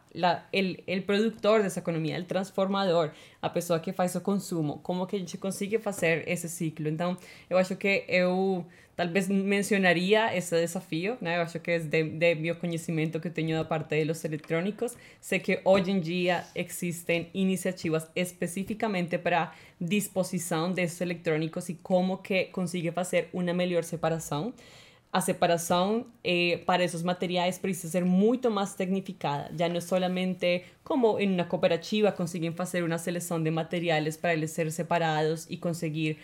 el, 0.52 0.82
el, 0.86 1.02
productor 1.02 1.62
de 1.62 1.68
esa 1.68 1.80
economía, 1.80 2.16
el 2.16 2.26
transformador, 2.26 3.12
a 3.42 3.52
pessoa 3.52 3.82
que 3.82 3.92
faz 3.92 4.16
o 4.16 4.22
consumo, 4.22 4.82
como 4.82 5.06
que 5.06 5.16
a 5.16 5.18
gente 5.18 5.38
consigue 5.38 5.78
fazer 5.78 6.24
esse 6.26 6.48
ciclo. 6.48 6.88
Então, 6.88 7.16
eu 7.50 7.58
acho 7.58 7.76
que 7.76 8.04
eu 8.08 8.64
talvez 8.96 9.28
mencionaria 9.28 10.34
esse 10.34 10.58
desafio, 10.58 11.18
né? 11.20 11.36
Eu 11.36 11.42
acho 11.42 11.60
que 11.60 11.70
é 11.70 11.78
de, 11.78 12.34
meu 12.36 12.56
conhecimento 12.56 13.20
que 13.20 13.28
tenho 13.28 13.54
da 13.56 13.64
parte 13.64 14.02
dos 14.06 14.24
eletrônicos, 14.24 14.96
sei 15.20 15.38
que 15.38 15.60
hoje 15.64 15.90
em 15.90 16.00
dia 16.00 16.44
existem 16.54 17.28
iniciativas 17.34 18.10
especificamente 18.16 19.18
para 19.18 19.52
disposição 19.78 20.72
desses 20.72 20.98
eletrônicos 21.02 21.68
e 21.68 21.74
como 21.74 22.18
que 22.18 22.46
consigue 22.46 22.90
fazer 22.90 23.28
uma 23.34 23.52
melhor 23.52 23.84
separação 23.84 24.54
a 25.16 25.20
separação 25.22 26.05
eh, 26.22 26.61
para 26.66 26.85
esses 26.85 27.02
materiais 27.02 27.57
precisa 27.59 27.88
ser 27.88 28.05
muito 28.05 28.50
mais 28.50 28.74
tecnificada. 28.74 29.50
Já 29.59 29.66
não 29.66 29.79
é 29.79 29.81
somente 29.81 30.64
como 30.85 31.18
em 31.18 31.33
uma 31.33 31.46
cooperativa 31.46 32.12
conseguem 32.12 32.52
fazer 32.52 32.85
uma 32.85 32.98
seleção 32.98 33.42
de 33.42 33.50
materiais 33.50 34.18
para 34.18 34.35
eles 34.35 34.50
serem 34.50 34.70
separados 34.70 35.46
e 35.48 35.57
conseguir 35.57 36.18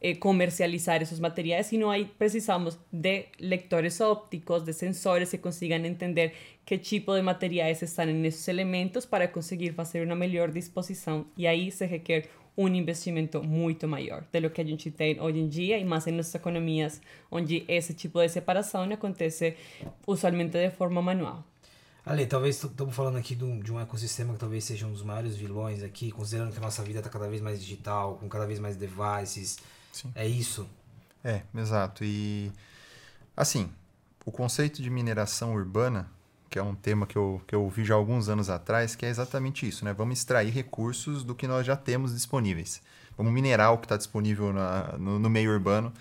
eh, 0.00 0.14
comercializar 0.14 1.02
esses 1.02 1.18
materiais, 1.18 1.66
sino 1.66 1.90
aí 1.90 2.04
precisamos 2.04 2.78
de 2.92 3.24
lectores 3.40 4.00
ópticos, 4.00 4.62
de 4.62 4.72
sensores 4.72 5.32
que 5.32 5.38
consigam 5.38 5.84
entender 5.84 6.32
que 6.64 6.78
tipo 6.78 7.16
de 7.16 7.22
materiais 7.22 7.82
estão 7.82 8.06
nesses 8.06 8.46
elementos 8.46 9.04
para 9.04 9.26
conseguir 9.26 9.72
fazer 9.72 10.06
uma 10.06 10.14
melhor 10.14 10.52
disposição. 10.52 11.26
E 11.36 11.44
aí 11.44 11.72
se 11.72 11.84
requer 11.86 12.28
um 12.58 12.66
investimento 12.66 13.40
muito 13.40 13.86
maior 13.86 14.24
do 14.32 14.50
que 14.50 14.60
a 14.60 14.64
gente 14.64 14.90
tem 14.90 15.20
hoje 15.20 15.38
em 15.38 15.48
dia 15.48 15.78
e 15.78 15.84
mais 15.84 16.08
em 16.08 16.12
nossas 16.12 16.34
economias 16.34 17.00
onde 17.30 17.64
esse 17.68 17.94
tipo 17.94 18.20
de 18.20 18.28
separação 18.28 18.82
acontece 18.92 19.56
usualmente 20.04 20.58
de 20.58 20.70
forma 20.70 21.00
manual. 21.00 21.44
Ale, 22.04 22.26
talvez 22.26 22.64
estamos 22.64 22.96
falando 22.96 23.16
aqui 23.16 23.36
de 23.36 23.44
um, 23.44 23.60
de 23.60 23.72
um, 23.72 23.78
ecossistema 23.78 24.32
que 24.32 24.40
talvez 24.40 24.64
seja 24.64 24.86
um 24.86 24.92
dos 24.92 25.02
maiores 25.02 25.36
vilões 25.36 25.84
aqui, 25.84 26.10
considerando 26.10 26.50
que 26.50 26.58
a 26.58 26.60
nossa 26.60 26.82
vida 26.82 26.98
está 26.98 27.10
cada 27.10 27.28
vez 27.28 27.40
mais 27.40 27.60
digital, 27.60 28.16
com 28.16 28.28
cada 28.28 28.46
vez 28.46 28.58
mais 28.58 28.76
devices. 28.76 29.58
Sim. 29.92 30.10
É 30.14 30.26
isso? 30.26 30.68
É, 31.22 31.42
exato. 31.54 32.02
E 32.02 32.50
assim, 33.36 33.70
o 34.24 34.32
conceito 34.32 34.82
de 34.82 34.90
mineração 34.90 35.54
urbana 35.54 36.10
que 36.48 36.58
é 36.58 36.62
um 36.62 36.74
tema 36.74 37.06
que 37.06 37.16
eu, 37.16 37.40
que 37.46 37.54
eu 37.54 37.62
ouvi 37.62 37.84
já 37.84 37.94
alguns 37.94 38.28
anos 38.28 38.48
atrás, 38.48 38.94
que 38.94 39.04
é 39.04 39.08
exatamente 39.08 39.68
isso, 39.68 39.84
né? 39.84 39.92
Vamos 39.92 40.18
extrair 40.18 40.50
recursos 40.50 41.22
do 41.22 41.34
que 41.34 41.46
nós 41.46 41.66
já 41.66 41.76
temos 41.76 42.14
disponíveis. 42.14 42.80
Vamos 43.16 43.32
minerar 43.32 43.72
o 43.72 43.78
que 43.78 43.84
está 43.84 43.96
disponível 43.96 44.52
na, 44.52 44.94
no, 44.98 45.18
no, 45.18 45.28
meio 45.28 45.52
urbano. 45.52 45.92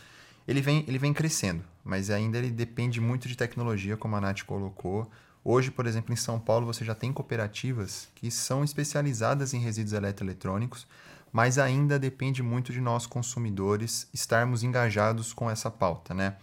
Ele 0.47 0.62
vem, 0.62 0.86
ele 0.88 0.97
vem 0.97 1.13
crescendo, 1.13 1.63
mas 1.83 2.10
ainda 2.10 2.38
ele 2.38 2.51
depende 2.51 3.01
muito 3.01 3.27
de 3.27 3.36
tecnologia, 3.36 3.97
como 3.97 4.15
a 4.15 4.21
Nath 4.21 4.43
colocou. 4.43 5.10
Hoje, 5.43 5.71
por 5.71 5.86
exemplo, 5.86 6.13
em 6.13 6.17
São 6.17 6.39
Paulo, 6.39 6.65
você 6.65 6.86
já 6.86 6.93
tem 6.93 7.12
cooperativas 7.12 8.07
que 8.15 8.29
são 8.29 8.63
especializadas 8.63 9.53
em 9.53 9.60
resíduos 9.60 9.93
eletroeletrônicos, 9.93 10.86
mas 11.31 11.57
ainda 11.57 11.99
depende 11.99 12.41
muito 12.41 12.71
de 12.71 12.79
nós, 12.79 13.05
consumidores, 13.05 14.07
estarmos 14.13 14.63
engajados 14.63 15.33
com 15.33 15.49
essa 15.49 15.69
pauta, 15.69 16.13
né? 16.13 16.36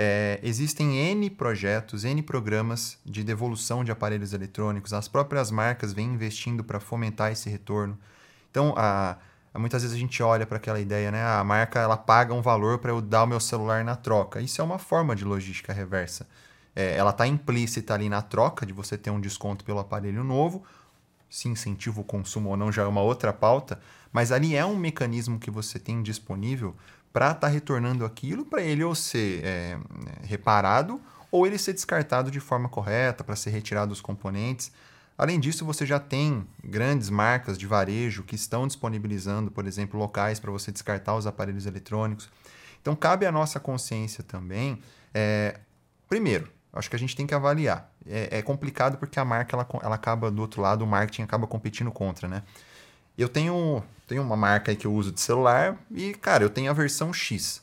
É, 0.00 0.38
existem 0.44 0.96
N 0.96 1.28
projetos, 1.28 2.04
N 2.04 2.22
programas 2.22 2.96
de 3.04 3.24
devolução 3.24 3.82
de 3.82 3.90
aparelhos 3.90 4.32
eletrônicos, 4.32 4.92
as 4.92 5.08
próprias 5.08 5.50
marcas 5.50 5.92
vêm 5.92 6.06
investindo 6.06 6.62
para 6.62 6.78
fomentar 6.78 7.32
esse 7.32 7.50
retorno. 7.50 7.98
Então, 8.48 8.72
a, 8.76 9.16
a, 9.52 9.58
muitas 9.58 9.82
vezes 9.82 9.96
a 9.96 9.98
gente 9.98 10.22
olha 10.22 10.46
para 10.46 10.58
aquela 10.58 10.78
ideia, 10.78 11.10
né? 11.10 11.24
A 11.24 11.42
marca 11.42 11.80
ela 11.80 11.96
paga 11.96 12.32
um 12.32 12.40
valor 12.40 12.78
para 12.78 12.92
eu 12.92 13.00
dar 13.00 13.24
o 13.24 13.26
meu 13.26 13.40
celular 13.40 13.82
na 13.82 13.96
troca. 13.96 14.40
Isso 14.40 14.60
é 14.60 14.64
uma 14.64 14.78
forma 14.78 15.16
de 15.16 15.24
logística 15.24 15.72
reversa. 15.72 16.28
É, 16.76 16.96
ela 16.96 17.10
está 17.10 17.26
implícita 17.26 17.92
ali 17.92 18.08
na 18.08 18.22
troca 18.22 18.64
de 18.64 18.72
você 18.72 18.96
ter 18.96 19.10
um 19.10 19.20
desconto 19.20 19.64
pelo 19.64 19.80
aparelho 19.80 20.22
novo. 20.22 20.62
Se 21.28 21.48
incentiva 21.48 22.00
o 22.00 22.04
consumo 22.04 22.50
ou 22.50 22.56
não 22.56 22.70
já 22.70 22.84
é 22.84 22.86
uma 22.86 23.02
outra 23.02 23.32
pauta, 23.32 23.80
mas 24.12 24.30
ali 24.30 24.54
é 24.54 24.64
um 24.64 24.76
mecanismo 24.76 25.40
que 25.40 25.50
você 25.50 25.76
tem 25.76 26.04
disponível 26.04 26.76
para 27.12 27.26
estar 27.26 27.40
tá 27.40 27.48
retornando 27.48 28.04
aquilo 28.04 28.44
para 28.44 28.62
ele 28.62 28.84
ou 28.84 28.94
ser 28.94 29.44
é, 29.44 29.78
reparado 30.22 31.00
ou 31.30 31.46
ele 31.46 31.58
ser 31.58 31.72
descartado 31.72 32.30
de 32.30 32.40
forma 32.40 32.68
correta 32.68 33.22
para 33.22 33.36
ser 33.36 33.50
retirado 33.50 33.88
dos 33.88 34.00
componentes. 34.00 34.72
Além 35.16 35.40
disso, 35.40 35.64
você 35.64 35.84
já 35.84 35.98
tem 35.98 36.46
grandes 36.62 37.10
marcas 37.10 37.58
de 37.58 37.66
varejo 37.66 38.22
que 38.22 38.36
estão 38.36 38.66
disponibilizando, 38.66 39.50
por 39.50 39.66
exemplo, 39.66 39.98
locais 39.98 40.38
para 40.38 40.50
você 40.52 40.70
descartar 40.70 41.16
os 41.16 41.26
aparelhos 41.26 41.66
eletrônicos. 41.66 42.30
Então, 42.80 42.94
cabe 42.94 43.26
à 43.26 43.32
nossa 43.32 43.58
consciência 43.58 44.22
também. 44.22 44.80
É, 45.12 45.58
primeiro, 46.08 46.48
acho 46.72 46.88
que 46.88 46.94
a 46.94 46.98
gente 46.98 47.16
tem 47.16 47.26
que 47.26 47.34
avaliar. 47.34 47.92
É, 48.06 48.38
é, 48.38 48.42
complicado 48.42 48.96
porque 48.96 49.18
a 49.18 49.24
marca 49.24 49.56
ela, 49.56 49.68
ela 49.82 49.94
acaba 49.96 50.30
do 50.30 50.40
outro 50.40 50.62
lado, 50.62 50.82
o 50.82 50.86
marketing 50.86 51.22
acaba 51.22 51.46
competindo 51.46 51.90
contra, 51.90 52.28
né? 52.28 52.44
Eu 53.16 53.28
tenho, 53.28 53.82
tenho 54.08 54.22
uma 54.22 54.36
marca 54.36 54.72
aí 54.72 54.76
que 54.76 54.86
eu 54.86 54.94
uso 54.94 55.12
de 55.12 55.20
celular 55.20 55.76
e, 55.90 56.14
cara, 56.14 56.42
eu 56.42 56.50
tenho 56.50 56.70
a 56.70 56.74
versão 56.74 57.12
X. 57.12 57.62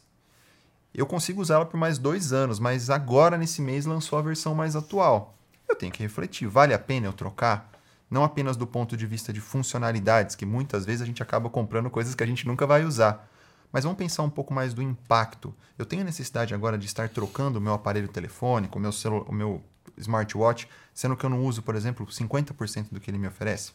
eu 0.93 1.05
consigo 1.05 1.41
usá-la 1.41 1.65
por 1.65 1.77
mais 1.77 1.97
dois 1.97 2.31
anos, 2.31 2.59
mas 2.59 2.89
agora, 2.89 3.37
nesse 3.37 3.61
mês, 3.61 3.85
lançou 3.85 4.17
a 4.17 4.21
versão 4.21 4.53
mais 4.55 4.75
atual. 4.75 5.35
Eu 5.67 5.75
tenho 5.75 5.91
que 5.91 6.03
refletir, 6.03 6.47
vale 6.47 6.73
a 6.73 6.79
pena 6.79 7.07
eu 7.07 7.13
trocar? 7.13 7.71
Não 8.09 8.23
apenas 8.23 8.55
do 8.55 8.67
ponto 8.67 8.95
de 8.95 9.07
vista 9.07 9.33
de 9.33 9.41
funcionalidades, 9.41 10.35
que 10.35 10.45
muitas 10.45 10.85
vezes 10.85 11.01
a 11.01 11.05
gente 11.05 11.23
acaba 11.23 11.49
comprando 11.49 11.89
coisas 11.89 12.13
que 12.13 12.23
a 12.23 12.27
gente 12.27 12.47
nunca 12.47 12.67
vai 12.67 12.85
usar. 12.85 13.27
Mas 13.71 13.83
vamos 13.83 13.97
pensar 13.97 14.21
um 14.21 14.29
pouco 14.29 14.53
mais 14.53 14.73
do 14.73 14.81
impacto. 14.81 15.53
Eu 15.77 15.85
tenho 15.85 16.05
necessidade 16.05 16.53
agora 16.53 16.77
de 16.77 16.85
estar 16.85 17.09
trocando 17.09 17.57
o 17.57 17.61
meu 17.61 17.73
aparelho 17.73 18.07
telefônico, 18.07 18.77
o 18.77 18.81
meu, 18.81 18.91
o 19.27 19.33
meu 19.33 19.63
smartwatch, 19.97 20.69
sendo 20.93 21.17
que 21.17 21.25
eu 21.25 21.29
não 21.29 21.43
uso, 21.43 21.63
por 21.63 21.75
exemplo, 21.75 22.05
50% 22.05 22.89
do 22.91 22.99
que 22.99 23.09
ele 23.09 23.17
me 23.17 23.27
oferece? 23.27 23.73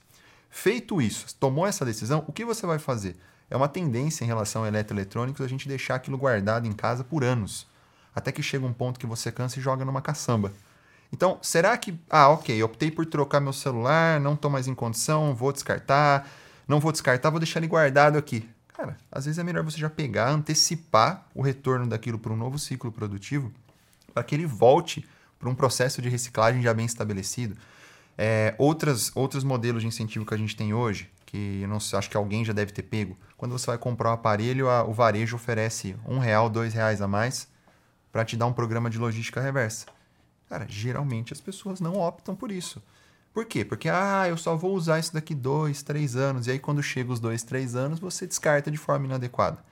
Feito 0.51 1.01
isso, 1.01 1.35
tomou 1.39 1.67
essa 1.67 1.85
decisão, 1.85 2.25
o 2.27 2.33
que 2.33 2.45
você 2.45 2.67
vai 2.67 2.79
fazer? 2.79 3.17
É 3.49 3.57
uma 3.57 3.69
tendência 3.69 4.25
em 4.25 4.27
relação 4.27 4.65
a 4.65 4.69
eletroeletrônicos 4.69 5.41
a 5.41 5.49
gente 5.49 5.69
deixar 5.69 5.95
aquilo 5.95 6.19
guardado 6.19 6.67
em 6.67 6.73
casa 6.73 7.05
por 7.05 7.25
anos, 7.25 7.67
até 8.15 8.33
que 8.33 8.43
chega 8.43 8.67
um 8.67 8.73
ponto 8.73 8.99
que 8.99 9.07
você 9.07 9.31
cansa 9.33 9.59
e 9.59 9.63
joga 9.63 9.85
numa 9.85 10.03
caçamba. 10.03 10.53
Então, 11.13 11.39
será 11.43 11.77
que, 11.77 11.99
ah, 12.09 12.29
ok, 12.29 12.63
optei 12.63 12.91
por 12.91 13.07
trocar 13.07 13.41
meu 13.41 13.53
celular, 13.53 14.21
não 14.21 14.35
estou 14.35 14.51
mais 14.51 14.69
em 14.69 14.75
condição, 14.75 15.35
vou 15.35 15.53
descartar, 15.53 16.29
não 16.69 16.79
vou 16.79 16.93
descartar, 16.93 17.31
vou 17.31 17.41
deixar 17.41 17.59
ele 17.61 17.67
guardado 17.67 18.17
aqui. 18.17 18.49
Cara, 18.69 18.97
às 19.11 19.25
vezes 19.25 19.39
é 19.39 19.43
melhor 19.43 19.65
você 19.65 19.79
já 19.79 19.91
pegar, 19.91 20.31
antecipar 20.31 21.27
o 21.35 21.43
retorno 21.43 21.87
daquilo 21.87 22.19
para 22.19 22.33
um 22.33 22.37
novo 22.37 22.59
ciclo 22.59 22.93
produtivo, 22.93 23.53
para 24.15 24.23
que 24.23 24.35
ele 24.35 24.47
volte 24.47 25.07
para 25.39 25.49
um 25.49 25.55
processo 25.55 26.01
de 26.01 26.09
reciclagem 26.09 26.63
já 26.63 26.73
bem 26.73 26.87
estabelecido. 26.87 27.57
É, 28.23 28.55
outras, 28.59 29.11
outros 29.15 29.43
modelos 29.43 29.81
de 29.81 29.89
incentivo 29.89 30.27
que 30.27 30.35
a 30.35 30.37
gente 30.37 30.55
tem 30.55 30.75
hoje, 30.75 31.11
que 31.25 31.65
não 31.67 31.81
sei, 31.81 31.99
acho 31.99 32.11
que 32.11 32.19
alguém 32.19 32.45
já 32.45 32.53
deve 32.53 32.71
ter 32.71 32.83
pego. 32.83 33.17
Quando 33.35 33.53
você 33.53 33.69
vai 33.69 33.79
comprar 33.79 34.11
um 34.11 34.13
aparelho, 34.13 34.69
a, 34.69 34.85
o 34.85 34.93
varejo 34.93 35.37
oferece 35.37 35.97
um 36.07 36.19
real, 36.19 36.51
dois 36.51 36.75
reais 36.75 37.01
a 37.01 37.09
mais 37.09 37.49
para 38.13 38.23
te 38.23 38.37
dar 38.37 38.45
um 38.45 38.53
programa 38.53 38.91
de 38.91 38.99
logística 38.99 39.41
reversa. 39.41 39.87
Cara, 40.51 40.67
geralmente 40.69 41.33
as 41.33 41.41
pessoas 41.41 41.81
não 41.81 41.95
optam 41.95 42.37
por 42.37 42.53
isso. 42.53 42.83
Por 43.33 43.47
quê? 43.47 43.65
Porque, 43.65 43.89
ah, 43.89 44.27
eu 44.29 44.37
só 44.37 44.55
vou 44.55 44.75
usar 44.75 44.99
isso 44.99 45.15
daqui 45.15 45.35
dois, 45.35 45.83
três 45.83 46.15
anos. 46.15 46.47
E 46.47 46.51
aí, 46.51 46.59
quando 46.59 46.83
chega 46.83 47.11
os 47.11 47.21
dois, 47.21 47.43
três 47.43 47.75
anos, 47.75 48.01
você 48.01 48.27
descarta 48.27 48.71
de 48.71 48.77
forma 48.77 49.07
inadequada. 49.07 49.65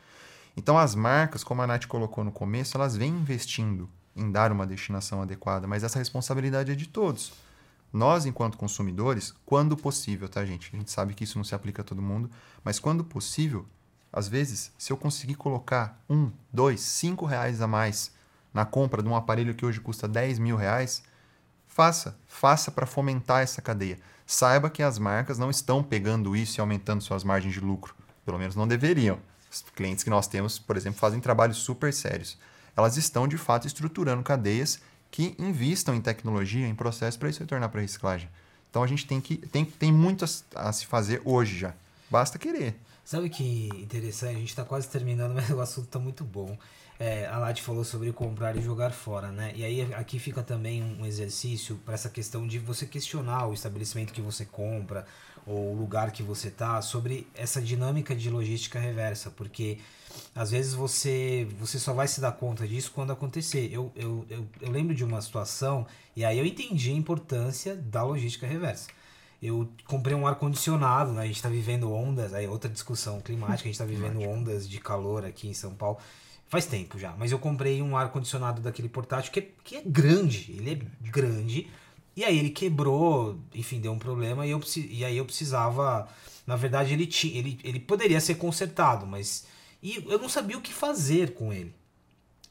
Então, 0.57 0.79
as 0.79 0.95
marcas, 0.95 1.45
como 1.45 1.61
a 1.61 1.67
Nath 1.67 1.85
colocou 1.85 2.25
no 2.25 2.33
começo, 2.33 2.79
elas 2.79 2.97
vêm 2.97 3.11
investindo 3.11 3.91
em 4.17 4.33
dar 4.33 4.51
uma 4.53 4.67
destinação 4.67 5.21
adequada, 5.21 5.67
mas 5.67 5.85
essa 5.85 5.99
responsabilidade 5.99 6.73
é 6.73 6.75
de 6.75 6.89
todos. 6.89 7.47
Nós, 7.93 8.26
enquanto 8.26 8.59
consumidores, 8.59 9.34
quando 9.47 9.76
possível, 9.76 10.28
tá, 10.28 10.45
gente? 10.45 10.70
A 10.72 10.76
gente 10.76 10.91
sabe 10.91 11.14
que 11.14 11.24
isso 11.24 11.39
não 11.39 11.45
se 11.45 11.55
aplica 11.55 11.82
a 11.82 11.84
todo 11.84 12.03
mundo, 12.03 12.30
mas 12.62 12.78
quando 12.78 13.03
possível, 13.03 13.66
às 14.12 14.28
vezes, 14.28 14.72
se 14.76 14.93
eu 14.93 14.97
conseguir 14.97 15.34
colocar 15.34 16.03
um, 16.09 16.30
dois, 16.53 16.80
cinco 16.80 17.24
reais 17.24 17.61
a 17.61 17.66
mais 17.66 18.12
na 18.53 18.64
compra 18.64 19.03
de 19.03 19.09
um 19.09 19.16
aparelho 19.16 19.55
que 19.55 19.64
hoje 19.64 19.80
custa 19.80 20.09
10 20.09 20.39
mil 20.39 20.57
reais, 20.57 21.03
faça, 21.66 22.18
faça 22.26 22.70
para 22.70 22.86
fomentar 22.86 23.43
essa 23.43 23.62
cadeia. 23.62 23.99
Saiba 24.26 24.68
que 24.68 24.82
as 24.82 24.99
marcas 24.99 25.39
não 25.39 25.51
estão 25.51 25.82
pegando 25.82 26.34
isso 26.36 26.59
e 26.59 26.61
aumentando 26.61 27.03
suas 27.03 27.24
margens 27.24 27.55
de 27.55 27.61
lucro. 27.61 27.95
Pelo 28.24 28.39
menos 28.39 28.57
não 28.57 28.66
deveriam. 28.66 29.18
Os 29.51 29.62
clientes 29.74 30.05
que 30.05 30.11
nós 30.11 30.26
temos, 30.26 30.59
por 30.59 30.76
exemplo, 30.76 30.99
fazem 30.99 31.20
trabalhos 31.20 31.59
super 31.59 31.93
sérios. 31.93 32.39
Elas 32.76 32.97
estão, 32.97 33.26
de 33.26 33.39
fato, 33.39 33.66
estruturando 33.66 34.22
cadeias 34.22 34.80
que 35.11 35.35
investam 35.39 35.95
em 35.95 36.01
tecnologia, 36.01 36.67
em 36.67 36.75
processo 36.75 37.19
para 37.19 37.29
isso 37.29 37.41
retornar 37.41 37.71
para 37.71 37.81
a 37.81 37.83
reciclagem. 37.83 38.29
Então 38.71 38.83
a 38.83 38.87
gente 38.87 39.07
tem 39.07 39.21
que 39.21 39.37
tem, 39.37 39.65
tem 39.65 39.93
muito 39.93 40.25
a, 40.25 40.29
a, 40.69 40.73
se 40.73 40.87
fazer 40.87 41.23
hoje 41.25 41.59
já. 41.59 41.75
Basta 42.11 42.39
querer. 42.39 42.77
Sabe 43.05 43.31
que 43.31 43.69
interessante? 43.75 44.37
A 44.37 44.39
gente 44.39 44.51
está 44.51 44.65
quase 44.65 44.89
terminando, 44.89 45.35
mas 45.37 45.51
o 45.51 45.61
assunto 45.61 45.87
está 45.87 45.99
muito 45.99 46.25
bom. 46.25 46.57
É, 47.01 47.27
a 47.27 47.39
Lati 47.39 47.63
falou 47.63 47.85
sobre 47.85 48.13
comprar 48.13 48.57
e 48.57 48.61
jogar 48.61 48.91
fora, 48.91 49.31
né? 49.31 49.53
E 49.55 49.65
aí 49.65 49.95
aqui 49.95 50.19
fica 50.19 50.43
também 50.43 50.83
um 50.83 51.07
exercício 51.07 51.77
para 51.85 51.95
essa 51.95 52.09
questão 52.09 52.47
de 52.47 52.59
você 52.59 52.87
questionar 52.87 53.47
o 53.47 53.55
estabelecimento 53.55 54.13
que 54.13 54.21
você 54.21 54.45
compra 54.45 55.07
ou 55.47 55.73
o 55.73 55.79
lugar 55.79 56.11
que 56.11 56.23
você 56.23 56.51
tá 56.51 56.83
sobre 56.83 57.27
essa 57.35 57.63
dinâmica 57.63 58.17
de 58.17 58.29
logística 58.29 58.81
reversa, 58.81 59.31
porque 59.31 59.79
às 60.35 60.51
vezes 60.51 60.75
você 60.75 61.47
você 61.59 61.79
só 61.79 61.93
vai 61.93 62.09
se 62.09 62.21
dar 62.21 62.33
conta 62.33 62.66
disso 62.66 62.93
quando 62.95 63.12
acontecer. 63.12 63.71
Eu, 63.73 63.93
eu, 63.95 64.25
eu, 64.29 64.47
eu 64.61 64.71
lembro 64.71 64.95
de 64.95 65.05
uma 65.05 65.21
situação 65.21 65.87
e 66.16 66.25
aí 66.25 66.39
eu 66.39 66.47
entendi 66.47 66.91
a 66.91 66.95
importância 66.95 67.77
da 67.77 68.03
logística 68.03 68.47
reversa. 68.47 68.89
Eu 69.41 69.69
comprei 69.87 70.16
um 70.16 70.27
ar-condicionado, 70.27 71.12
né? 71.12 71.23
a 71.23 71.27
gente 71.27 71.37
está 71.37 71.49
vivendo 71.49 71.93
ondas, 71.93 72.35
aí 72.35 72.49
outra 72.49 72.69
discussão 72.69 73.21
climática, 73.21 73.62
a 73.62 73.71
gente 73.71 73.75
está 73.75 73.85
vivendo 73.85 74.21
ondas 74.23 74.69
de 74.69 74.81
calor 74.81 75.25
aqui 75.25 75.49
em 75.49 75.55
São 75.55 75.75
Paulo. 75.75 75.99
Faz 76.49 76.66
tempo 76.66 76.99
já, 76.99 77.14
mas 77.16 77.31
eu 77.31 77.39
comprei 77.39 77.81
um 77.81 77.97
ar-condicionado 77.97 78.61
daquele 78.61 78.89
portátil 78.89 79.31
que 79.31 79.41
é, 79.41 79.49
que 79.62 79.77
é 79.77 79.83
grande, 79.85 80.51
ele 80.59 80.73
é 80.73 81.09
grande, 81.09 81.69
e 82.19 82.25
aí 82.25 82.37
ele 82.37 82.51
quebrou, 82.51 83.39
enfim, 83.55 83.81
deu 83.81 83.93
um 83.93 83.99
problema 83.99 84.45
e, 84.45 84.51
eu, 84.51 84.61
e 84.91 85.05
aí 85.05 85.16
eu 85.16 85.25
precisava. 85.25 86.09
Na 86.45 86.57
verdade, 86.57 86.93
ele, 86.93 87.07
tinha, 87.07 87.39
ele, 87.39 87.61
ele 87.62 87.79
poderia 87.79 88.21
ser 88.21 88.35
consertado, 88.35 89.07
mas. 89.07 89.47
E 89.83 90.05
eu 90.09 90.18
não 90.18 90.29
sabia 90.29 90.59
o 90.59 90.61
que 90.61 90.72
fazer 90.72 91.35
com 91.35 91.53
ele. 91.53 91.74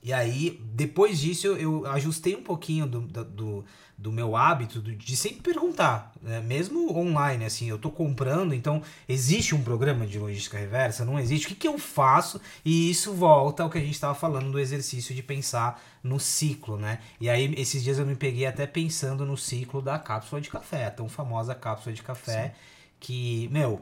E 0.01 0.13
aí, 0.13 0.61
depois 0.73 1.19
disso, 1.19 1.47
eu, 1.47 1.57
eu 1.57 1.87
ajustei 1.87 2.35
um 2.35 2.43
pouquinho 2.43 2.87
do, 2.87 3.01
do, 3.01 3.65
do 3.97 4.11
meu 4.11 4.35
hábito 4.35 4.79
de 4.79 5.17
sempre 5.17 5.41
perguntar, 5.41 6.13
né? 6.21 6.39
mesmo 6.39 6.95
online, 6.95 7.43
assim, 7.43 7.67
eu 7.67 7.79
tô 7.79 7.89
comprando, 7.89 8.53
então 8.53 8.81
existe 9.09 9.55
um 9.55 9.63
programa 9.63 10.05
de 10.05 10.19
logística 10.19 10.57
reversa? 10.57 11.03
Não 11.03 11.19
existe? 11.19 11.47
O 11.47 11.49
que, 11.49 11.55
que 11.55 11.67
eu 11.67 11.79
faço? 11.79 12.39
E 12.63 12.91
isso 12.91 13.11
volta 13.13 13.63
ao 13.63 13.69
que 13.69 13.79
a 13.79 13.81
gente 13.81 13.95
estava 13.95 14.13
falando 14.13 14.51
do 14.51 14.59
exercício 14.59 15.15
de 15.15 15.23
pensar 15.23 15.83
no 16.03 16.19
ciclo, 16.19 16.77
né? 16.77 16.99
E 17.19 17.27
aí, 17.27 17.53
esses 17.57 17.83
dias 17.83 17.97
eu 17.97 18.05
me 18.05 18.15
peguei 18.15 18.45
até 18.45 18.67
pensando 18.67 19.25
no 19.25 19.35
ciclo 19.35 19.81
da 19.81 19.97
cápsula 19.97 20.39
de 20.39 20.49
café, 20.49 20.85
a 20.85 20.91
tão 20.91 21.09
famosa 21.09 21.55
cápsula 21.55 21.93
de 21.93 22.03
café, 22.03 22.49
Sim. 22.49 22.51
que, 22.99 23.49
meu, 23.51 23.81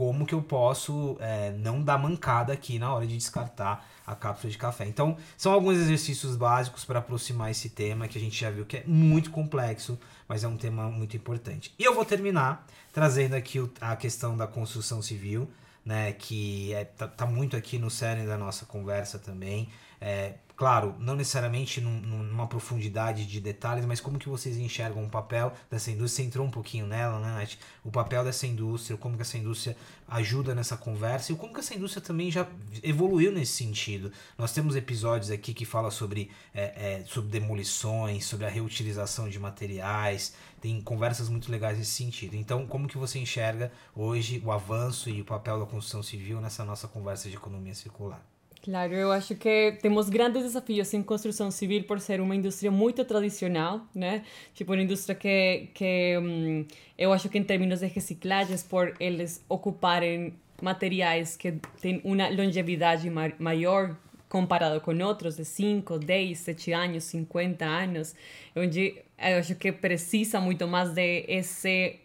como 0.00 0.24
que 0.24 0.34
eu 0.34 0.40
posso 0.40 1.18
é, 1.20 1.50
não 1.58 1.82
dar 1.82 1.98
mancada 1.98 2.54
aqui 2.54 2.78
na 2.78 2.90
hora 2.90 3.06
de 3.06 3.14
descartar 3.18 3.86
a 4.06 4.14
cápsula 4.14 4.50
de 4.50 4.56
café. 4.56 4.86
Então, 4.86 5.14
são 5.36 5.52
alguns 5.52 5.76
exercícios 5.76 6.36
básicos 6.36 6.86
para 6.86 7.00
aproximar 7.00 7.50
esse 7.50 7.68
tema 7.68 8.08
que 8.08 8.16
a 8.16 8.20
gente 8.20 8.40
já 8.40 8.50
viu 8.50 8.64
que 8.64 8.78
é 8.78 8.84
muito 8.86 9.30
complexo, 9.30 9.98
mas 10.26 10.42
é 10.42 10.48
um 10.48 10.56
tema 10.56 10.88
muito 10.88 11.18
importante. 11.18 11.74
E 11.78 11.84
eu 11.84 11.94
vou 11.94 12.02
terminar 12.02 12.66
trazendo 12.94 13.34
aqui 13.34 13.62
a 13.78 13.94
questão 13.94 14.38
da 14.38 14.46
construção 14.46 15.02
civil, 15.02 15.46
né, 15.84 16.14
que 16.14 16.72
é, 16.72 16.84
tá, 16.84 17.06
tá 17.06 17.26
muito 17.26 17.54
aqui 17.54 17.78
no 17.78 17.90
cerne 17.90 18.26
da 18.26 18.38
nossa 18.38 18.64
conversa 18.64 19.18
também. 19.18 19.68
É, 20.00 20.34
claro, 20.56 20.94
não 20.98 21.14
necessariamente 21.14 21.80
num, 21.80 22.00
numa 22.00 22.46
profundidade 22.46 23.26
de 23.26 23.40
detalhes, 23.40 23.84
mas 23.84 24.00
como 24.00 24.18
que 24.18 24.28
vocês 24.28 24.56
enxergam 24.56 25.04
o 25.04 25.10
papel 25.10 25.52
dessa 25.70 25.90
indústria? 25.90 26.22
Você 26.24 26.28
entrou 26.28 26.46
um 26.46 26.50
pouquinho 26.50 26.86
nela, 26.86 27.18
né, 27.20 27.38
Nath? 27.38 27.56
O 27.84 27.90
papel 27.90 28.24
dessa 28.24 28.46
indústria, 28.46 28.96
como 28.96 29.16
que 29.16 29.22
essa 29.22 29.36
indústria 29.36 29.76
ajuda 30.08 30.54
nessa 30.54 30.76
conversa 30.76 31.32
e 31.32 31.36
como 31.36 31.52
que 31.52 31.60
essa 31.60 31.74
indústria 31.74 32.02
também 32.02 32.30
já 32.30 32.46
evoluiu 32.82 33.30
nesse 33.30 33.52
sentido. 33.52 34.10
Nós 34.38 34.52
temos 34.52 34.74
episódios 34.74 35.30
aqui 35.30 35.52
que 35.52 35.66
fala 35.66 35.90
sobre, 35.90 36.30
é, 36.54 37.00
é, 37.00 37.04
sobre 37.06 37.30
demolições, 37.30 38.24
sobre 38.24 38.46
a 38.46 38.48
reutilização 38.48 39.28
de 39.28 39.38
materiais, 39.38 40.34
tem 40.60 40.80
conversas 40.80 41.28
muito 41.28 41.50
legais 41.50 41.78
nesse 41.78 41.92
sentido. 41.92 42.34
Então, 42.36 42.66
como 42.66 42.88
que 42.88 42.98
você 42.98 43.18
enxerga 43.18 43.70
hoje 43.94 44.42
o 44.44 44.50
avanço 44.50 45.10
e 45.10 45.20
o 45.20 45.24
papel 45.24 45.58
da 45.60 45.66
construção 45.66 46.02
civil 46.02 46.40
nessa 46.40 46.64
nossa 46.64 46.88
conversa 46.88 47.28
de 47.28 47.36
economia 47.36 47.74
circular? 47.74 48.22
Claro, 48.62 48.92
eu 48.92 49.10
acho 49.10 49.34
que 49.36 49.78
temos 49.80 50.10
grandes 50.10 50.42
desafios 50.42 50.92
em 50.92 51.02
construção 51.02 51.50
civil 51.50 51.82
por 51.84 51.98
ser 51.98 52.20
uma 52.20 52.36
indústria 52.36 52.70
muito 52.70 53.02
tradicional, 53.06 53.86
né? 53.94 54.22
Tipo, 54.54 54.74
uma 54.74 54.82
indústria 54.82 55.14
que, 55.14 55.68
que 55.72 56.18
um, 56.18 56.66
eu 56.98 57.10
acho 57.10 57.30
que 57.30 57.38
em 57.38 57.42
termos 57.42 57.80
de 57.80 57.86
reciclagens, 57.86 58.62
por 58.62 58.94
eles 59.00 59.42
ocuparem 59.48 60.34
materiais 60.60 61.36
que 61.36 61.52
têm 61.80 62.02
uma 62.04 62.28
longevidade 62.28 63.08
ma 63.08 63.32
maior 63.38 63.96
comparado 64.28 64.78
com 64.82 64.96
outros 65.02 65.36
de 65.36 65.44
5, 65.44 65.98
10, 65.98 66.38
7 66.38 66.72
anos, 66.72 67.04
50 67.04 67.64
anos, 67.64 68.14
onde 68.54 68.94
eu 69.18 69.38
acho 69.38 69.54
que 69.54 69.72
precisa 69.72 70.38
muito 70.38 70.68
mais 70.68 70.90
de 70.90 71.24
esse 71.26 71.98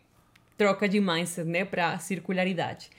troca 0.57 0.87
de 0.87 1.01
mindset, 1.01 1.47
né, 1.47 1.65
para 1.65 1.99
circularidade. 1.99 2.89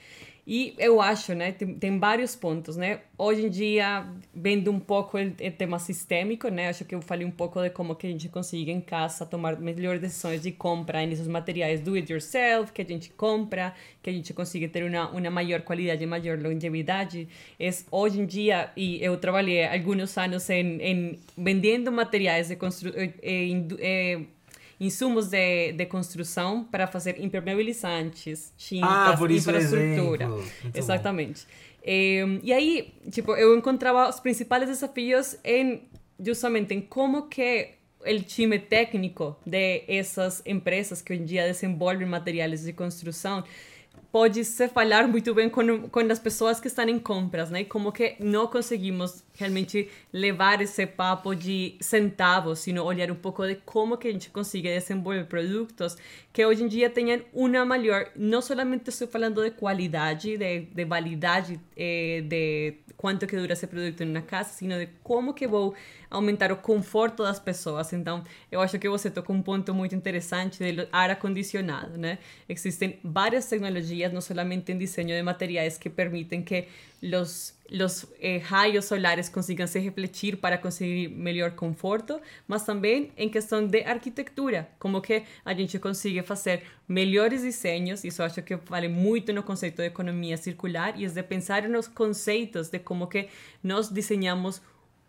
E 0.49 0.73
eu 0.77 1.01
acho, 1.01 1.33
né, 1.33 1.51
tem, 1.51 1.75
tem 1.75 1.99
vários 1.99 2.33
pontos, 2.33 2.77
né? 2.77 3.01
Hoje 3.17 3.45
em 3.45 3.49
dia, 3.49 4.07
vendo 4.33 4.71
um 4.71 4.79
pouco 4.79 5.17
o, 5.17 5.51
tema 5.51 5.77
sistêmico, 5.77 6.47
né? 6.47 6.69
Acho 6.69 6.85
que 6.85 6.95
eu 6.95 7.01
falei 7.01 7.27
um 7.27 7.31
pouco 7.31 7.61
de 7.61 7.69
como 7.69 7.93
que 7.93 8.07
a 8.07 8.09
gente 8.09 8.29
consegue 8.29 8.71
em 8.71 8.79
casa 8.79 9.25
tomar 9.25 9.59
melhores 9.59 9.99
decisões 9.99 10.41
de 10.41 10.53
compra 10.53 11.05
nesses 11.05 11.27
materiais 11.27 11.81
do 11.81 11.95
it 11.95 12.09
yourself, 12.09 12.71
que 12.71 12.81
a 12.81 12.85
gente 12.85 13.09
compra, 13.09 13.73
que 14.01 14.09
a 14.09 14.13
gente 14.13 14.33
consiga 14.33 14.69
ter 14.69 14.89
uma, 14.89 15.09
uma 15.09 15.29
maior 15.29 15.63
qualidade, 15.63 16.05
maior 16.05 16.39
longevidade. 16.39 17.27
É, 17.59 17.69
hoje 17.91 18.21
em 18.21 18.25
dia, 18.25 18.71
e 18.77 19.03
eu 19.03 19.17
trabalhei 19.17 19.65
alguns 19.67 20.17
anos 20.17 20.49
em, 20.49 20.81
em 20.81 21.19
vendendo 21.37 21.91
materiais 21.91 22.47
de 22.47 22.55
construção, 22.55 23.03
insumos 24.79 25.27
de, 25.27 25.73
de 25.73 25.85
construção 25.85 26.63
para 26.63 26.87
fazer 26.87 27.19
impermeabilizantes, 27.19 28.53
tintas, 28.57 28.89
ah, 28.89 29.17
infraestrutura. 29.29 30.29
Exatamente. 30.73 31.47
E 31.83 32.53
aí, 32.53 32.93
tipo, 33.09 33.35
eu 33.35 33.57
encontrava 33.57 34.09
os 34.09 34.19
principais 34.19 34.67
desafios 34.67 35.37
em 35.43 35.83
justamente 36.19 36.73
em 36.73 36.81
como 36.81 37.27
que 37.27 37.77
o 38.01 38.21
time 38.21 38.59
técnico 38.59 39.35
de 39.45 39.83
essas 39.87 40.41
empresas 40.45 41.01
que 41.01 41.13
hoje 41.13 41.21
em 41.21 41.25
dia 41.25 41.47
desenvolvem 41.47 42.07
materiais 42.07 42.63
de 42.63 42.73
construção 42.73 43.43
pode 44.17 44.43
se 44.45 44.67
falar 44.67 45.07
muito 45.07 45.31
bem 45.35 45.47
com, 45.47 45.87
com 45.89 45.99
as 46.11 46.17
pessoas 46.17 46.59
que 46.59 46.67
estão 46.67 46.89
em 46.89 46.97
compras, 46.97 47.51
né? 47.51 47.63
Como 47.65 47.91
que 47.91 48.15
não 48.19 48.47
conseguimos 48.47 49.23
realmente 49.35 49.87
levar 50.11 50.59
esse 50.59 50.87
papo 50.87 51.35
de 51.35 51.75
centavos, 51.79 52.57
sino 52.57 52.83
olhar 52.83 53.11
um 53.11 53.15
pouco 53.15 53.45
de 53.45 53.57
como 53.57 53.95
que 53.95 54.07
a 54.07 54.11
gente 54.11 54.31
consiga 54.31 54.69
desenvolver 54.69 55.25
produtos 55.25 55.95
que 56.33 56.43
hoje 56.43 56.63
em 56.63 56.67
dia 56.67 56.89
tenham 56.89 57.21
uma 57.31 57.63
maior, 57.63 58.09
não 58.15 58.41
somente 58.41 58.89
estou 58.89 59.07
falando 59.07 59.43
de 59.43 59.51
qualidade, 59.51 60.35
de, 60.37 60.61
de 60.61 60.85
validade, 60.85 61.59
eh, 61.75 62.21
de 62.25 62.75
quanto 62.95 63.25
que 63.27 63.35
dura 63.35 63.53
esse 63.53 63.65
produto 63.67 64.01
em 64.01 64.09
uma 64.09 64.21
casa, 64.21 64.49
sino 64.49 64.77
de 64.77 64.87
como 65.03 65.33
que 65.33 65.47
vou 65.47 65.75
aumentar 66.09 66.51
o 66.51 66.57
conforto 66.57 67.23
das 67.23 67.39
pessoas. 67.39 67.93
Então, 67.93 68.23
eu 68.51 68.61
acho 68.61 68.77
que 68.79 68.89
você 68.89 69.09
tocou 69.09 69.35
um 69.35 69.41
ponto 69.41 69.73
muito 69.73 69.95
interessante 69.95 70.71
do 70.71 70.87
ar 70.91 71.09
acondicionado, 71.09 71.97
né? 71.97 72.17
Existem 72.47 72.99
várias 73.03 73.47
tecnologias, 73.47 74.06
não 74.11 74.21
somente 74.21 74.71
em 74.71 74.77
desenho 74.77 75.09
de 75.09 75.23
materiais, 75.23 75.77
que 75.77 75.89
permitem 75.89 76.41
que 76.41 76.67
los, 77.01 77.55
los 77.69 78.05
eh, 78.19 78.41
solares 78.81 79.29
consigam 79.29 79.67
se 79.67 79.79
refletir 79.79 80.37
para 80.37 80.57
conseguir 80.57 81.09
melhor 81.09 81.51
conforto, 81.51 82.19
mas 82.47 82.65
também 82.65 83.11
em 83.17 83.29
questão 83.29 83.65
de 83.65 83.83
arquitetura, 83.83 84.69
como 84.79 85.01
que 85.01 85.23
a 85.45 85.53
gente 85.53 85.77
consiga 85.79 86.23
fazer 86.23 86.63
melhores 86.87 87.41
desenhos, 87.43 88.03
isso 88.03 88.23
acho 88.23 88.41
que 88.41 88.55
vale 88.55 88.87
muito 88.87 89.31
no 89.33 89.43
conceito 89.43 89.77
de 89.77 89.87
economia 89.87 90.37
circular, 90.37 90.99
e 90.99 91.05
é 91.05 91.07
de 91.07 91.23
pensar 91.23 91.67
nos 91.69 91.87
conceitos 91.87 92.69
de 92.69 92.79
como 92.79 93.07
que 93.07 93.27
nós 93.63 93.89
desenhamos 93.89 94.61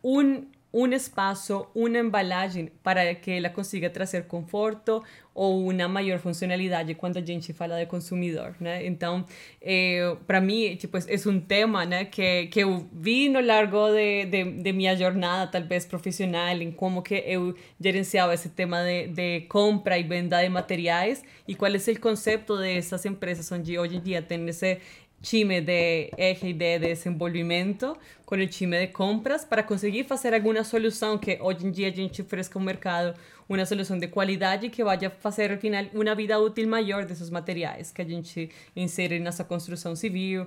um 0.02 0.46
um 0.72 0.86
espaço, 0.88 1.66
uma 1.74 1.98
embalagem 1.98 2.70
para 2.82 3.14
que 3.14 3.30
ela 3.30 3.48
consiga 3.48 3.88
trazer 3.88 4.24
conforto 4.24 5.02
ou 5.34 5.70
uma 5.70 5.88
maior 5.88 6.18
funcionalidade 6.18 6.94
quando 6.94 7.16
a 7.16 7.20
gente 7.20 7.52
fala 7.52 7.78
de 7.78 7.86
consumidor, 7.86 8.56
né? 8.58 8.84
Então, 8.84 9.24
eh, 9.62 10.16
para 10.26 10.40
mim, 10.40 10.74
tipo, 10.76 10.98
é 10.98 11.28
um 11.28 11.40
tema, 11.40 11.86
né, 11.86 12.04
que, 12.04 12.48
que 12.48 12.60
eu 12.60 12.88
vi 12.92 13.28
no 13.28 13.40
largo 13.40 13.88
de, 13.92 14.26
de, 14.26 14.44
de, 14.62 14.72
minha 14.72 14.96
jornada, 14.96 15.50
talvez 15.50 15.86
profissional, 15.86 16.56
em 16.56 16.72
como 16.72 17.02
que 17.02 17.14
eu 17.14 17.54
gerenciava 17.80 18.34
esse 18.34 18.48
tema 18.48 18.82
de, 18.82 19.08
de 19.08 19.40
compra 19.42 19.96
e 19.96 20.02
venda 20.02 20.42
de 20.42 20.48
materiais 20.48 21.22
e 21.46 21.54
qual 21.54 21.72
é 21.72 21.76
o 21.76 22.00
conceito 22.00 22.58
dessas 22.58 23.06
empresas 23.06 23.50
onde 23.52 23.78
hoje 23.78 23.96
em 23.96 24.00
dia 24.00 24.20
time 25.20 25.60
de 25.60 26.10
eje 26.16 26.52
de 26.52 26.78
desenvolvimento 26.78 27.96
com 28.24 28.36
o 28.36 28.46
time 28.46 28.86
de 28.86 28.92
compras 28.92 29.44
para 29.44 29.62
conseguir 29.62 30.04
fazer 30.04 30.32
alguma 30.32 30.62
solução 30.62 31.18
que 31.18 31.38
hoje 31.40 31.66
em 31.66 31.70
dia 31.70 31.88
a 31.88 31.92
gente 31.92 32.22
ofereça 32.22 32.50
ao 32.54 32.60
mercado 32.60 33.18
uma 33.48 33.64
solução 33.64 33.98
de 33.98 34.08
qualidade 34.08 34.68
que 34.68 34.84
vá 34.84 34.96
fazer 35.18 35.50
ao 35.50 35.58
final 35.58 35.84
uma 35.94 36.14
vida 36.14 36.38
útil 36.38 36.68
maior 36.68 37.04
desses 37.04 37.30
materiais 37.30 37.90
que 37.90 38.02
a 38.02 38.04
gente 38.04 38.50
insere 38.76 39.18
nessa 39.18 39.42
construção 39.42 39.96
civil. 39.96 40.46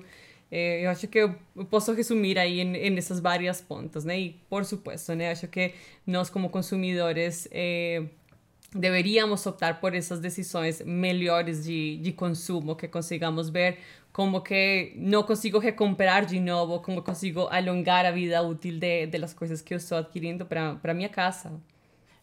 Eh, 0.51 0.85
eu 0.85 0.89
acho 0.89 1.07
que 1.07 1.17
eu 1.17 1.35
posso 1.69 1.93
resumir 1.93 2.37
aí 2.37 2.63
nessas 2.63 3.19
várias 3.19 3.61
pontas, 3.61 4.05
né? 4.05 4.19
E 4.19 4.35
por 4.49 4.65
supuesto, 4.65 5.15
né? 5.15 5.31
Acho 5.31 5.47
que 5.47 5.73
nós 6.05 6.29
como 6.29 6.49
consumidores 6.49 7.47
eh, 7.51 8.03
deveríamos 8.75 9.45
optar 9.45 9.79
por 9.79 9.93
essas 9.93 10.19
decisões 10.19 10.81
melhores 10.81 11.63
de, 11.65 11.97
de 11.97 12.11
consumo, 12.11 12.75
que 12.75 12.87
consigamos 12.87 13.49
ver 13.49 13.79
como 14.11 14.41
que 14.41 14.93
não 14.95 15.23
consigo 15.23 15.57
recomprar 15.57 16.25
de 16.25 16.39
novo, 16.39 16.79
como 16.79 17.01
consigo 17.01 17.47
alongar 17.47 18.05
a 18.05 18.11
vida 18.11 18.41
útil 18.41 18.77
de, 18.77 19.07
de 19.07 19.17
las 19.17 19.33
coisas 19.33 19.61
que 19.61 19.73
eu 19.73 19.77
estou 19.77 19.97
adquirindo 19.97 20.45
para 20.45 20.93
minha 20.93 21.09
casa. 21.09 21.51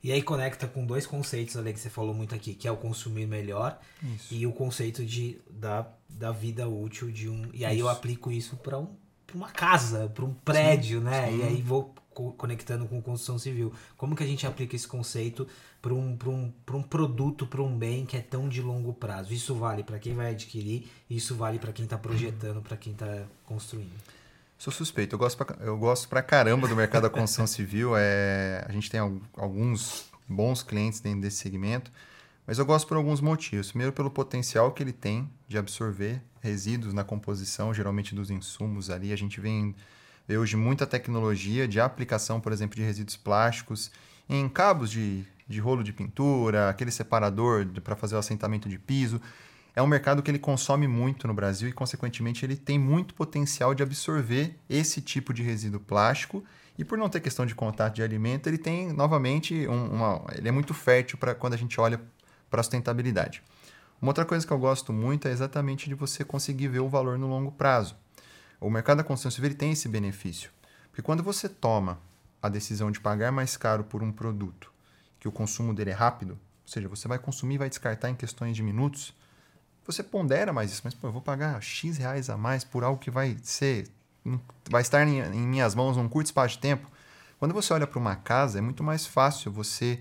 E 0.02 0.12
aí 0.12 0.22
conecta 0.22 0.66
com 0.68 0.86
dois 0.86 1.06
conceitos 1.06 1.56
ali 1.56 1.72
que 1.72 1.80
você 1.80 1.90
falou 1.90 2.14
muito 2.14 2.34
aqui, 2.34 2.54
que 2.54 2.68
é 2.68 2.70
o 2.70 2.76
consumir 2.76 3.26
melhor 3.26 3.78
isso. 4.02 4.32
e 4.32 4.46
o 4.46 4.52
conceito 4.52 5.04
de, 5.04 5.38
da, 5.50 5.88
da 6.08 6.30
vida 6.30 6.68
útil 6.68 7.10
de 7.10 7.28
um... 7.28 7.50
E 7.52 7.64
aí 7.64 7.76
isso. 7.76 7.84
eu 7.84 7.88
aplico 7.88 8.30
isso 8.30 8.56
para 8.56 8.78
um, 8.78 8.88
uma 9.34 9.48
casa, 9.48 10.08
para 10.08 10.24
um 10.24 10.32
prédio, 10.32 10.98
sim, 11.00 11.04
né? 11.04 11.28
Sim. 11.28 11.38
E 11.38 11.42
aí 11.42 11.62
vou 11.62 11.94
conectando 12.36 12.86
com 12.86 13.00
construção 13.00 13.38
civil. 13.38 13.72
Como 13.96 14.14
que 14.14 14.22
a 14.22 14.26
gente 14.26 14.46
aplica 14.46 14.76
esse 14.76 14.86
conceito 14.86 15.46
para 15.80 15.94
um, 15.94 16.18
um, 16.26 16.52
um 16.72 16.82
produto, 16.82 17.46
para 17.46 17.62
um 17.62 17.76
bem 17.76 18.04
que 18.04 18.16
é 18.16 18.20
tão 18.20 18.48
de 18.48 18.60
longo 18.60 18.92
prazo? 18.92 19.32
Isso 19.32 19.54
vale 19.54 19.82
para 19.82 19.98
quem 19.98 20.14
vai 20.14 20.32
adquirir, 20.32 20.90
isso 21.08 21.34
vale 21.34 21.58
para 21.58 21.72
quem 21.72 21.84
está 21.84 21.96
projetando, 21.96 22.60
para 22.60 22.76
quem 22.76 22.92
está 22.92 23.24
construindo. 23.44 23.92
Sou 24.58 24.72
suspeito, 24.72 25.14
eu 25.14 25.18
gosto 25.18 25.44
pra, 25.44 25.56
eu 25.64 25.78
gosto 25.78 26.08
pra 26.08 26.20
caramba 26.20 26.66
do 26.66 26.74
mercado 26.74 27.04
da 27.04 27.10
construção 27.10 27.46
civil. 27.48 27.92
É, 27.96 28.64
a 28.68 28.72
gente 28.72 28.90
tem 28.90 29.00
alguns 29.36 30.06
bons 30.28 30.62
clientes 30.62 30.98
dentro 30.98 31.20
desse 31.20 31.36
segmento, 31.36 31.92
mas 32.44 32.58
eu 32.58 32.66
gosto 32.66 32.88
por 32.88 32.96
alguns 32.96 33.20
motivos. 33.20 33.68
Primeiro, 33.68 33.92
pelo 33.92 34.10
potencial 34.10 34.72
que 34.72 34.82
ele 34.82 34.92
tem 34.92 35.30
de 35.46 35.56
absorver 35.56 36.20
resíduos 36.40 36.92
na 36.92 37.04
composição, 37.04 37.72
geralmente 37.72 38.14
dos 38.14 38.30
insumos 38.30 38.90
ali. 38.90 39.12
A 39.12 39.16
gente 39.16 39.40
vem 39.40 39.76
hoje 40.36 40.56
muita 40.56 40.86
tecnologia 40.86 41.66
de 41.66 41.80
aplicação, 41.80 42.40
por 42.40 42.52
exemplo, 42.52 42.76
de 42.76 42.82
resíduos 42.82 43.16
plásticos 43.16 43.90
em 44.28 44.48
cabos 44.48 44.90
de, 44.90 45.24
de 45.48 45.60
rolo 45.60 45.82
de 45.82 45.92
pintura, 45.92 46.68
aquele 46.68 46.90
separador 46.90 47.66
para 47.82 47.96
fazer 47.96 48.14
o 48.14 48.18
assentamento 48.18 48.68
de 48.68 48.78
piso. 48.78 49.20
É 49.74 49.80
um 49.80 49.86
mercado 49.86 50.22
que 50.22 50.30
ele 50.30 50.38
consome 50.38 50.88
muito 50.88 51.28
no 51.28 51.32
Brasil 51.32 51.68
e, 51.68 51.72
consequentemente, 51.72 52.44
ele 52.44 52.56
tem 52.56 52.78
muito 52.78 53.14
potencial 53.14 53.74
de 53.74 53.82
absorver 53.82 54.56
esse 54.68 55.00
tipo 55.00 55.32
de 55.32 55.42
resíduo 55.42 55.80
plástico. 55.80 56.44
E 56.76 56.84
por 56.84 56.98
não 56.98 57.08
ter 57.08 57.20
questão 57.20 57.46
de 57.46 57.54
contato 57.54 57.94
de 57.94 58.02
alimento, 58.02 58.48
ele 58.48 58.58
tem 58.58 58.92
novamente 58.92 59.66
um, 59.68 59.86
uma, 59.92 60.24
ele 60.36 60.48
é 60.48 60.52
muito 60.52 60.74
fértil 60.74 61.16
para 61.16 61.34
quando 61.34 61.54
a 61.54 61.56
gente 61.56 61.80
olha 61.80 62.00
para 62.50 62.60
a 62.60 62.62
sustentabilidade. 62.62 63.42
Uma 64.02 64.10
outra 64.10 64.24
coisa 64.24 64.46
que 64.46 64.52
eu 64.52 64.58
gosto 64.58 64.92
muito 64.92 65.26
é 65.26 65.30
exatamente 65.30 65.88
de 65.88 65.94
você 65.94 66.24
conseguir 66.24 66.68
ver 66.68 66.80
o 66.80 66.88
valor 66.88 67.18
no 67.18 67.28
longo 67.28 67.52
prazo. 67.52 67.96
O 68.60 68.70
mercado 68.70 68.98
da 68.98 69.04
construção 69.04 69.30
civil 69.30 69.54
tem 69.54 69.72
esse 69.72 69.88
benefício. 69.88 70.50
Porque 70.90 71.02
quando 71.02 71.22
você 71.22 71.48
toma 71.48 72.00
a 72.42 72.48
decisão 72.48 72.90
de 72.90 73.00
pagar 73.00 73.30
mais 73.30 73.56
caro 73.56 73.84
por 73.84 74.02
um 74.02 74.12
produto, 74.12 74.72
que 75.20 75.28
o 75.28 75.32
consumo 75.32 75.74
dele 75.74 75.90
é 75.90 75.94
rápido, 75.94 76.32
ou 76.32 76.72
seja, 76.72 76.88
você 76.88 77.06
vai 77.08 77.18
consumir 77.18 77.54
e 77.54 77.58
vai 77.58 77.68
descartar 77.68 78.10
em 78.10 78.14
questões 78.14 78.56
de 78.56 78.62
minutos, 78.62 79.14
você 79.86 80.02
pondera 80.02 80.52
mais 80.52 80.70
isso, 80.70 80.82
mas 80.84 80.94
pô, 80.94 81.08
eu 81.08 81.12
vou 81.12 81.22
pagar 81.22 81.62
X 81.62 81.96
reais 81.96 82.28
a 82.28 82.36
mais 82.36 82.62
por 82.62 82.84
algo 82.84 82.98
que 83.00 83.10
vai 83.10 83.38
ser 83.42 83.90
vai 84.68 84.82
estar 84.82 85.06
em, 85.06 85.20
em 85.20 85.46
minhas 85.46 85.74
mãos 85.74 85.96
num 85.96 86.08
curto 86.08 86.26
espaço 86.26 86.56
de 86.56 86.60
tempo. 86.60 86.90
Quando 87.38 87.54
você 87.54 87.72
olha 87.72 87.86
para 87.86 87.98
uma 87.98 88.16
casa, 88.16 88.58
é 88.58 88.60
muito 88.60 88.82
mais 88.82 89.06
fácil 89.06 89.50
você 89.50 90.00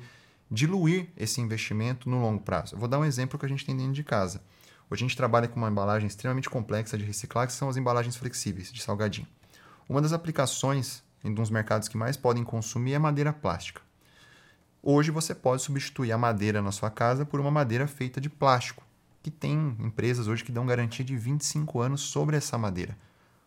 diluir 0.49 1.07
esse 1.15 1.39
investimento 1.39 2.09
no 2.09 2.19
longo 2.21 2.41
prazo. 2.41 2.75
Eu 2.75 2.79
vou 2.79 2.87
dar 2.87 2.99
um 2.99 3.05
exemplo 3.05 3.37
que 3.39 3.45
a 3.45 3.49
gente 3.49 3.65
tem 3.65 3.77
dentro 3.77 3.93
de 3.93 4.03
casa. 4.03 4.41
Hoje 4.89 5.03
a 5.03 5.07
gente 5.07 5.17
trabalha 5.17 5.49
com 5.49 5.57
uma 5.57 5.69
embalagem 5.69 6.07
extremamente 6.07 6.49
complexa 6.49 6.97
de 6.97 7.03
reciclar, 7.03 7.45
que 7.45 7.53
são 7.53 7.67
as 7.67 7.75
embalagens 7.75 8.15
flexíveis 8.15 8.71
de 8.71 8.81
salgadinho. 8.81 9.27
Uma 9.87 10.01
das 10.01 10.13
aplicações 10.13 11.03
em 11.23 11.29
um 11.29 11.33
dos 11.33 11.49
mercados 11.49 11.89
que 11.89 11.97
mais 11.97 12.15
podem 12.15 12.43
consumir 12.43 12.93
é 12.93 12.99
madeira 12.99 13.33
plástica. 13.33 13.81
Hoje 14.81 15.11
você 15.11 15.35
pode 15.35 15.61
substituir 15.61 16.13
a 16.13 16.17
madeira 16.17 16.61
na 16.61 16.71
sua 16.71 16.89
casa 16.89 17.25
por 17.25 17.39
uma 17.41 17.51
madeira 17.51 17.85
feita 17.85 18.21
de 18.21 18.29
plástico, 18.29 18.81
que 19.21 19.29
tem 19.29 19.75
empresas 19.79 20.27
hoje 20.29 20.43
que 20.43 20.53
dão 20.53 20.65
garantia 20.65 21.03
de 21.03 21.17
25 21.17 21.81
anos 21.81 21.99
sobre 22.01 22.37
essa 22.37 22.57
madeira. 22.57 22.97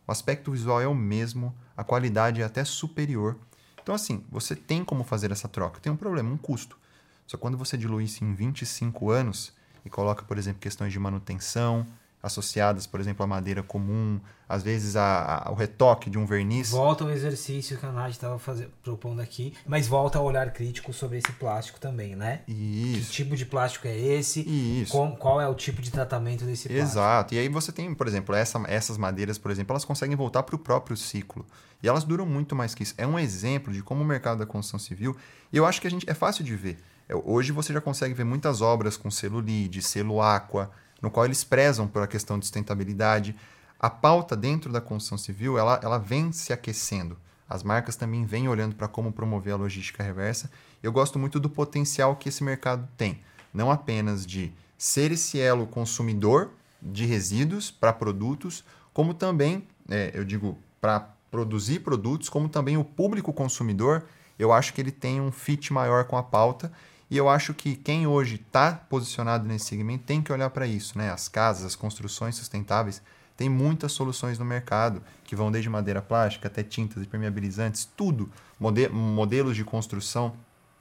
O 0.07 0.11
aspecto 0.11 0.51
visual 0.51 0.79
é 0.79 0.87
o 0.87 0.93
mesmo, 0.93 1.55
a 1.75 1.83
qualidade 1.83 2.41
é 2.41 2.45
até 2.45 2.63
superior. 2.63 3.35
Então, 3.81 3.95
assim, 3.95 4.23
você 4.29 4.55
tem 4.55 4.83
como 4.83 5.03
fazer 5.03 5.31
essa 5.31 5.47
troca. 5.47 5.79
Tem 5.79 5.91
um 5.91 5.97
problema, 5.97 6.29
um 6.29 6.37
custo. 6.37 6.77
Só 7.25 7.35
quando 7.37 7.57
você 7.57 7.75
dilui 7.75 8.03
isso 8.03 8.23
em 8.23 8.35
25 8.35 9.09
anos, 9.09 9.53
e 9.85 9.89
coloca, 9.89 10.23
por 10.23 10.37
exemplo, 10.37 10.59
questões 10.59 10.91
de 10.91 10.99
manutenção 10.99 11.85
associadas, 12.23 12.85
por 12.85 12.99
exemplo, 12.99 13.23
à 13.23 13.27
madeira 13.27 13.63
comum, 13.63 14.19
às 14.47 14.61
vezes 14.61 14.95
a, 14.95 15.45
a, 15.45 15.51
o 15.51 15.55
retoque 15.55 16.09
de 16.09 16.17
um 16.17 16.25
verniz. 16.25 16.69
Volta 16.69 17.03
ao 17.03 17.09
exercício 17.09 17.77
que 17.77 17.85
a 17.85 17.91
Nath 17.91 18.11
estava 18.11 18.39
propondo 18.83 19.21
aqui, 19.21 19.53
mas 19.65 19.87
volta 19.87 20.19
ao 20.19 20.25
olhar 20.25 20.51
crítico 20.53 20.93
sobre 20.93 21.17
esse 21.17 21.31
plástico 21.33 21.79
também, 21.79 22.15
né? 22.15 22.41
Isso. 22.47 23.07
Que 23.07 23.11
tipo 23.11 23.35
de 23.35 23.45
plástico 23.45 23.87
é 23.87 23.97
esse? 23.97 24.41
Isso. 24.41 24.91
Com, 24.91 25.15
qual 25.15 25.41
é 25.41 25.47
o 25.47 25.55
tipo 25.55 25.81
de 25.81 25.89
tratamento 25.89 26.45
desse 26.45 26.67
plástico? 26.67 26.91
Exato. 26.91 27.33
E 27.33 27.39
aí 27.39 27.49
você 27.49 27.71
tem, 27.71 27.93
por 27.93 28.07
exemplo, 28.07 28.35
essa, 28.35 28.61
essas 28.67 28.97
madeiras, 28.97 29.37
por 29.37 29.49
exemplo, 29.49 29.73
elas 29.73 29.85
conseguem 29.85 30.15
voltar 30.15 30.43
para 30.43 30.55
o 30.55 30.59
próprio 30.59 30.95
ciclo. 30.95 31.45
E 31.81 31.87
elas 31.87 32.03
duram 32.03 32.25
muito 32.25 32.55
mais 32.55 32.75
que 32.75 32.83
isso. 32.83 32.93
É 32.97 33.07
um 33.07 33.17
exemplo 33.17 33.73
de 33.73 33.81
como 33.81 34.03
o 34.03 34.05
mercado 34.05 34.37
da 34.37 34.45
construção 34.45 34.79
civil, 34.79 35.15
e 35.51 35.57
eu 35.57 35.65
acho 35.65 35.81
que 35.81 35.87
a 35.87 35.91
gente 35.91 36.07
é 36.07 36.13
fácil 36.13 36.43
de 36.43 36.55
ver. 36.55 36.77
É, 37.11 37.15
hoje 37.25 37.51
você 37.51 37.73
já 37.73 37.81
consegue 37.81 38.13
ver 38.13 38.23
muitas 38.23 38.61
obras 38.61 38.95
com 38.95 39.11
selo 39.11 39.41
LEED, 39.41 39.81
selo 39.81 40.21
Aqua, 40.21 40.71
no 41.01 41.11
qual 41.11 41.25
eles 41.25 41.43
prezam 41.43 41.85
por 41.85 42.01
a 42.01 42.07
questão 42.07 42.39
de 42.39 42.45
sustentabilidade. 42.45 43.35
A 43.77 43.89
pauta 43.89 44.35
dentro 44.35 44.71
da 44.71 44.79
construção 44.79 45.17
civil, 45.17 45.57
ela, 45.57 45.79
ela 45.83 45.97
vem 45.97 46.31
se 46.31 46.53
aquecendo. 46.53 47.17
As 47.49 47.63
marcas 47.63 47.97
também 47.97 48.25
vêm 48.25 48.47
olhando 48.47 48.75
para 48.75 48.87
como 48.87 49.11
promover 49.11 49.53
a 49.53 49.57
logística 49.57 50.01
reversa. 50.01 50.49
Eu 50.81 50.91
gosto 50.93 51.19
muito 51.19 51.37
do 51.37 51.49
potencial 51.49 52.15
que 52.15 52.29
esse 52.29 52.45
mercado 52.45 52.87
tem. 52.95 53.19
Não 53.53 53.69
apenas 53.69 54.25
de 54.25 54.53
ser 54.77 55.11
esse 55.11 55.37
elo 55.37 55.67
consumidor 55.67 56.51
de 56.81 57.05
resíduos 57.05 57.69
para 57.69 57.91
produtos, 57.91 58.63
como 58.93 59.13
também, 59.13 59.67
é, 59.89 60.11
eu 60.13 60.23
digo, 60.23 60.57
para 60.79 61.09
produzir 61.29 61.79
produtos, 61.79 62.29
como 62.29 62.47
também 62.47 62.77
o 62.77 62.85
público 62.85 63.33
consumidor, 63.33 64.05
eu 64.39 64.53
acho 64.53 64.73
que 64.73 64.79
ele 64.79 64.91
tem 64.91 65.19
um 65.19 65.31
fit 65.31 65.73
maior 65.73 66.05
com 66.05 66.17
a 66.17 66.23
pauta. 66.23 66.71
E 67.11 67.17
eu 67.17 67.27
acho 67.27 67.53
que 67.53 67.75
quem 67.75 68.07
hoje 68.07 68.35
está 68.35 68.71
posicionado 68.71 69.45
nesse 69.45 69.65
segmento 69.65 70.05
tem 70.05 70.21
que 70.21 70.31
olhar 70.31 70.49
para 70.49 70.65
isso, 70.65 70.97
né? 70.97 71.11
As 71.11 71.27
casas, 71.27 71.65
as 71.65 71.75
construções 71.75 72.35
sustentáveis, 72.35 73.01
tem 73.35 73.49
muitas 73.49 73.91
soluções 73.91 74.39
no 74.39 74.45
mercado 74.45 75.03
que 75.25 75.35
vão 75.35 75.51
desde 75.51 75.69
madeira 75.69 76.01
plástica 76.01 76.47
até 76.47 76.63
tintas 76.63 77.03
impermeabilizantes, 77.03 77.83
tudo, 77.97 78.31
mode 78.57 78.87
modelos 78.87 79.57
de 79.57 79.65
construção. 79.65 80.33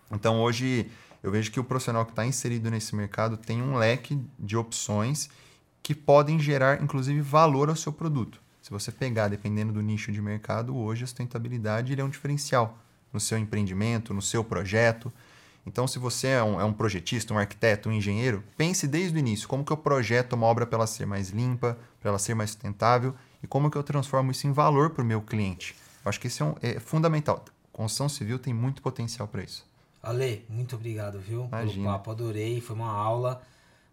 Então 0.08 0.40
hoje 0.40 0.88
eu 1.20 1.32
vejo 1.32 1.50
que 1.50 1.58
o 1.58 1.64
profissional 1.64 2.04
que 2.04 2.12
está 2.12 2.24
inserido 2.24 2.70
nesse 2.70 2.94
mercado 2.94 3.36
tem 3.36 3.60
um 3.60 3.74
leque 3.74 4.16
de 4.38 4.56
opções 4.56 5.28
que 5.82 5.96
podem 5.96 6.38
gerar, 6.38 6.80
inclusive, 6.80 7.20
valor 7.20 7.68
ao 7.68 7.74
seu 7.74 7.92
produto. 7.92 8.40
Se 8.62 8.70
você 8.70 8.92
pegar, 8.92 9.26
dependendo 9.26 9.72
do 9.72 9.82
nicho 9.82 10.12
de 10.12 10.22
mercado, 10.22 10.76
hoje 10.76 11.02
a 11.02 11.06
sustentabilidade 11.08 11.98
é 11.98 12.04
um 12.04 12.08
diferencial 12.08 12.78
no 13.12 13.18
seu 13.18 13.36
empreendimento, 13.36 14.14
no 14.14 14.22
seu 14.22 14.44
projeto. 14.44 15.12
Então, 15.66 15.86
se 15.86 15.98
você 15.98 16.28
é 16.28 16.42
um, 16.42 16.60
é 16.60 16.64
um 16.64 16.72
projetista, 16.72 17.34
um 17.34 17.38
arquiteto, 17.38 17.88
um 17.88 17.92
engenheiro, 17.92 18.42
pense 18.56 18.86
desde 18.86 19.16
o 19.16 19.18
início 19.18 19.46
como 19.46 19.64
que 19.64 19.72
eu 19.72 19.76
projeto 19.76 20.32
uma 20.32 20.46
obra 20.46 20.66
para 20.66 20.78
ela 20.78 20.86
ser 20.86 21.06
mais 21.06 21.30
limpa, 21.30 21.78
para 22.00 22.10
ela 22.10 22.18
ser 22.18 22.34
mais 22.34 22.50
sustentável 22.50 23.14
e 23.42 23.46
como 23.46 23.70
que 23.70 23.76
eu 23.76 23.82
transformo 23.82 24.30
isso 24.30 24.46
em 24.46 24.52
valor 24.52 24.90
para 24.90 25.02
o 25.02 25.06
meu 25.06 25.20
cliente. 25.20 25.74
Eu 26.04 26.08
acho 26.08 26.18
que 26.18 26.26
isso 26.26 26.42
é, 26.42 26.46
um, 26.46 26.54
é 26.62 26.80
fundamental. 26.80 27.44
Construção 27.72 28.08
civil 28.08 28.38
tem 28.38 28.54
muito 28.54 28.82
potencial 28.82 29.28
para 29.28 29.42
isso. 29.42 29.68
Ale, 30.02 30.44
muito 30.48 30.76
obrigado, 30.76 31.20
viu? 31.20 31.44
Imagina. 31.46 31.72
Pelo 31.72 31.84
papo, 31.84 32.10
adorei, 32.10 32.60
foi 32.60 32.74
uma 32.74 32.90
aula. 32.90 33.42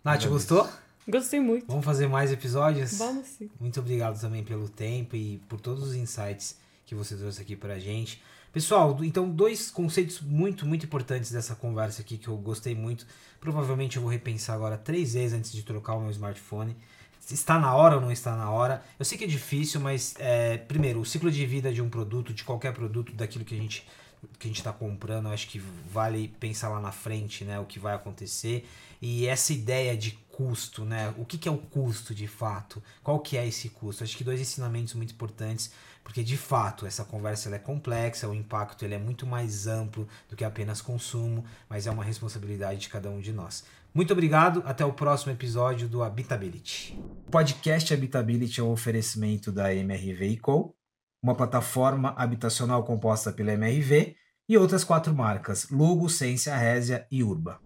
Nath, 0.03 0.25
gostou? 0.25 0.67
Gostei 1.07 1.39
muito. 1.39 1.65
Vamos 1.67 1.85
fazer 1.85 2.07
mais 2.07 2.31
episódios? 2.31 2.97
Vamos 2.97 3.27
sim. 3.27 3.49
Muito 3.59 3.79
obrigado 3.79 4.19
também 4.19 4.43
pelo 4.43 4.67
tempo 4.67 5.15
e 5.15 5.37
por 5.47 5.59
todos 5.59 5.83
os 5.83 5.95
insights 5.95 6.57
que 6.85 6.95
você 6.95 7.15
trouxe 7.15 7.41
aqui 7.41 7.55
pra 7.55 7.77
gente. 7.79 8.21
Pessoal, 8.57 8.97
então 9.03 9.29
dois 9.29 9.69
conceitos 9.69 10.19
muito, 10.19 10.65
muito 10.65 10.83
importantes 10.83 11.31
dessa 11.31 11.53
conversa 11.53 12.01
aqui 12.01 12.17
que 12.17 12.27
eu 12.27 12.35
gostei 12.37 12.73
muito. 12.73 13.05
Provavelmente 13.39 13.97
eu 13.97 14.01
vou 14.01 14.09
repensar 14.09 14.55
agora 14.55 14.75
três 14.75 15.13
vezes 15.13 15.37
antes 15.37 15.51
de 15.51 15.61
trocar 15.61 15.93
o 15.93 16.01
meu 16.01 16.09
smartphone. 16.09 16.75
Está 17.29 17.59
na 17.59 17.75
hora 17.75 17.97
ou 17.97 18.01
não 18.01 18.11
está 18.11 18.35
na 18.35 18.49
hora? 18.49 18.81
Eu 18.97 19.05
sei 19.05 19.15
que 19.15 19.25
é 19.25 19.27
difícil, 19.27 19.79
mas 19.79 20.15
é, 20.17 20.57
primeiro, 20.57 20.99
o 20.99 21.05
ciclo 21.05 21.29
de 21.29 21.45
vida 21.45 21.71
de 21.71 21.83
um 21.83 21.87
produto, 21.87 22.33
de 22.33 22.43
qualquer 22.43 22.73
produto, 22.73 23.13
daquilo 23.13 23.45
que 23.45 23.53
a 23.53 23.57
gente 23.59 23.85
que 24.39 24.47
a 24.47 24.49
gente 24.49 24.57
está 24.57 24.73
comprando, 24.73 25.27
eu 25.27 25.31
acho 25.31 25.47
que 25.47 25.59
vale 25.59 26.27
pensar 26.39 26.69
lá 26.69 26.79
na 26.79 26.91
frente, 26.91 27.45
né, 27.45 27.59
o 27.59 27.65
que 27.65 27.77
vai 27.77 27.93
acontecer 27.93 28.67
e 28.99 29.27
essa 29.27 29.53
ideia 29.53 29.95
de 29.95 30.11
custo, 30.29 30.83
né, 30.83 31.13
o 31.17 31.23
que, 31.23 31.37
que 31.37 31.47
é 31.47 31.51
o 31.51 31.57
custo 31.57 32.15
de 32.15 32.27
fato, 32.27 32.81
qual 33.03 33.19
que 33.19 33.37
é 33.37 33.47
esse 33.47 33.69
custo? 33.69 34.03
Acho 34.03 34.17
que 34.17 34.23
dois 34.23 34.41
ensinamentos 34.41 34.95
muito 34.95 35.13
importantes, 35.13 35.71
porque 36.07 36.23
de 36.23 36.37
fato 36.37 36.85
essa 36.85 37.03
conversa 37.03 37.53
é 37.53 37.59
complexa, 37.59 38.29
o 38.29 38.33
impacto 38.33 38.85
ele 38.85 38.95
é 38.95 38.97
muito 38.97 39.27
mais 39.27 39.67
amplo 39.67 40.07
do 40.29 40.37
que 40.37 40.45
apenas 40.45 40.81
consumo, 40.81 41.43
mas 41.67 41.85
é 41.85 41.91
uma 41.91 42.01
responsabilidade 42.01 42.79
de 42.79 42.87
cada 42.87 43.09
um 43.09 43.19
de 43.19 43.33
nós. 43.33 43.65
Muito 43.93 44.13
obrigado, 44.13 44.63
até 44.65 44.85
o 44.85 44.93
próximo 44.93 45.33
episódio 45.33 45.89
do 45.89 46.01
Habitability. 46.01 46.97
O 47.27 47.29
podcast 47.29 47.93
Habitability 47.93 48.61
é 48.61 48.63
um 48.63 48.71
oferecimento 48.71 49.51
da 49.51 49.75
MRV 49.75 50.37
Co 50.37 50.73
uma 51.21 51.35
plataforma 51.35 52.13
habitacional 52.15 52.85
composta 52.85 53.33
pela 53.33 53.51
MRV 53.51 54.15
e 54.47 54.57
outras 54.57 54.85
quatro 54.85 55.13
marcas, 55.13 55.69
Lugo, 55.69 56.09
Ciência 56.09 56.55
Résia 56.55 57.05
e 57.11 57.21
Urba. 57.21 57.59